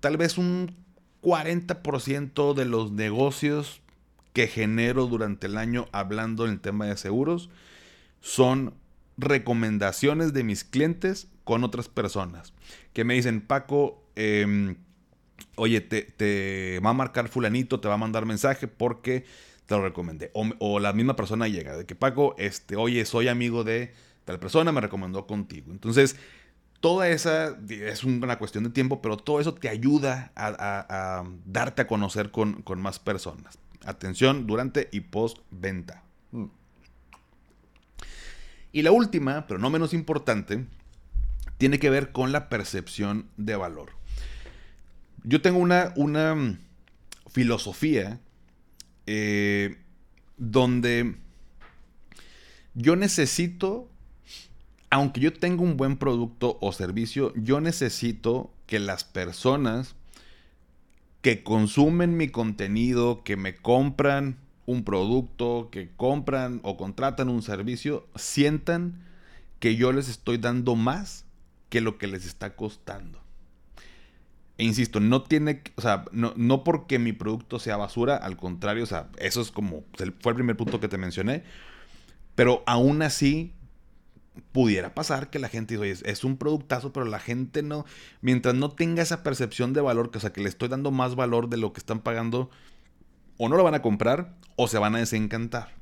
tal 0.00 0.16
vez 0.16 0.36
un 0.36 0.74
40% 1.24 2.52
de 2.52 2.64
los 2.66 2.92
negocios 2.92 3.80
que 4.34 4.46
genero 4.46 5.06
durante 5.06 5.46
el 5.46 5.56
año 5.56 5.88
hablando 5.92 6.44
en 6.44 6.52
el 6.52 6.60
tema 6.60 6.86
de 6.86 6.96
seguros 6.96 7.48
son 8.20 8.74
recomendaciones 9.16 10.32
de 10.34 10.44
mis 10.44 10.64
clientes 10.64 11.28
con 11.44 11.64
otras 11.64 11.88
personas 11.88 12.52
que 12.94 13.04
me 13.04 13.14
dicen, 13.14 13.42
Paco, 13.42 14.02
em, 14.16 14.76
oye, 15.56 15.80
te, 15.80 16.80
va 16.82 16.90
a 16.90 16.94
marcar 16.94 17.28
fulanito, 17.28 17.80
te 17.80 17.88
va 17.88 17.94
a 17.94 17.98
mandar 17.98 18.24
mensaje 18.24 18.68
porque 18.68 19.24
te 19.66 19.74
lo 19.74 19.82
recomendé. 19.82 20.30
O, 20.32 20.78
la 20.78 20.92
misma 20.92 21.16
persona 21.16 21.48
llega, 21.48 21.76
de 21.76 21.86
que 21.86 21.96
Paco, 21.96 22.34
este, 22.38 22.76
oye, 22.76 23.04
soy 23.04 23.28
amigo 23.28 23.64
de 23.64 23.92
tal 24.24 24.38
persona, 24.38 24.72
me 24.72 24.80
recomendó 24.80 25.26
contigo. 25.26 25.72
Entonces, 25.72 26.16
toda 26.84 27.08
esa 27.08 27.56
es 27.70 28.04
una 28.04 28.38
cuestión 28.38 28.64
de 28.64 28.68
tiempo, 28.68 29.00
pero 29.00 29.16
todo 29.16 29.40
eso 29.40 29.54
te 29.54 29.70
ayuda 29.70 30.32
a, 30.36 31.24
darte 31.46 31.80
a 31.80 31.86
conocer 31.86 32.30
con, 32.30 32.62
más 32.76 32.98
personas. 32.98 33.58
Atención 33.86 34.46
durante 34.46 34.90
y 34.92 35.00
post 35.00 35.38
venta. 35.50 36.02
Mm. 36.30 36.44
Y 38.72 38.82
la 38.82 38.92
última, 38.92 39.46
pero 39.46 39.58
no 39.58 39.70
menos 39.70 39.94
importante, 39.94 40.66
tiene 41.56 41.78
que 41.78 41.88
ver 41.88 42.12
con 42.12 42.32
la 42.32 42.50
percepción 42.50 43.30
de 43.38 43.56
valor. 43.56 43.92
Yo 45.22 45.40
tengo 45.40 45.60
una, 45.60 45.94
una 45.96 46.58
filosofía 47.30 48.20
eh, 49.06 49.78
donde 50.36 51.16
yo 52.74 52.94
necesito, 52.94 53.88
aunque 54.94 55.20
yo 55.20 55.32
tenga 55.32 55.60
un 55.60 55.76
buen 55.76 55.96
producto 55.96 56.56
o 56.60 56.70
servicio, 56.70 57.32
yo 57.34 57.60
necesito 57.60 58.52
que 58.68 58.78
las 58.78 59.02
personas 59.02 59.96
que 61.20 61.42
consumen 61.42 62.16
mi 62.16 62.28
contenido, 62.28 63.24
que 63.24 63.36
me 63.36 63.56
compran 63.56 64.36
un 64.66 64.84
producto, 64.84 65.68
que 65.72 65.90
compran 65.96 66.60
o 66.62 66.76
contratan 66.76 67.28
un 67.28 67.42
servicio, 67.42 68.06
sientan 68.14 69.02
que 69.58 69.74
yo 69.74 69.90
les 69.90 70.08
estoy 70.08 70.38
dando 70.38 70.76
más 70.76 71.24
que 71.70 71.80
lo 71.80 71.98
que 71.98 72.06
les 72.06 72.24
está 72.24 72.54
costando. 72.54 73.20
E 74.58 74.64
insisto, 74.64 75.00
no 75.00 75.24
tiene, 75.24 75.60
o 75.74 75.82
sea, 75.82 76.04
no, 76.12 76.34
no 76.36 76.62
porque 76.62 77.00
mi 77.00 77.12
producto 77.12 77.58
sea 77.58 77.76
basura, 77.76 78.14
al 78.14 78.36
contrario, 78.36 78.84
o 78.84 78.86
sea, 78.86 79.08
eso 79.18 79.40
es 79.40 79.50
como, 79.50 79.82
fue 80.20 80.30
el 80.30 80.36
primer 80.36 80.56
punto 80.56 80.78
que 80.78 80.86
te 80.86 80.98
mencioné, 80.98 81.42
pero 82.36 82.62
aún 82.64 83.02
así 83.02 83.54
pudiera 84.52 84.94
pasar 84.94 85.30
que 85.30 85.38
la 85.38 85.48
gente 85.48 85.74
dice, 85.74 85.82
oye, 85.82 86.10
es 86.10 86.24
un 86.24 86.36
productazo, 86.36 86.92
pero 86.92 87.06
la 87.06 87.20
gente 87.20 87.62
no, 87.62 87.84
mientras 88.20 88.54
no 88.54 88.70
tenga 88.70 89.02
esa 89.02 89.22
percepción 89.22 89.72
de 89.72 89.80
valor, 89.80 90.10
que, 90.10 90.20
sea, 90.20 90.32
que 90.32 90.40
le 90.40 90.48
estoy 90.48 90.68
dando 90.68 90.90
más 90.90 91.14
valor 91.14 91.48
de 91.48 91.56
lo 91.56 91.72
que 91.72 91.80
están 91.80 92.00
pagando, 92.00 92.50
o 93.38 93.48
no 93.48 93.56
lo 93.56 93.64
van 93.64 93.74
a 93.74 93.82
comprar 93.82 94.34
o 94.56 94.68
se 94.68 94.78
van 94.78 94.94
a 94.94 94.98
desencantar. 94.98 95.72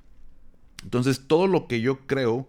Entonces, 0.82 1.26
todo 1.26 1.46
lo 1.46 1.66
que 1.66 1.80
yo 1.80 2.06
creo, 2.06 2.48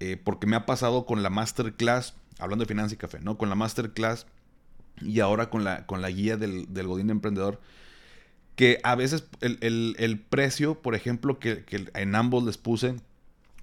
eh, 0.00 0.20
porque 0.22 0.46
me 0.46 0.56
ha 0.56 0.66
pasado 0.66 1.06
con 1.06 1.22
la 1.22 1.30
masterclass, 1.30 2.14
hablando 2.38 2.64
de 2.64 2.68
finanzas 2.68 2.92
y 2.92 2.96
café, 2.96 3.20
¿no? 3.20 3.38
Con 3.38 3.48
la 3.48 3.54
masterclass 3.54 4.26
y 5.00 5.20
ahora 5.20 5.50
con 5.50 5.64
la, 5.64 5.86
con 5.86 6.02
la 6.02 6.10
guía 6.10 6.36
del, 6.36 6.72
del 6.72 6.86
Godín 6.86 7.10
Emprendedor, 7.10 7.60
que 8.56 8.78
a 8.84 8.94
veces 8.94 9.24
el, 9.40 10.24
precio, 10.28 10.80
por 10.80 10.94
ejemplo, 10.94 11.38
que, 11.38 11.64
en 11.94 12.14
ambos 12.14 12.44
les 12.44 12.56
puse, 12.56 12.96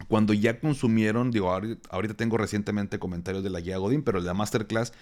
cuando 0.08 0.34
ya 0.34 0.60
consumieron, 0.60 1.32
digo, 1.32 1.52
ahorita, 1.52 2.14
tengo 2.16 2.38
recientemente 2.38 3.00
comentarios 3.00 3.44
de 3.44 3.50
la 3.50 3.60
guía 3.60 3.78
Godín, 3.78 4.04
pero 4.04 4.20
la 4.20 4.34
masterclass 4.34 4.94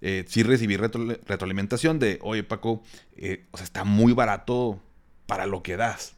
eh, 0.00 0.24
sí 0.26 0.42
recibí 0.42 0.76
retroalimentación 0.76 1.98
de, 1.98 2.18
oye 2.22 2.42
Paco, 2.42 2.82
eh, 3.16 3.46
o 3.52 3.56
sea, 3.56 3.64
está 3.64 3.84
muy 3.84 4.12
barato 4.12 4.80
para 5.26 5.46
lo 5.46 5.62
que 5.62 5.76
das. 5.76 6.16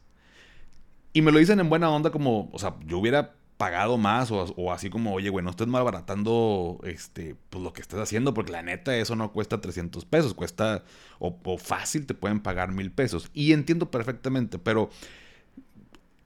Y 1.13 1.23
me 1.23 1.33
lo 1.33 1.39
dicen 1.39 1.61
en 1.61 1.69
buena 1.69 1.91
onda 1.91 2.11
como, 2.11 2.51
o 2.53 2.59
sea, 2.59 2.77
yo 2.87 2.99
hubiera 2.99 3.37
pagado 3.57 3.97
más 3.97 4.31
o, 4.31 4.73
así 4.73 4.91
como, 4.91 5.15
oye, 5.15 5.31
güey, 5.31 5.43
no 5.43 5.51
estés 5.51 5.67
malbaratando 5.67 6.79
este, 6.85 7.37
pues 7.49 7.63
lo 7.63 7.73
que 7.73 7.81
estás 7.81 8.01
haciendo, 8.01 8.35
porque 8.35 8.53
la 8.53 8.63
neta 8.63 8.95
eso 8.97 9.17
no 9.17 9.33
cuesta 9.33 9.61
300 9.61 10.05
pesos, 10.05 10.35
cuesta, 10.35 10.85
o, 11.19 11.59
fácil 11.59 12.07
te 12.07 12.15
pueden 12.15 12.41
pagar 12.41 12.73
mil 12.73 12.91
pesos. 12.91 13.31
Y 13.33 13.53
entiendo 13.53 13.91
perfectamente, 13.91 14.59
pero 14.59 14.91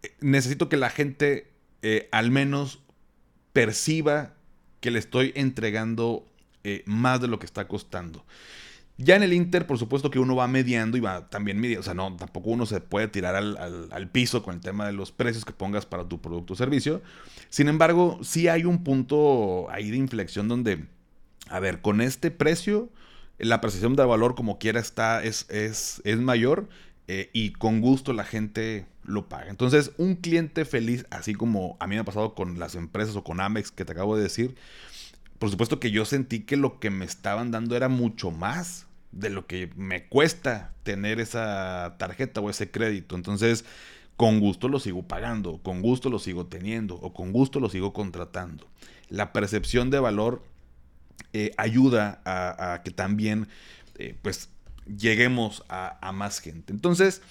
eh, 0.02 0.12
necesito 0.20 0.68
que 0.68 0.76
la 0.76 0.90
gente 0.90 1.49
eh, 1.82 2.08
al 2.12 2.30
menos 2.30 2.80
perciba 3.52 4.34
que 4.80 4.90
le 4.90 4.98
estoy 4.98 5.32
entregando 5.34 6.26
eh, 6.64 6.82
más 6.86 7.20
de 7.20 7.28
lo 7.28 7.38
que 7.38 7.46
está 7.46 7.68
costando. 7.68 8.24
Ya 9.02 9.16
en 9.16 9.22
el 9.22 9.32
Inter, 9.32 9.66
por 9.66 9.78
supuesto 9.78 10.10
que 10.10 10.18
uno 10.18 10.36
va 10.36 10.46
mediando 10.46 10.98
y 10.98 11.00
va 11.00 11.30
también 11.30 11.58
midiendo. 11.58 11.80
O 11.80 11.84
sea, 11.84 11.94
no, 11.94 12.14
tampoco 12.16 12.50
uno 12.50 12.66
se 12.66 12.82
puede 12.82 13.08
tirar 13.08 13.34
al, 13.34 14.08
piso 14.10 14.42
con 14.42 14.56
el 14.56 14.60
tema 14.60 14.86
de 14.86 14.92
los 14.92 15.10
precios 15.10 15.46
que 15.46 15.54
pongas 15.54 15.86
para 15.86 16.06
tu 16.06 16.20
producto 16.20 16.52
o 16.52 16.56
servicio. 16.56 17.00
Sin 17.48 17.68
embargo, 17.68 18.18
sí 18.22 18.48
hay 18.48 18.66
un 18.66 18.84
punto 18.84 19.70
ahí 19.70 19.90
de 19.90 19.96
inflexión 19.96 20.48
donde, 20.48 20.84
a 21.48 21.60
ver, 21.60 21.80
con 21.80 22.02
este 22.02 22.30
precio, 22.30 22.90
la 23.38 23.62
percepción 23.62 23.96
de 23.96 24.04
valor 24.04 24.34
como 24.34 24.58
quiera 24.58 24.80
está, 24.80 25.24
es, 25.24 25.46
es, 25.48 26.02
es 26.04 26.18
mayor 26.18 26.68
eh, 27.08 27.30
y 27.32 27.52
con 27.52 27.80
gusto 27.80 28.12
la 28.12 28.24
gente 28.24 28.84
lo 29.10 29.28
paga. 29.28 29.50
Entonces, 29.50 29.92
un 29.98 30.16
cliente 30.16 30.64
feliz, 30.64 31.06
así 31.10 31.34
como 31.34 31.76
a 31.80 31.86
mí 31.86 31.94
me 31.94 32.00
ha 32.00 32.04
pasado 32.04 32.34
con 32.34 32.58
las 32.58 32.74
empresas 32.74 33.16
o 33.16 33.24
con 33.24 33.40
Amex 33.40 33.70
que 33.70 33.84
te 33.84 33.92
acabo 33.92 34.16
de 34.16 34.22
decir, 34.22 34.56
por 35.38 35.50
supuesto 35.50 35.80
que 35.80 35.90
yo 35.90 36.04
sentí 36.04 36.40
que 36.40 36.56
lo 36.56 36.80
que 36.80 36.90
me 36.90 37.04
estaban 37.04 37.50
dando 37.50 37.76
era 37.76 37.88
mucho 37.88 38.30
más 38.30 38.86
de 39.12 39.30
lo 39.30 39.46
que 39.46 39.70
me 39.76 40.06
cuesta 40.06 40.72
tener 40.82 41.20
esa 41.20 41.96
tarjeta 41.98 42.40
o 42.40 42.50
ese 42.50 42.70
crédito. 42.70 43.16
Entonces, 43.16 43.64
con 44.16 44.38
gusto 44.38 44.68
lo 44.68 44.78
sigo 44.78 45.02
pagando, 45.02 45.58
con 45.62 45.80
gusto 45.80 46.10
lo 46.10 46.18
sigo 46.18 46.46
teniendo 46.46 46.94
o 46.96 47.12
con 47.12 47.32
gusto 47.32 47.58
lo 47.58 47.70
sigo 47.70 47.92
contratando. 47.92 48.66
La 49.08 49.32
percepción 49.32 49.90
de 49.90 49.98
valor 49.98 50.42
eh, 51.32 51.52
ayuda 51.56 52.20
a, 52.24 52.82
que 52.82 52.90
también 52.90 53.48
eh, 53.96 54.14
pues 54.20 54.50
lleguemos 54.86 55.64
a, 55.68 55.98
a, 56.06 56.12
más 56.12 56.40
gente. 56.40 56.72
Entonces, 56.72 57.22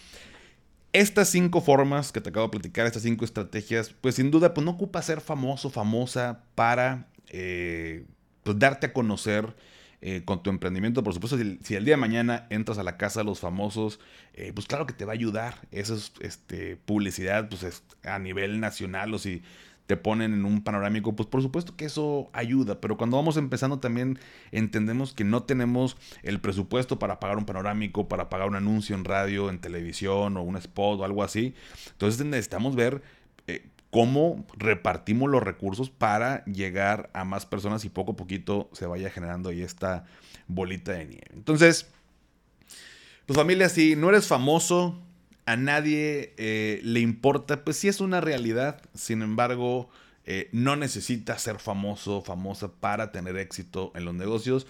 estas 0.94 1.30
cinco 1.30 1.62
formas 1.62 2.12
que 2.12 2.22
te 2.22 2.30
acabo 2.30 2.48
de 2.48 2.52
platicar, 2.52 2.88
estas 2.88 3.04
cinco 3.04 3.26
estrategias, 3.26 3.94
pues 4.02 4.16
sin 4.16 4.32
duda 4.32 4.54
pues 4.54 4.66
no 4.66 4.72
ocupa 4.72 5.02
ser 5.02 5.22
famoso, 5.22 5.70
famosa 5.70 6.44
para 6.56 7.08
eh, 7.30 8.06
pues, 8.44 8.58
darte 8.58 8.88
a 8.88 8.94
conocer 8.94 9.56
eh, 10.02 10.24
con 10.26 10.42
tu 10.42 10.50
emprendimiento. 10.50 11.04
Por 11.04 11.14
supuesto, 11.14 11.38
si, 11.38 11.76
el 11.76 11.86
día 11.86 11.94
de 11.94 11.98
mañana 11.98 12.48
entras 12.50 12.78
a 12.78 12.84
la 12.84 12.98
casa 12.98 13.20
de 13.20 13.26
los 13.26 13.40
famosos, 13.40 14.00
eh, 14.34 14.52
pues 14.54 14.66
claro 14.66 14.86
que 14.86 14.94
te 14.94 15.06
va 15.06 15.12
a 15.12 15.16
ayudar. 15.16 15.56
Esa 15.72 15.94
es 15.94 16.14
este, 16.22 16.78
publicidad 16.78 17.50
pues 17.50 17.84
a 18.04 18.18
nivel 18.18 18.60
nacional 18.60 19.14
o 19.14 19.20
si 19.20 19.44
te 19.90 19.98
ponen 19.98 20.36
en 20.36 20.46
un 20.46 20.62
panorámico, 20.62 21.16
pues 21.16 21.28
por 21.28 21.42
supuesto 21.42 21.76
que 21.76 21.86
eso 21.86 22.30
ayuda, 22.32 22.80
pero 22.80 22.96
cuando 22.96 23.18
vamos 23.18 23.38
empezando 23.38 23.80
también 23.80 24.20
entendemos 24.52 25.14
que 25.14 25.24
no 25.24 25.42
tenemos 25.42 25.98
el 26.22 26.40
presupuesto 26.40 27.00
para 27.00 27.20
pagar 27.20 27.40
un 27.40 27.46
panorámico, 27.46 28.08
para 28.08 28.30
pagar 28.30 28.50
un 28.50 28.56
anuncio 28.56 28.96
en 28.96 29.04
radio, 29.04 29.50
en 29.50 29.58
televisión 29.58 30.38
o 30.38 30.44
un 30.44 30.58
spot 30.58 31.00
o 31.00 31.06
algo 31.06 31.24
así. 31.24 31.56
Entonces 31.90 32.24
necesitamos 32.24 32.76
ver 32.76 33.02
eh, 33.48 33.66
cómo 33.90 34.46
repartimos 34.56 35.28
los 35.28 35.42
recursos 35.42 35.90
para 35.90 36.46
llegar 36.46 37.10
a 37.16 37.24
más 37.24 37.48
personas 37.48 37.84
y 37.84 37.90
poco 37.90 38.12
a 38.12 38.16
poquito 38.16 38.70
se 38.74 38.86
vaya 38.86 39.10
generando 39.10 39.50
ahí 39.50 39.64
esta 39.64 40.06
bolita 40.48 40.92
de 40.92 41.06
nieve. 41.08 41.32
Entonces, 41.34 41.90
pues 43.26 43.36
familia, 43.36 43.70
si 43.70 43.96
no 43.96 44.10
eres 44.10 44.28
famoso, 44.28 45.02
a 45.50 45.58
nadie 45.58 46.36
eh, 46.38 46.80
le 46.84 47.00
importa, 47.00 47.64
pues 47.64 47.76
sí 47.78 47.88
es 47.88 48.02
una 48.02 48.22
realidad, 48.22 48.84
sin 48.94 49.24
embargo, 49.24 49.90
eh, 50.26 50.48
no 50.52 50.76
necesitas 50.76 51.42
ser 51.42 51.58
famoso, 51.58 52.22
famosa 52.22 52.72
para 52.72 53.12
tener 53.12 53.36
éxito 53.36 53.92
en 53.96 54.06
los 54.06 54.14
negocios. 54.14 54.68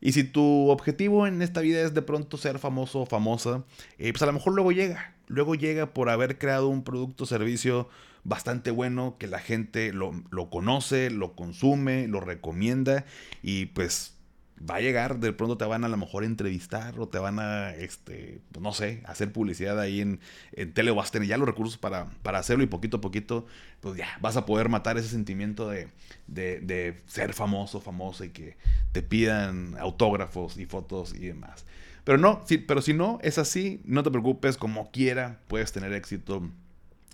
Y 0.00 0.12
si 0.12 0.24
tu 0.24 0.70
objetivo 0.70 1.26
en 1.26 1.42
esta 1.42 1.60
vida 1.60 1.82
es 1.82 1.92
de 1.92 2.00
pronto 2.00 2.38
ser 2.38 2.58
famoso 2.58 3.00
o 3.02 3.06
famosa, 3.06 3.64
eh, 3.98 4.10
pues 4.10 4.22
a 4.22 4.26
lo 4.26 4.32
mejor 4.32 4.54
luego 4.54 4.72
llega. 4.72 5.14
Luego 5.26 5.54
llega 5.54 5.92
por 5.92 6.08
haber 6.08 6.38
creado 6.38 6.68
un 6.68 6.82
producto 6.82 7.24
o 7.24 7.26
servicio 7.26 7.90
bastante 8.24 8.70
bueno, 8.70 9.16
que 9.18 9.26
la 9.26 9.38
gente 9.38 9.92
lo, 9.92 10.14
conoce, 10.48 11.10
lo 11.10 11.36
consume, 11.36 12.08
lo 12.08 12.20
recomienda 12.20 13.04
y 13.42 13.66
pues 13.66 14.14
va 14.58 14.76
a 14.76 14.80
llegar, 14.80 15.18
de 15.18 15.32
pronto 15.32 15.56
te 15.56 15.64
van 15.64 15.84
a, 15.84 15.88
lo 15.88 15.96
mejor 15.96 16.24
entrevistar 16.24 16.98
o 16.98 17.08
te 17.08 17.18
van 17.18 17.38
a, 17.38 17.74
este, 17.74 18.40
pues, 18.52 18.62
no 18.62 18.72
sé, 18.72 19.02
hacer 19.06 19.32
publicidad 19.32 19.78
ahí 19.80 20.00
en, 20.00 20.20
en 20.52 20.72
tele 20.72 20.90
o 20.90 20.94
vas 20.94 21.08
a 21.08 21.12
tener 21.12 21.28
ya 21.28 21.36
los 21.36 21.48
recursos 21.48 21.78
para, 21.78 22.06
para, 22.22 22.38
hacerlo 22.38 22.62
y 22.62 22.66
poquito 22.66 22.98
a 22.98 23.00
poquito, 23.00 23.46
pues 23.80 23.96
ya 23.96 24.08
vas 24.20 24.36
a 24.36 24.46
poder 24.46 24.68
matar 24.68 24.98
ese 24.98 25.08
sentimiento 25.08 25.68
de, 25.68 25.88
de, 26.26 27.02
ser 27.06 27.34
famoso, 27.34 27.80
famoso 27.80 28.24
y 28.24 28.30
que 28.30 28.56
te 28.92 29.02
pidan 29.02 29.76
autógrafos 29.78 30.56
y 30.58 30.66
fotos 30.66 31.14
y 31.14 31.26
demás. 31.26 31.64
Pero 32.04 32.18
no, 32.18 32.42
sí, 32.46 32.58
pero 32.58 32.82
si 32.82 32.94
no 32.94 33.18
es 33.22 33.38
así, 33.38 33.80
no 33.84 34.02
te 34.02 34.10
preocupes, 34.10 34.56
como 34.56 34.90
quiera 34.90 35.40
puedes 35.48 35.72
tener 35.72 35.92
éxito 35.92 36.48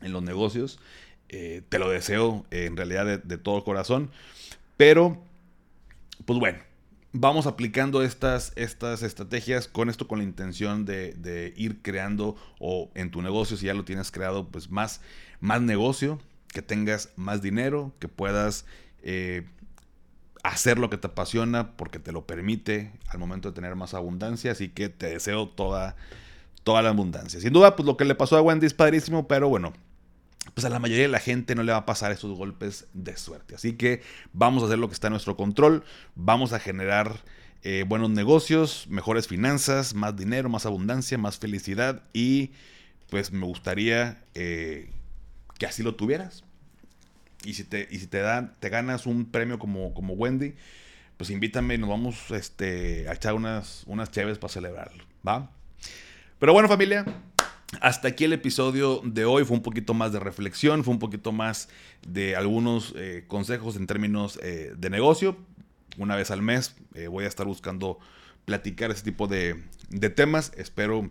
en 0.02 0.12
los 0.12 0.22
negocios. 0.22 0.78
Eh, 1.30 1.62
te 1.68 1.78
lo 1.78 1.90
deseo 1.90 2.46
en 2.50 2.76
realidad 2.76 3.04
de, 3.04 3.18
de, 3.18 3.36
todo 3.36 3.62
corazón. 3.64 4.10
Pero, 4.78 5.22
pues 6.24 6.38
bueno, 6.38 6.58
vamos 7.12 7.46
aplicando 7.46 8.02
estas, 8.02 8.52
estas 8.56 9.02
estrategias 9.02 9.68
con 9.68 9.88
esto, 9.88 10.08
con 10.08 10.18
la 10.18 10.24
intención 10.24 10.84
de, 10.84 11.52
ir 11.56 11.82
creando 11.82 12.36
o 12.58 12.90
en 12.94 13.10
tu 13.10 13.22
negocio, 13.22 13.56
si 13.56 13.66
ya 13.66 13.74
lo 13.74 13.84
tienes 13.84 14.10
creado, 14.10 14.48
pues 14.48 14.70
más, 14.70 15.00
más 15.40 15.60
negocio, 15.60 16.20
que 16.48 16.62
tengas 16.62 17.10
más 17.16 17.42
dinero, 17.42 17.92
que 17.98 18.08
puedas... 18.08 18.64
Eh, 19.02 19.46
hacer 20.42 20.78
lo 20.78 20.88
que 20.88 20.96
te 20.96 21.08
apasiona 21.08 21.72
porque 21.76 21.98
te 21.98 22.12
lo 22.12 22.26
permite 22.26 22.92
al 23.08 23.18
momento 23.18 23.48
de 23.48 23.54
tener 23.54 23.74
más 23.76 23.92
abundancia. 23.92 24.52
Así 24.52 24.68
que 24.68 24.88
te 24.88 25.08
deseo 25.08 25.48
toda, 25.48 25.96
toda 26.64 26.82
la 26.82 26.90
abundancia. 26.90 27.40
Sin 27.40 27.52
duda, 27.52 27.76
pues 27.76 27.86
lo 27.86 27.96
que 27.96 28.04
le 28.04 28.14
pasó 28.14 28.36
a 28.36 28.42
Wendy 28.42 28.66
es 28.66 28.74
padrísimo, 28.74 29.28
pero 29.28 29.48
bueno, 29.48 29.72
pues 30.54 30.64
a 30.64 30.70
la 30.70 30.78
mayoría 30.78 31.04
de 31.04 31.08
la 31.08 31.20
gente 31.20 31.54
no 31.54 31.62
le 31.62 31.72
va 31.72 31.78
a 31.78 31.86
pasar 31.86 32.12
esos 32.12 32.36
golpes 32.36 32.86
de 32.92 33.16
suerte. 33.16 33.54
Así 33.54 33.74
que 33.74 34.02
vamos 34.32 34.62
a 34.62 34.66
hacer 34.66 34.78
lo 34.78 34.88
que 34.88 34.94
está 34.94 35.08
en 35.08 35.12
nuestro 35.12 35.36
control, 35.36 35.84
vamos 36.14 36.52
a 36.52 36.58
generar 36.58 37.20
eh, 37.62 37.84
buenos 37.86 38.10
negocios, 38.10 38.86
mejores 38.88 39.26
finanzas, 39.26 39.94
más 39.94 40.16
dinero, 40.16 40.48
más 40.48 40.66
abundancia, 40.66 41.18
más 41.18 41.38
felicidad 41.38 42.02
y 42.12 42.52
pues 43.10 43.32
me 43.32 43.46
gustaría 43.46 44.22
eh, 44.34 44.90
que 45.58 45.66
así 45.66 45.82
lo 45.82 45.94
tuvieras. 45.94 46.44
Y 47.44 47.54
si 47.54 47.64
te, 47.64 47.88
y 47.90 47.98
si 47.98 48.06
te, 48.06 48.18
dan, 48.18 48.56
te 48.60 48.68
ganas 48.68 49.06
un 49.06 49.26
premio 49.26 49.58
como, 49.58 49.94
como 49.94 50.14
Wendy, 50.14 50.54
pues 51.16 51.30
invítame 51.30 51.74
y 51.74 51.78
nos 51.78 51.88
vamos 51.88 52.30
este, 52.30 53.08
a 53.08 53.14
echar 53.14 53.34
unas, 53.34 53.84
unas 53.86 54.10
chéves 54.10 54.38
para 54.38 54.52
celebrarlo, 54.52 55.04
¿va? 55.26 55.50
Pero 56.38 56.52
bueno 56.52 56.68
familia, 56.68 57.04
hasta 57.80 58.08
aquí 58.08 58.24
el 58.24 58.32
episodio 58.32 59.00
de 59.04 59.24
hoy. 59.24 59.44
Fue 59.44 59.56
un 59.56 59.62
poquito 59.62 59.94
más 59.94 60.12
de 60.12 60.20
reflexión, 60.20 60.84
fue 60.84 60.94
un 60.94 60.98
poquito 60.98 61.32
más 61.32 61.68
de 62.06 62.36
algunos 62.36 62.94
eh, 62.96 63.24
consejos 63.26 63.76
en 63.76 63.86
términos 63.86 64.38
eh, 64.42 64.72
de 64.76 64.90
negocio. 64.90 65.36
Una 65.96 66.16
vez 66.16 66.30
al 66.30 66.42
mes 66.42 66.76
eh, 66.94 67.08
voy 67.08 67.24
a 67.24 67.28
estar 67.28 67.46
buscando 67.46 67.98
platicar 68.44 68.90
ese 68.90 69.02
tipo 69.02 69.26
de, 69.26 69.62
temas. 70.14 70.52
Espero 70.56 71.10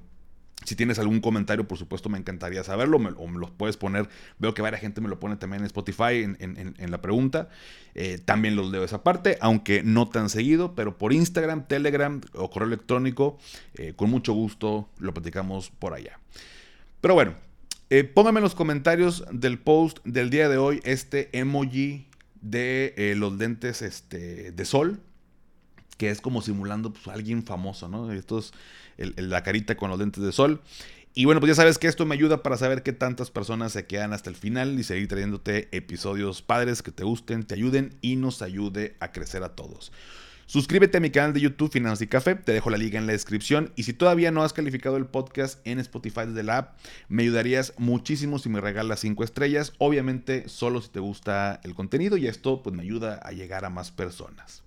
Si 0.65 0.75
tienes 0.75 0.99
algún 0.99 1.21
comentario, 1.21 1.67
por 1.67 1.77
supuesto, 1.77 2.09
me 2.09 2.17
encantaría 2.17 2.63
saberlo. 2.63 2.97
o 2.97 3.27
me 3.27 3.39
los 3.39 3.51
puedes 3.51 3.77
poner. 3.77 4.09
Veo 4.39 4.53
que 4.53 4.61
varias 4.61 4.81
gente 4.81 5.01
me 5.01 5.07
lo 5.07 5.19
pone 5.19 5.37
también 5.37 5.61
en 5.61 5.67
Spotify 5.67 6.23
en, 6.23 6.91
la 6.91 7.01
pregunta. 7.01 7.49
Eh, 7.95 8.19
también 8.23 8.55
los 8.55 8.71
leo 8.71 8.83
esa 8.83 9.03
parte, 9.03 9.37
aunque 9.39 9.83
no 9.83 10.09
tan 10.09 10.29
seguido, 10.29 10.75
pero 10.75 10.97
por 10.97 11.13
Instagram, 11.13 11.67
Telegram 11.67 12.19
o 12.33 12.49
correo 12.49 12.67
electrónico, 12.67 13.37
eh, 13.75 13.93
con 13.95 14.09
mucho 14.09 14.33
gusto 14.33 14.89
lo 14.99 15.13
platicamos 15.13 15.69
por 15.69 15.93
allá. 15.93 16.19
Pero 17.01 17.13
bueno, 17.13 17.35
eh, 17.89 18.03
póngame 18.03 18.39
en 18.39 18.43
los 18.43 18.55
comentarios 18.55 19.23
del 19.31 19.59
post 19.59 19.99
del 20.03 20.29
día 20.29 20.49
de 20.49 20.57
hoy 20.57 20.81
este 20.83 21.29
emoji 21.37 22.07
de 22.41 23.13
los 23.15 23.37
lentes 23.37 23.81
este, 23.81 24.51
de 24.51 24.65
sol, 24.65 24.99
que 25.97 26.09
es 26.09 26.19
como 26.19 26.41
simulando 26.41 26.91
pues, 26.91 27.07
a 27.07 27.13
alguien 27.13 27.43
famoso, 27.43 27.87
¿no? 27.87 28.11
Esto 28.11 28.39
es 28.39 28.53
la 28.97 29.43
carita 29.43 29.75
con 29.75 29.89
los 29.89 29.99
lentes 29.99 30.23
de 30.23 30.31
sol. 30.31 30.61
Y 31.13 31.25
bueno, 31.25 31.41
pues 31.41 31.49
ya 31.49 31.55
sabes 31.55 31.79
que 31.79 31.87
esto 31.87 32.05
me 32.05 32.13
ayuda 32.13 32.43
para 32.43 32.57
saber 32.57 32.83
qué 32.83 32.93
tantas 32.93 33.31
personas 33.31 33.71
se 33.71 33.87
quedan 33.87 34.13
hasta 34.13 34.29
el 34.29 34.35
final 34.35 34.79
y 34.79 34.83
seguir 34.83 35.07
trayéndote 35.07 35.67
episodios 35.71 36.43
padres 36.43 36.83
que 36.83 36.91
te 36.91 37.03
gusten, 37.03 37.43
te 37.43 37.55
ayuden 37.55 37.97
y 38.01 38.17
nos 38.17 38.43
ayude 38.43 38.95
a 38.99 39.11
crecer 39.11 39.41
a 39.41 39.55
todos. 39.55 39.91
Suscríbete 40.45 40.97
a 40.97 41.01
mi 41.01 41.09
canal 41.09 41.33
de 41.33 41.41
YouTube 41.41 41.71
Finanzas 41.71 42.03
y 42.03 42.07
Café, 42.07 42.35
te 42.35 42.53
dejo 42.53 42.69
la 42.69 42.77
liga 42.77 42.97
en 42.97 43.05
la 43.05 43.11
descripción 43.11 43.73
y 43.75 43.83
si 43.83 43.91
todavía 43.91 44.31
no 44.31 44.43
has 44.43 44.53
calificado 44.53 44.95
el 44.95 45.05
podcast 45.05 45.59
en 45.67 45.79
Spotify 45.79 46.21
desde 46.27 46.43
la 46.43 46.57
app, 46.59 46.77
me 47.09 47.23
ayudarías 47.23 47.73
muchísimo 47.77 48.39
si 48.39 48.47
me 48.47 48.61
regalas 48.61 49.01
5 49.01 49.25
estrellas, 49.25 49.73
obviamente 49.77 50.47
solo 50.47 50.81
si 50.81 50.87
te 50.87 51.01
gusta 51.01 51.59
el 51.63 51.75
contenido 51.75 52.15
y 52.15 52.27
esto 52.27 52.63
pues 52.63 52.73
me 52.73 52.83
ayuda 52.83 53.15
a 53.15 53.31
llegar 53.31 53.65
a 53.65 53.69
más 53.69 53.91
personas. 53.91 54.63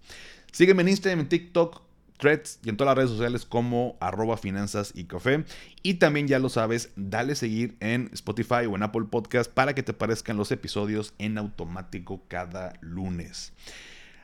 Sígueme 0.53 0.83
en 0.83 0.89
Instagram, 0.89 1.20
en 1.20 1.28
TikTok 1.31 1.81
Threads 2.21 2.61
y 2.62 2.68
en 2.68 2.77
todas 2.77 2.91
las 2.91 2.97
redes 2.99 3.11
sociales 3.11 3.45
como 3.45 3.97
arroba 4.01 4.37
finanzas 4.37 4.93
y 4.95 5.05
café. 5.05 5.45
Y 5.83 5.95
también 5.95 6.29
ya 6.29 6.39
lo 6.39 6.49
sabes, 6.49 6.91
dale 6.97 7.35
seguir 7.35 7.77
en 7.81 8.11
Spotify 8.12 8.66
o 8.71 8.77
en 8.77 8.83
Apple 8.83 9.07
Podcast 9.11 9.51
para 9.51 9.75
que 9.75 9.83
te 9.83 9.93
aparezcan 9.93 10.37
los 10.37 10.53
episodios 10.53 11.14
en 11.18 11.39
automático 11.39 12.23
cada 12.29 12.75
lunes. 12.81 13.53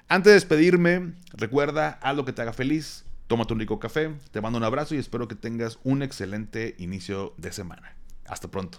Antes 0.08 0.30
de 0.30 0.34
despedirme, 0.34 1.14
recuerda, 1.32 1.98
haz 2.00 2.14
lo 2.14 2.24
que 2.24 2.32
te 2.32 2.42
haga 2.42 2.52
feliz, 2.52 3.04
tómate 3.26 3.54
un 3.54 3.60
rico 3.60 3.80
café, 3.80 4.14
te 4.30 4.40
mando 4.40 4.58
un 4.58 4.64
abrazo 4.64 4.94
y 4.94 4.98
espero 4.98 5.26
que 5.26 5.34
tengas 5.34 5.78
un 5.82 6.02
excelente 6.02 6.76
inicio 6.78 7.34
de 7.38 7.52
semana. 7.52 7.96
Hasta 8.28 8.48
pronto. 8.48 8.78